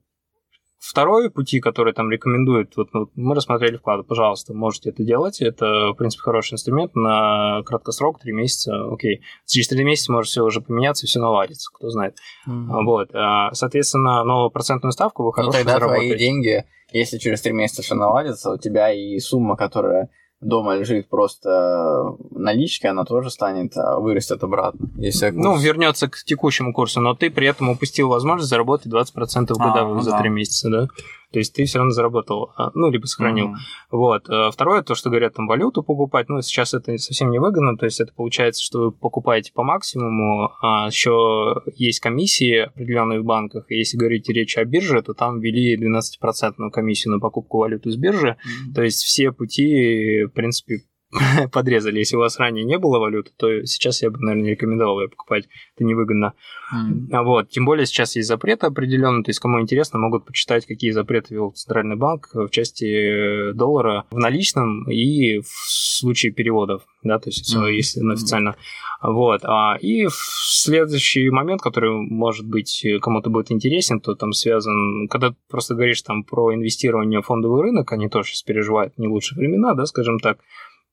[0.87, 5.41] Второй пути, который там рекомендует, вот ну, мы рассмотрели вклады, пожалуйста, можете это делать.
[5.41, 9.21] Это, в принципе, хороший инструмент на краткосрок, 3 месяца, окей.
[9.47, 12.17] Через 3 месяца может все уже поменяться, все наладится, кто знает.
[12.47, 12.83] Mm-hmm.
[12.85, 16.15] Вот, а, соответственно, но процентную ставку вы хорошо ну, тогда заработаете.
[16.15, 20.09] твои деньги, если через 3 месяца все наладится, у тебя и сумма, которая
[20.41, 24.89] дома лежит просто наличка, она тоже станет, а вырастет обратно.
[24.97, 25.43] Если курс...
[25.43, 29.95] Ну, вернется к текущему курсу, но ты при этом упустил возможность заработать 20% годовых а,
[29.95, 30.19] ну за да.
[30.19, 30.87] 3 месяца, да?
[31.35, 33.47] То есть ты все равно заработал, а, ну, либо сохранил.
[33.47, 33.91] Mm-hmm.
[33.91, 34.29] Вот.
[34.29, 37.83] А второе, то, что говорят, там валюту покупать, ну, сейчас это совсем не выгодно, то
[37.83, 43.65] есть это получается, что вы покупаете по максимуму, а еще есть комиссии определенные в банках,
[43.69, 48.37] если говорить речь о бирже, то там ввели 12% комиссию на покупку валюты с биржи,
[48.37, 48.73] mm-hmm.
[48.73, 50.83] то есть все пути, в принципе,
[51.51, 51.99] подрезали.
[51.99, 55.09] Если у вас ранее не было валюты, то сейчас я бы, наверное, не рекомендовал ее
[55.09, 55.47] покупать.
[55.75, 56.33] Это невыгодно.
[56.73, 57.23] Mm.
[57.23, 57.49] Вот.
[57.49, 59.23] Тем более сейчас есть запреты определенные.
[59.23, 64.17] То есть, кому интересно, могут почитать, какие запреты ввел Центральный банк в части доллара в
[64.17, 66.83] наличном и в случае переводов.
[67.03, 67.71] Да, то есть, mm.
[67.71, 68.55] если официально.
[69.01, 69.41] Вот.
[69.43, 75.35] А, и следующий момент, который, может быть, кому-то будет интересен, то там связан, когда ты
[75.49, 79.73] просто говоришь там про инвестирование в фондовый рынок, они тоже сейчас переживают не лучшие времена,
[79.73, 80.39] да, скажем так,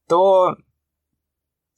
[0.08, 0.56] то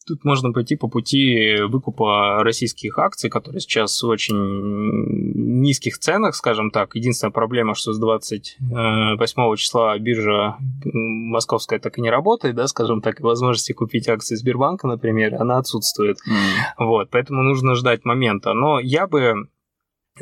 [0.07, 6.71] тут можно пойти по пути выкупа российских акций, которые сейчас в очень низких ценах, скажем
[6.71, 6.95] так.
[6.95, 13.21] Единственная проблема, что с 28 числа биржа московская так и не работает, да, скажем так,
[13.21, 16.19] и возможности купить акции Сбербанка, например, она отсутствует.
[16.19, 16.85] Mm.
[16.85, 18.53] Вот, поэтому нужно ждать момента.
[18.53, 19.49] Но я бы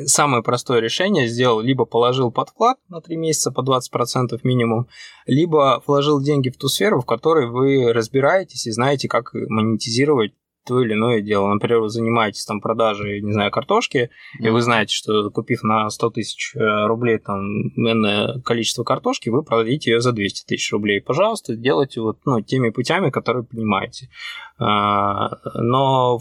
[0.05, 4.87] самое простое решение сделал, либо положил под вклад на 3 месяца по 20% минимум,
[5.25, 10.33] либо вложил деньги в ту сферу, в которой вы разбираетесь и знаете, как монетизировать
[10.65, 11.47] то или иное дело.
[11.47, 14.47] Например, вы занимаетесь там продажей, не знаю, картошки, mm-hmm.
[14.47, 17.43] и вы знаете, что купив на 100 тысяч э, рублей там
[17.75, 21.01] энное количество картошки, вы продадите ее за 200 тысяч рублей.
[21.01, 24.09] Пожалуйста, делайте вот ну, теми путями, которые понимаете.
[24.57, 26.19] А, но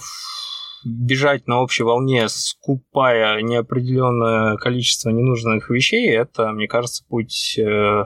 [0.84, 8.04] бежать на общей волне, скупая неопределенное количество ненужных вещей, это, мне кажется, путь э,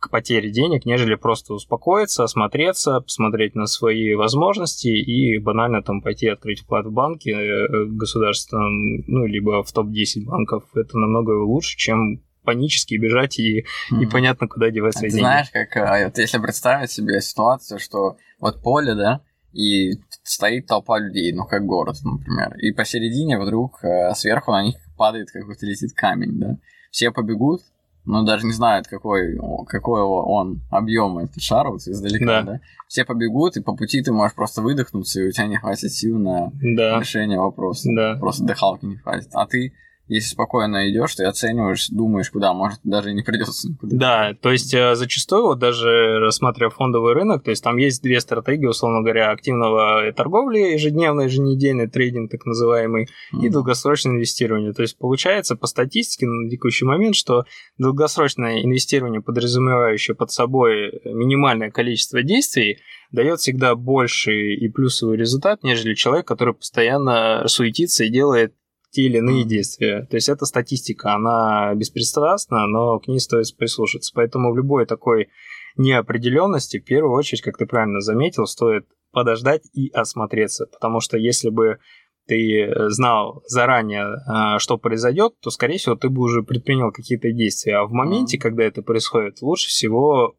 [0.00, 6.28] к потере денег, нежели просто успокоиться, осмотреться, посмотреть на свои возможности и банально там пойти
[6.28, 10.64] открыть вклад в банке э, государственном, ну, либо в топ-10 банков.
[10.74, 15.24] Это намного лучше, чем панически бежать и непонятно куда девать свои Ты деньги.
[15.24, 19.22] знаешь, как а, вот если представить себе ситуацию, что вот поле, да,
[19.52, 19.94] и
[20.26, 25.30] стоит толпа людей, ну, как город, например, и посередине вдруг э, сверху на них падает
[25.30, 26.58] какой-то летит камень, да,
[26.90, 27.62] все побегут,
[28.06, 29.36] но даже не знают, какой,
[29.66, 32.42] какой он объем этот шар вот издалека, да.
[32.42, 32.60] да?
[32.88, 36.16] Все побегут, и по пути ты можешь просто выдохнуться, и у тебя не хватит сил
[36.18, 37.00] на да.
[37.00, 37.88] решение вопроса.
[37.94, 38.16] Да.
[38.18, 39.28] Просто дыхалки не хватит.
[39.32, 39.72] А ты
[40.08, 43.96] если спокойно идешь, ты оцениваешь, думаешь, куда, может, даже и не придется никуда.
[43.96, 48.20] Да, то есть э, зачастую, вот даже рассматривая фондовый рынок, то есть там есть две
[48.20, 53.44] стратегии, условно говоря, активного торговли, ежедневный, еженедельный трейдинг, так называемый, mm-hmm.
[53.44, 54.72] и долгосрочное инвестирование.
[54.72, 57.44] То есть получается по статистике на текущий момент, что
[57.78, 62.78] долгосрочное инвестирование, подразумевающее под собой минимальное количество действий,
[63.10, 68.54] дает всегда больший и плюсовый результат, нежели человек, который постоянно суетится и делает
[68.96, 70.06] те или иные действия.
[70.10, 74.10] То есть это статистика, она беспристрастна, но к ней стоит прислушаться.
[74.14, 75.28] Поэтому в любой такой
[75.76, 80.66] неопределенности, в первую очередь, как ты правильно заметил, стоит подождать и осмотреться.
[80.72, 81.78] Потому что если бы
[82.26, 87.76] ты знал заранее, а, что произойдет, то, скорее всего, ты бы уже предпринял какие-то действия.
[87.76, 90.36] А в моменте, когда это происходит, лучше всего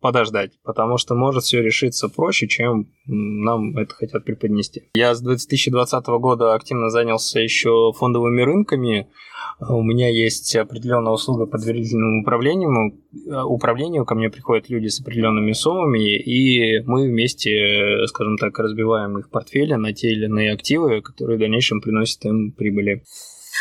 [0.00, 4.90] подождать, потому что может все решиться проще, чем нам это хотят преподнести.
[4.94, 9.08] Я с 2020 года активно занялся еще фондовыми рынками.
[9.60, 12.98] У меня есть определенная услуга по доверительному управлению.
[13.46, 14.06] управлению.
[14.06, 19.74] Ко мне приходят люди с определенными суммами, и мы вместе, скажем так, разбиваем их портфели
[19.74, 23.02] на те или иные активы, которые в дальнейшем приносят им прибыли.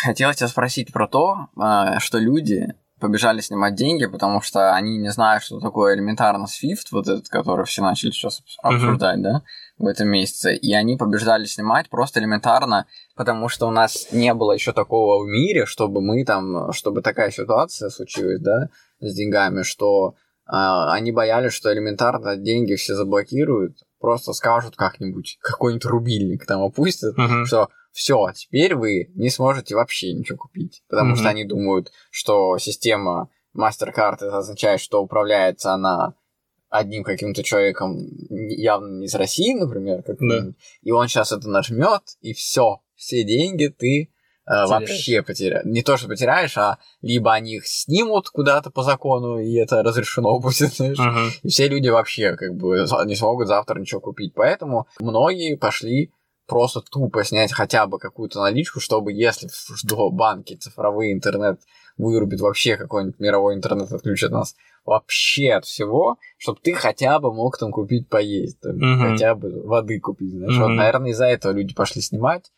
[0.03, 2.67] Хотел тебя спросить про то, а, что люди
[2.99, 7.65] побежали снимать деньги, потому что они не знают, что такое элементарно SWIFT, вот этот, который
[7.65, 9.23] все начали сейчас обсуждать, uh-huh.
[9.23, 9.41] да,
[9.77, 10.55] в этом месяце.
[10.55, 12.85] И они побеждали снимать просто элементарно,
[13.15, 17.31] потому что у нас не было еще такого в мире, чтобы мы там, чтобы такая
[17.31, 18.69] ситуация случилась, да,
[18.99, 20.15] с деньгами, что
[20.45, 27.17] э, они боялись, что элементарно деньги все заблокируют, просто скажут как-нибудь, какой-нибудь рубильник там опустят,
[27.17, 27.45] uh-huh.
[27.45, 31.17] что все, теперь вы не сможете вообще ничего купить, потому mm-hmm.
[31.17, 36.13] что они думают, что система MasterCard это означает, что управляется она
[36.69, 37.97] одним каким-то человеком
[38.29, 40.51] явно не из России, например, как да.
[40.83, 44.07] и он сейчас это нажмет, и все, все деньги ты э,
[44.45, 45.65] вообще потеряешь.
[45.65, 50.39] Не то, что потеряешь, а либо они их снимут куда-то по закону, и это разрешено
[50.41, 51.39] будет, знаешь, uh-huh.
[51.41, 54.33] и все люди вообще как бы не смогут завтра ничего купить.
[54.35, 56.11] Поэтому многие пошли
[56.49, 61.61] просто тупо снять хотя бы какую-то наличку, чтобы если в банки цифровой интернет
[61.97, 64.55] вырубит вообще какой-нибудь мировой интернет, отключит нас
[64.85, 69.11] вообще от всего, чтобы ты хотя бы мог там купить поесть, там, uh-huh.
[69.11, 70.57] хотя бы воды купить, знаешь.
[70.57, 70.63] Uh-huh.
[70.63, 72.51] Вот, наверное, из-за этого люди пошли снимать,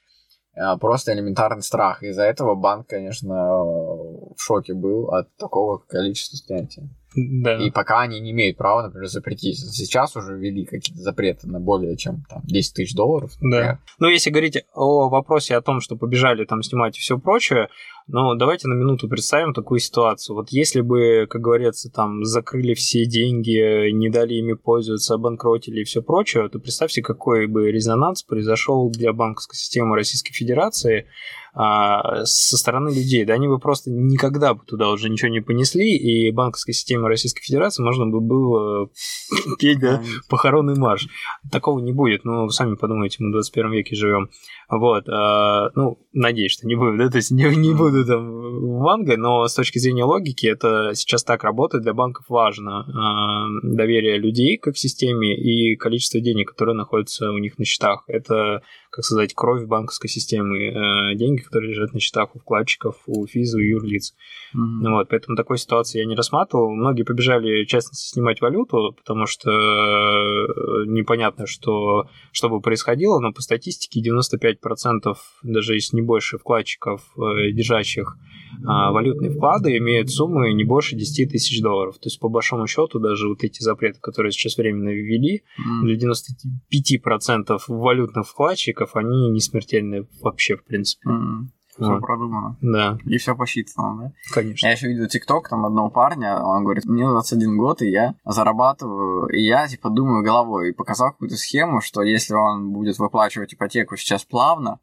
[0.55, 2.03] а, просто элементарный страх.
[2.03, 6.89] Из-за этого банк, конечно, в шоке был от такого количества снятия.
[7.15, 7.57] Да.
[7.57, 9.59] И пока они не имеют права, например, запретить.
[9.59, 13.31] Сейчас уже ввели какие-то запреты на более чем там, 10 тысяч долларов.
[13.41, 13.73] Например.
[13.73, 13.79] Да.
[13.99, 17.67] Ну, если говорить о вопросе о том, что побежали там снимать и все прочее,
[18.07, 20.35] ну, давайте на минуту представим такую ситуацию.
[20.35, 25.83] Вот если бы, как говорится, там закрыли все деньги, не дали ими пользоваться, обанкротили и
[25.83, 31.07] все прочее, то представьте, какой бы резонанс произошел для банковской системы Российской Федерации,
[31.53, 33.25] а, со стороны людей.
[33.25, 37.43] Да, они бы просто никогда бы туда уже ничего не понесли, и банковской системе Российской
[37.43, 38.89] Федерации можно бы было
[39.59, 41.07] петь да, похоронный марш.
[41.51, 42.23] Такого не будет.
[42.23, 44.29] Ну, сами подумайте, мы в 21 веке живем.
[44.69, 49.17] Вот, э, ну, надеюсь, что не будет, да, то есть не, не буду там вангой,
[49.17, 54.57] но с точки зрения логики это сейчас так работает, для банков важно э, доверие людей
[54.57, 58.03] к системе и количество денег, которые находятся у них на счетах.
[58.07, 63.25] Это, как сказать, кровь банковской системы, э, деньги, которые лежат на счетах у вкладчиков, у
[63.25, 64.13] физу и юрлиц.
[64.55, 64.91] Mm-hmm.
[64.91, 66.71] Вот, поэтому такой ситуации я не рассматривал.
[66.71, 73.31] Многие побежали, в частности, снимать валюту, потому что э, непонятно, что, что бы происходило, но
[73.31, 78.17] по статистике 95 5%, даже если не больше вкладчиков, э, держащих
[78.65, 81.95] а, валютные вклады, имеют суммы не больше 10 тысяч долларов.
[81.95, 85.81] То есть, по большому счету, даже вот эти запреты, которые сейчас временно ввели, mm.
[85.83, 91.09] для 95% валютных вкладчиков, они не смертельны вообще, в принципе.
[91.09, 91.47] Mm.
[91.81, 92.01] Все вот.
[92.01, 92.57] продумано.
[92.61, 92.97] Да.
[93.05, 94.11] И все посчитано, да?
[94.33, 94.67] Конечно.
[94.67, 99.27] Я еще видел ТикТок там одного парня, он говорит, мне 21 год, и я зарабатываю,
[99.29, 103.95] и я, типа, думаю головой, и показал какую-то схему, что если он будет выплачивать ипотеку
[103.95, 104.79] сейчас плавно,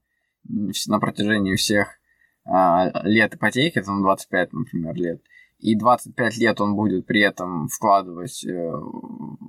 [0.48, 1.98] на протяжении всех
[2.44, 5.22] а, лет ипотеки, там 25, например, лет,
[5.58, 8.70] и 25 лет он будет при этом вкладывать э,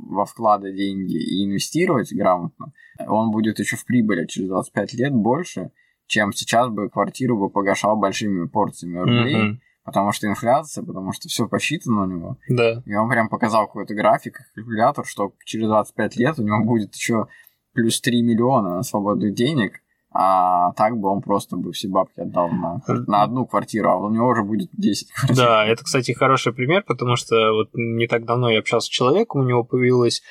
[0.09, 2.73] во вклады деньги и инвестировать грамотно,
[3.07, 5.71] он будет еще в прибыли через 25 лет больше,
[6.07, 9.57] чем сейчас бы квартиру бы погашал большими порциями рублей, mm-hmm.
[9.84, 12.38] потому что инфляция, потому что все посчитано у него.
[12.49, 12.81] Да.
[12.85, 17.27] И он прям показал какой-то график, калькулятор, что через 25 лет у него будет еще
[17.73, 22.81] плюс 3 миллиона свободных денег, а так бы он просто бы все бабки отдал на,
[22.88, 25.36] на одну квартиру, а у него уже будет 10 квартир.
[25.36, 29.41] Да, это, кстати, хороший пример, потому что вот не так давно я общался с человеком,
[29.41, 30.23] у него появилась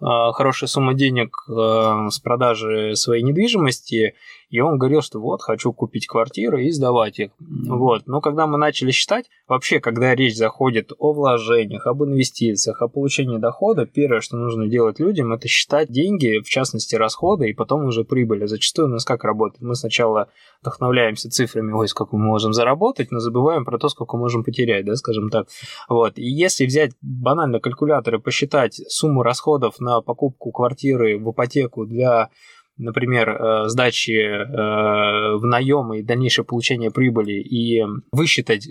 [0.00, 4.14] а, хорошая сумма денег а, с продажи своей недвижимости,
[4.52, 7.30] и он говорил, что вот, хочу купить квартиру и сдавать их.
[7.40, 8.06] Вот.
[8.06, 13.38] Но когда мы начали считать, вообще, когда речь заходит о вложениях, об инвестициях, о получении
[13.38, 18.04] дохода, первое, что нужно делать людям, это считать деньги, в частности, расходы, и потом уже
[18.04, 18.44] прибыли.
[18.44, 19.62] Зачастую у нас как работает?
[19.62, 20.28] Мы сначала
[20.60, 24.96] вдохновляемся цифрами, ой, сколько мы можем заработать, но забываем про то, сколько можем потерять, да,
[24.96, 25.48] скажем так.
[25.88, 26.18] Вот.
[26.18, 32.28] И если взять банально калькулятор и посчитать сумму расходов на покупку квартиры в ипотеку для
[32.76, 37.82] например, э, сдачи э, в наем и дальнейшее получение прибыли и
[38.12, 38.68] высчитать,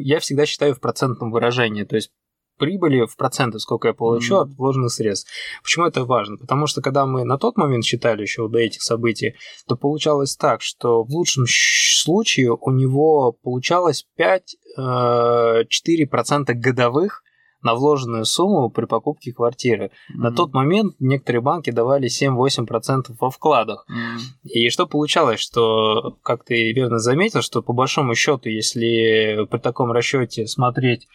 [0.00, 2.10] я всегда считаю в процентном выражении, то есть
[2.58, 4.42] прибыли в проценты, сколько я получу mm-hmm.
[4.42, 5.30] от вложенных средств.
[5.62, 6.36] Почему это важно?
[6.36, 9.34] Потому что когда мы на тот момент считали еще до этих событий,
[9.66, 14.44] то получалось так, что в лучшем случае у него получалось 5-4%
[14.78, 17.22] э, годовых
[17.62, 19.86] на вложенную сумму при покупке квартиры.
[19.86, 20.18] Mm-hmm.
[20.18, 23.86] На тот момент некоторые банки давали 7-8% во вкладах.
[23.90, 24.48] Mm-hmm.
[24.48, 29.92] И что получалось, что, как ты верно заметил, что по большому счету, если при таком
[29.92, 31.08] расчете смотреть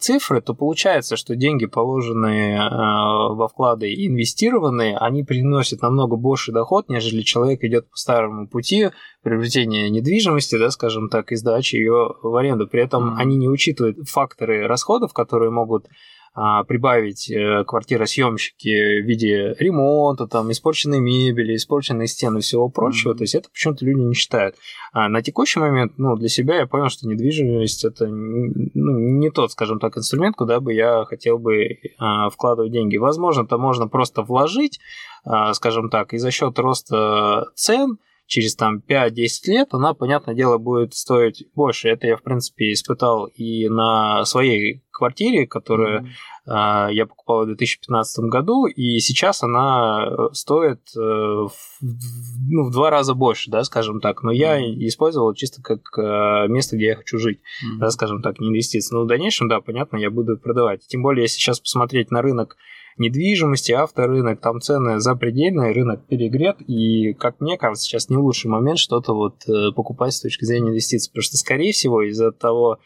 [0.00, 6.50] цифры, то получается, что деньги, положенные а, во вклады и инвестированные, они приносят намного больше
[6.50, 8.90] доход, нежели человек идет по старому пути
[9.22, 12.66] приобретения недвижимости, да, скажем так, и сдачи ее в аренду.
[12.66, 15.90] При этом они не учитывают факторы расходов, которые могут а,
[16.34, 23.16] прибавить э, квартиросъемщики в виде ремонта, там, испорченной мебели, испорченной стены и всего прочего, mm-hmm.
[23.16, 24.56] то есть это почему-то люди не считают.
[24.92, 29.52] А на текущий момент, ну, для себя я понял, что недвижимость это ну, не тот,
[29.52, 32.96] скажем так, инструмент, куда бы я хотел бы а, вкладывать деньги.
[32.96, 34.80] Возможно, это можно просто вложить,
[35.24, 39.12] а, скажем так, и за счет роста цен– через там 5-10
[39.46, 41.88] лет она, понятное дело, будет стоить больше.
[41.88, 46.88] Это я, в принципе, испытал и на своей квартире, которую mm-hmm.
[46.90, 52.70] э, я покупал в 2015 году, и сейчас она э, стоит э, в, ну, в
[52.70, 54.22] два раза больше, да, скажем так.
[54.22, 54.36] Но mm-hmm.
[54.36, 57.78] я использовал чисто как э, место, где я хочу жить, mm-hmm.
[57.78, 58.94] да, скажем так, не инвестиции.
[58.94, 60.86] Но в дальнейшем, да, понятно, я буду продавать.
[60.86, 62.56] Тем более, если сейчас посмотреть на рынок
[62.98, 68.78] недвижимости, авторынок, там цены запредельные, рынок перегрет, и, как мне кажется, сейчас не лучший момент
[68.78, 72.78] что-то вот э, покупать с точки зрения инвестиций, потому что, скорее всего, из-за того,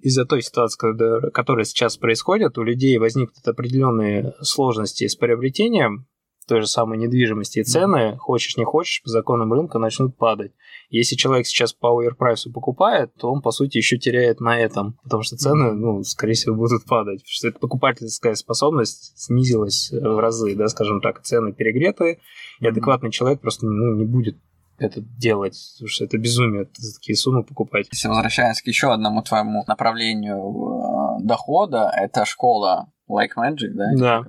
[0.00, 6.06] из-за той ситуации, которая сейчас происходит, у людей возникнут определенные сложности с приобретением
[6.44, 10.52] той же самой недвижимости, и цены, хочешь не хочешь, по законам рынка начнут падать.
[10.90, 15.22] Если человек сейчас по оверпрайсу покупает, то он, по сути, еще теряет на этом, потому
[15.22, 20.54] что цены, ну, скорее всего, будут падать, потому что эта покупательская способность снизилась в разы,
[20.54, 22.20] да, скажем так, цены перегреты,
[22.60, 24.36] и адекватный человек просто ну, не будет
[24.78, 27.88] это делать, потому что это безумие, такие суммы покупать.
[27.92, 33.90] Если возвращаясь к еще одному твоему направлению э, дохода, это школа Like Magic, да?
[33.96, 34.22] Да.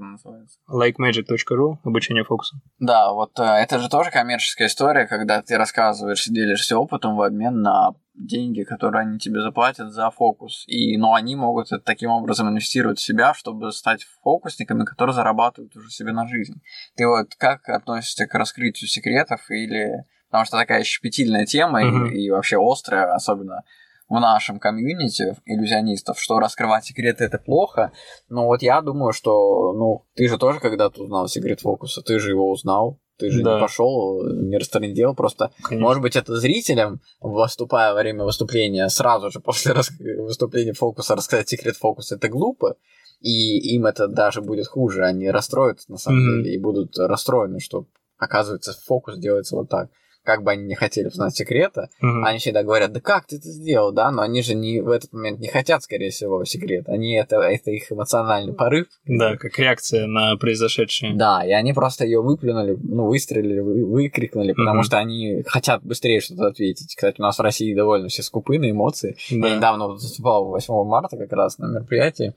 [0.70, 2.58] Likemagic.ru, обучение фокусу.
[2.80, 7.62] Да, вот э, это же тоже коммерческая история, когда ты рассказываешь, делишься опытом в обмен
[7.62, 10.66] на деньги, которые они тебе заплатят за фокус.
[10.68, 15.76] И, ну, они могут это таким образом инвестировать в себя, чтобы стать фокусниками, которые зарабатывают
[15.76, 16.62] уже себе на жизнь.
[16.96, 20.06] Ты вот как относишься к раскрытию секретов или...
[20.30, 22.10] Потому что такая щепетильная тема mm-hmm.
[22.10, 23.64] и, и вообще острая, особенно
[24.10, 27.92] в нашем комьюнити иллюзионистов, что раскрывать секреты это плохо.
[28.30, 32.32] Но вот я думаю, что, ну, ты же тоже когда-то узнал секрет фокуса, ты же
[32.32, 33.56] его узнал, ты же да.
[33.56, 35.86] не пошел, не растрендел, просто, Конечно.
[35.86, 39.90] может быть, это зрителям, выступая во время выступления, сразу же после рас...
[40.00, 42.76] выступления фокуса рассказать секрет фокуса, это глупо,
[43.22, 46.44] и им это даже будет хуже, они расстроятся на самом mm-hmm.
[46.44, 47.86] деле и будут расстроены, что
[48.18, 49.90] оказывается фокус делается вот так
[50.24, 52.24] как бы они не хотели узнать секрета, угу.
[52.24, 55.12] они всегда говорят, да как ты это сделал, да, но они же не в этот
[55.14, 58.88] момент не хотят, скорее всего, секрет, они это, это их эмоциональный порыв.
[59.06, 61.14] Да, как реакция на произошедшее.
[61.16, 64.84] Да, и они просто ее выплюнули, ну, выстрелили, вы, выкрикнули, потому угу.
[64.84, 66.96] что они хотят быстрее что-то ответить.
[66.96, 69.16] Кстати, у нас в России довольно все скупы на эмоции.
[69.32, 69.48] Да.
[69.48, 72.34] Я недавно выступал 8 марта как раз на мероприятии,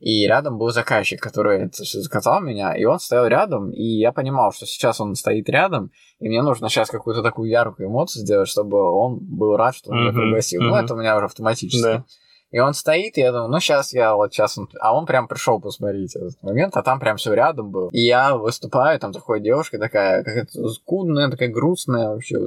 [0.00, 4.12] И рядом был заказчик, который это все заказал меня, и он стоял рядом, и я
[4.12, 5.90] понимал, что сейчас он стоит рядом,
[6.20, 10.00] и мне нужно сейчас какую-то такую яркую эмоцию сделать, чтобы он был рад, что он
[10.00, 10.62] меня пригласил.
[10.62, 10.68] Mm-hmm.
[10.68, 11.82] Ну, это у меня уже автоматически.
[11.82, 12.04] Да.
[12.50, 14.68] И он стоит, и я думаю, ну сейчас я вот сейчас он...
[14.80, 17.88] А он прям пришел посмотреть этот момент, а там прям все рядом был.
[17.90, 22.38] И я выступаю, там заходит девушка такая, какая-то скудная, такая грустная вообще.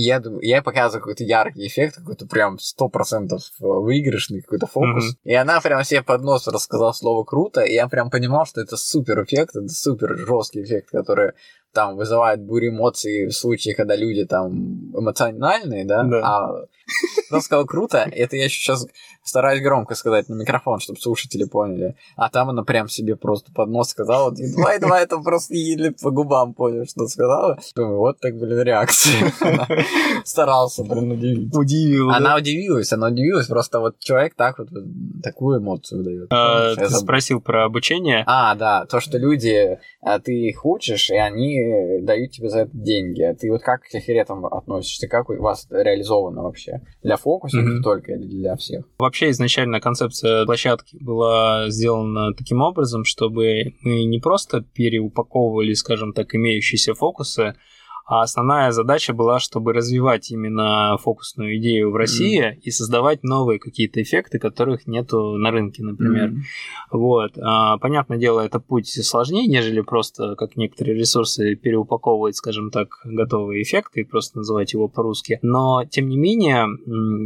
[0.00, 5.12] Я, думаю, я показываю какой-то яркий эффект, какой-то прям сто процентов выигрышный какой-то фокус.
[5.12, 5.18] Mm-hmm.
[5.24, 8.76] И она прям себе под нос рассказала слово круто, и я прям понимал, что это
[8.76, 11.32] супер эффект, это супер жесткий эффект, который
[11.72, 16.20] там вызывает бурю эмоций в случае, когда люди там эмоциональные, да, да.
[16.22, 16.66] а
[17.30, 18.86] он сказал круто, это я еще сейчас
[19.22, 21.96] стараюсь громко сказать на микрофон, чтобы слушатели поняли.
[22.16, 26.10] А там она прям себе просто под нос сказала, давай, давай, это просто еле по
[26.10, 27.58] губам понял, что сказала.
[27.74, 29.32] Думаю, вот так, блин, реакция.
[30.24, 31.56] Старался, блин, удивить.
[31.56, 32.10] Удивил.
[32.10, 34.68] Она удивилась, она удивилась, просто вот человек так вот
[35.22, 36.28] такую эмоцию дает.
[36.30, 38.22] А, ты спросил про обучение.
[38.26, 42.70] А, да, то, что люди, а, ты их учишь, и они дают тебе за это
[42.72, 43.22] деньги.
[43.22, 46.75] А ты вот как к херетам относишься, как у вас реализовано вообще?
[47.02, 48.84] Для фокусников только или для всех?
[48.98, 56.34] Вообще изначально концепция площадки была сделана таким образом, чтобы мы не просто переупаковывали, скажем так,
[56.34, 57.54] имеющиеся фокусы,
[58.06, 62.60] а основная задача была, чтобы развивать именно фокусную идею в России mm.
[62.62, 66.30] и создавать новые какие-то эффекты, которых нету на рынке, например.
[66.30, 66.36] Mm.
[66.92, 67.32] Вот.
[67.36, 73.64] А, понятное дело, это путь сложнее, нежели просто, как некоторые ресурсы, переупаковывать, скажем так, готовые
[73.64, 75.40] эффекты и просто называть его по-русски.
[75.42, 76.68] Но, тем не менее,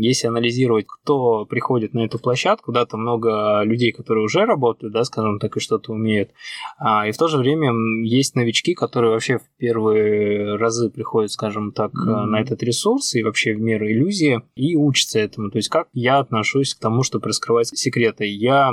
[0.00, 5.04] если анализировать, кто приходит на эту площадку, да, там много людей, которые уже работают, да,
[5.04, 6.30] скажем так, и что-то умеют.
[6.78, 11.32] А, и в то же время есть новички, которые вообще в первый раз разы приходят,
[11.32, 12.24] скажем так, mm-hmm.
[12.26, 15.50] на этот ресурс и вообще в мир иллюзии и учатся этому.
[15.50, 18.24] То есть как я отношусь к тому, что раскрывать секреты.
[18.26, 18.70] Я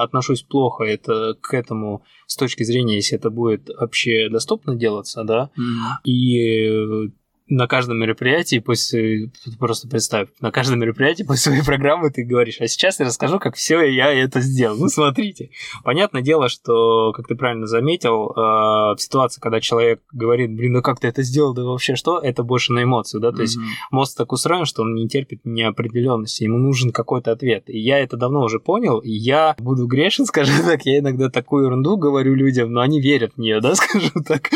[0.00, 5.50] отношусь плохо это, к этому с точки зрения, если это будет вообще доступно делаться, да,
[5.58, 6.10] mm-hmm.
[6.10, 7.12] и
[7.52, 12.66] на каждом мероприятии после просто представь, на каждом мероприятии после своей программы ты говоришь, а
[12.66, 14.76] сейчас я расскажу, как все я это сделал.
[14.78, 15.50] Ну, смотрите.
[15.84, 20.82] Понятное дело, что, как ты правильно заметил, э, в ситуации, когда человек говорит, блин, ну
[20.82, 23.42] как ты это сделал, да вообще что, это больше на эмоцию, да, то mm-hmm.
[23.42, 23.58] есть
[23.90, 27.64] мозг так устроен, что он не терпит неопределенности, ему нужен какой-то ответ.
[27.68, 31.66] И я это давно уже понял, и я буду грешен, скажем так, я иногда такую
[31.66, 34.48] ерунду говорю людям, но они верят в нее, да, скажем так.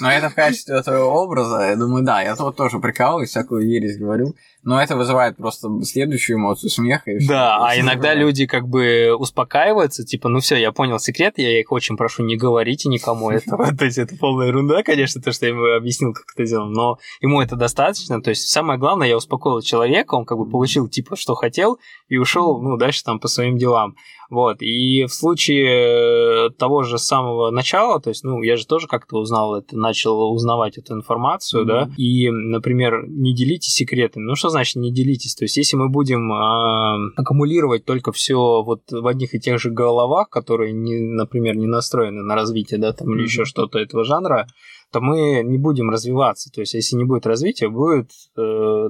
[0.00, 3.98] Но это в качестве твоего образа, я думаю, да, я вот тоже прикалываюсь, всякую ересь
[3.98, 4.34] говорю.
[4.62, 7.10] Но это вызывает просто следующую эмоцию смеха.
[7.10, 11.58] И да, а иногда люди как бы успокаиваются, типа, ну все, я понял секрет, я
[11.58, 13.74] их очень прошу, не говорите никому этого.
[13.76, 16.98] То есть это полная ерунда, конечно, то, что я ему объяснил, как это сделано, но
[17.20, 18.22] ему это достаточно.
[18.22, 21.78] То есть самое главное, я успокоил человека, он как бы получил типа, что хотел,
[22.08, 23.96] и ушел, ну, дальше там по своим делам.
[24.32, 29.18] Вот, и в случае того же самого начала, то есть, ну, я же тоже как-то
[29.18, 31.66] узнал это, начал узнавать эту информацию, mm-hmm.
[31.66, 34.24] да, и, например, не делитесь секретами.
[34.24, 35.34] Ну, что значит не делитесь?
[35.34, 39.70] То есть, если мы будем э, аккумулировать только все вот в одних и тех же
[39.70, 43.14] головах, которые, не, например, не настроены на развитие, да, там, mm-hmm.
[43.16, 44.46] или еще что-то этого жанра,
[44.92, 46.50] то мы не будем развиваться.
[46.52, 48.40] То есть, если не будет развития, будет, э,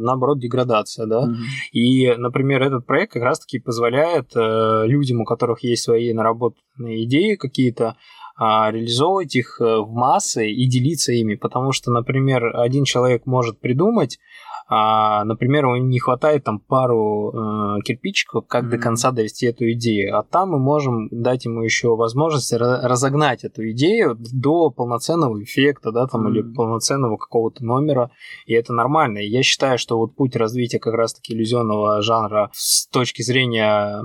[0.01, 1.27] наоборот, деградация, да.
[1.27, 1.71] Mm-hmm.
[1.73, 7.37] И, например, этот проект как раз-таки позволяет э, людям, у которых есть свои наработанные идеи
[7.37, 7.97] какие-то,
[8.71, 11.35] реализовывать их э, в массы и делиться ими.
[11.35, 14.19] Потому что, например, один человек может придумать,
[14.75, 18.71] а, например, ему не хватает там пару э, кирпичиков, как mm-hmm.
[18.71, 20.17] до конца довести эту идею.
[20.17, 26.07] А там мы можем дать ему еще возможность разогнать эту идею до полноценного эффекта, да,
[26.07, 26.31] там, mm-hmm.
[26.31, 28.13] или полноценного какого-то номера.
[28.47, 29.19] И это нормально.
[29.19, 34.01] И я считаю, что вот путь развития как раз-таки иллюзионного жанра с точки зрения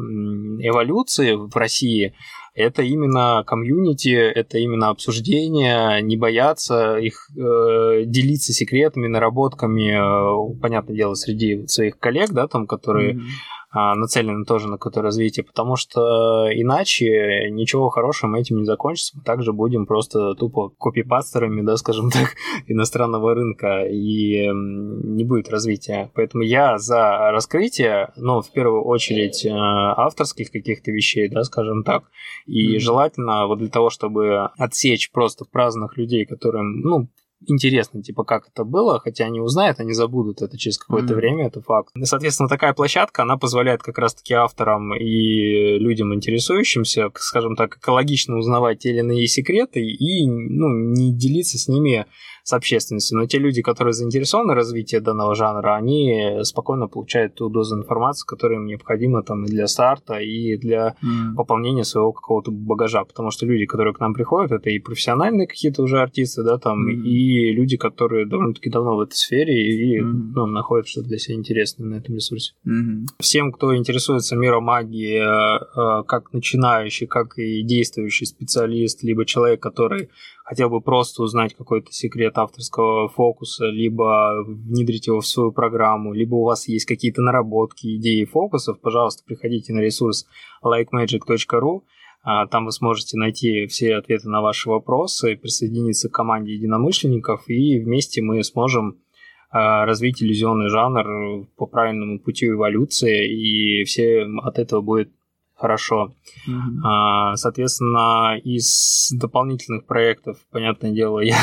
[0.67, 2.13] эволюции в России
[2.57, 10.95] это именно комьюнити, это именно обсуждение, не бояться их э, делиться секретами, наработками, э, понятное
[10.95, 16.47] дело, среди своих коллег, да, там, которые mm-hmm нацелены тоже на какое-то развитие, потому что
[16.53, 19.17] иначе ничего хорошего этим не закончится.
[19.17, 22.35] Мы также будем просто тупо копипастерами, да, скажем так,
[22.67, 26.11] иностранного рынка, и не будет развития.
[26.15, 32.03] Поэтому я за раскрытие, но в первую очередь э, авторских каких-то вещей, да, скажем так,
[32.45, 32.79] и mm-hmm.
[32.79, 37.09] желательно вот для того, чтобы отсечь просто праздных людей, которым, ну,
[37.45, 41.17] интересно, типа, как это было, хотя они узнают, они забудут это через какое-то mm-hmm.
[41.17, 41.89] время, это факт.
[41.95, 48.37] И, соответственно, такая площадка, она позволяет как раз-таки авторам и людям, интересующимся, скажем так, экологично
[48.37, 52.05] узнавать те или иные секреты и, ну, не делиться с ними
[52.47, 53.17] с общественностью.
[53.17, 58.25] Но те люди, которые заинтересованы в развитии данного жанра, они спокойно получают ту дозу информации,
[58.25, 61.35] которая им необходима там и для старта, и для mm.
[61.35, 63.03] пополнения своего какого-то багажа.
[63.03, 66.87] Потому что люди, которые к нам приходят, это и профессиональные какие-то уже артисты, да, там,
[66.87, 67.03] mm.
[67.03, 70.31] и люди, которые довольно-таки давно в этой сфере и mm.
[70.35, 72.53] ну, находят что-то для себя интересное на этом ресурсе.
[72.65, 73.07] Mm-hmm.
[73.19, 79.61] Всем, кто интересуется миром магии, э, э, как начинающий, как и действующий специалист, либо человек,
[79.61, 80.07] который
[80.47, 86.35] хотел бы просто узнать какой-то секрет авторского фокуса, либо внедрить его в свою программу, либо
[86.35, 90.25] у вас есть какие-то наработки, идеи фокусов, пожалуйста, приходите на ресурс
[90.63, 91.81] likemagic.ru.
[92.23, 97.79] А, там вы сможете найти все ответы на ваши вопросы, присоединиться к команде единомышленников, и
[97.79, 99.01] вместе мы сможем
[99.49, 105.11] а, развить иллюзионный жанр по правильному пути эволюции, и все от этого будет
[105.57, 106.13] хорошо.
[106.47, 107.35] Mm-hmm.
[107.35, 111.37] Соответственно, из дополнительных проектов, понятное дело, я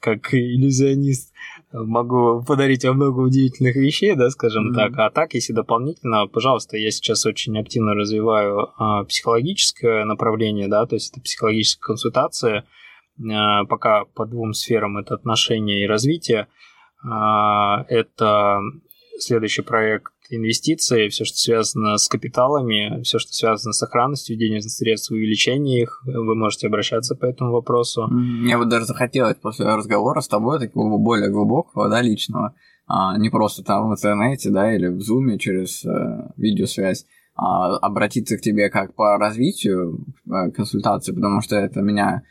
[0.00, 1.32] как иллюзионист
[1.72, 4.74] могу подарить вам много удивительных вещей, да, скажем mm-hmm.
[4.74, 4.98] так.
[4.98, 10.94] А так, если дополнительно, пожалуйста, я сейчас очень активно развиваю а, психологическое направление, да, то
[10.94, 12.64] есть это психологическая консультация.
[13.32, 16.48] А, пока по двум сферам это отношения и развитие.
[17.04, 18.60] А, это
[19.18, 25.10] следующий проект инвестиции, все, что связано с капиталами, все, что связано с сохранностью денежных средств,
[25.10, 28.06] увеличение их, вы можете обращаться по этому вопросу.
[28.08, 32.54] Мне вот даже захотелось после разговора с тобой такого более глубокого, да, личного,
[32.86, 38.36] а не просто там в интернете, да, или в зуме через э, видеосвязь, а обратиться
[38.38, 42.22] к тебе как по развитию э, консультации, потому что это меня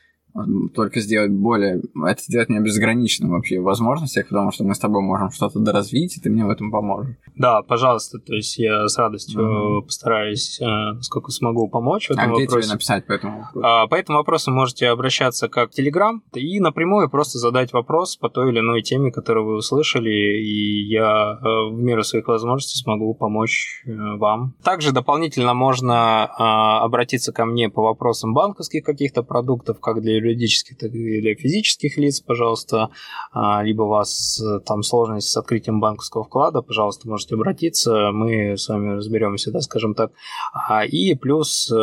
[0.74, 1.82] только сделать более...
[2.06, 6.18] Это сделать мне безграничным вообще в возможностях, потому что мы с тобой можем что-то доразвить,
[6.18, 7.16] и ты мне в этом поможешь.
[7.36, 9.86] Да, пожалуйста, то есть я с радостью mm-hmm.
[9.86, 12.46] постараюсь, э, сколько смогу, помочь в этом а вопросе.
[12.46, 13.66] где тебе написать по этому вопросу?
[13.66, 18.30] А, по этому вопросу можете обращаться как в Telegram и напрямую просто задать вопрос по
[18.30, 23.14] той или иной теме, которую вы услышали, и я э, в меру своих возможностей смогу
[23.14, 24.56] помочь э, вам.
[24.64, 30.78] Также дополнительно можно а, обратиться ко мне по вопросам банковских каких-то продуктов, как для юридических,
[30.78, 32.90] так и физических лиц, пожалуйста.
[33.32, 38.58] А, либо у вас э, там сложность с открытием банковского вклада, пожалуйста, можете обратиться, мы
[38.58, 40.12] с вами разберемся, да, скажем так.
[40.54, 41.76] А, и плюс э,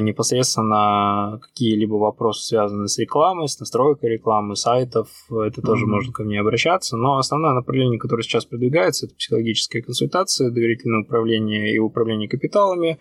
[0.00, 5.88] непосредственно какие-либо вопросы, связанные с рекламой, с настройкой рекламы, сайтов, это тоже mm-hmm.
[5.88, 6.96] можно ко мне обращаться.
[6.96, 12.98] Но основное направление, которое сейчас продвигается, это психологическая консультация, доверительное управление и управление капиталами.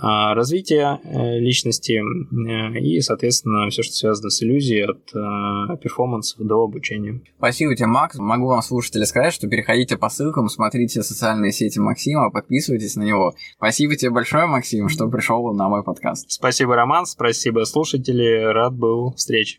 [0.00, 6.36] А, развития э, личности э, и, соответственно, все, что связано с иллюзией от э, перформанса
[6.38, 7.20] до обучения.
[7.38, 8.16] Спасибо тебе, Макс.
[8.16, 13.34] Могу вам, слушатели, сказать, что переходите по ссылкам, смотрите социальные сети Максима, подписывайтесь на него.
[13.56, 16.30] Спасибо тебе большое, Максим, что пришел на мой подкаст.
[16.30, 18.44] Спасибо, Роман, спасибо, слушатели.
[18.44, 19.58] Рад был встрече.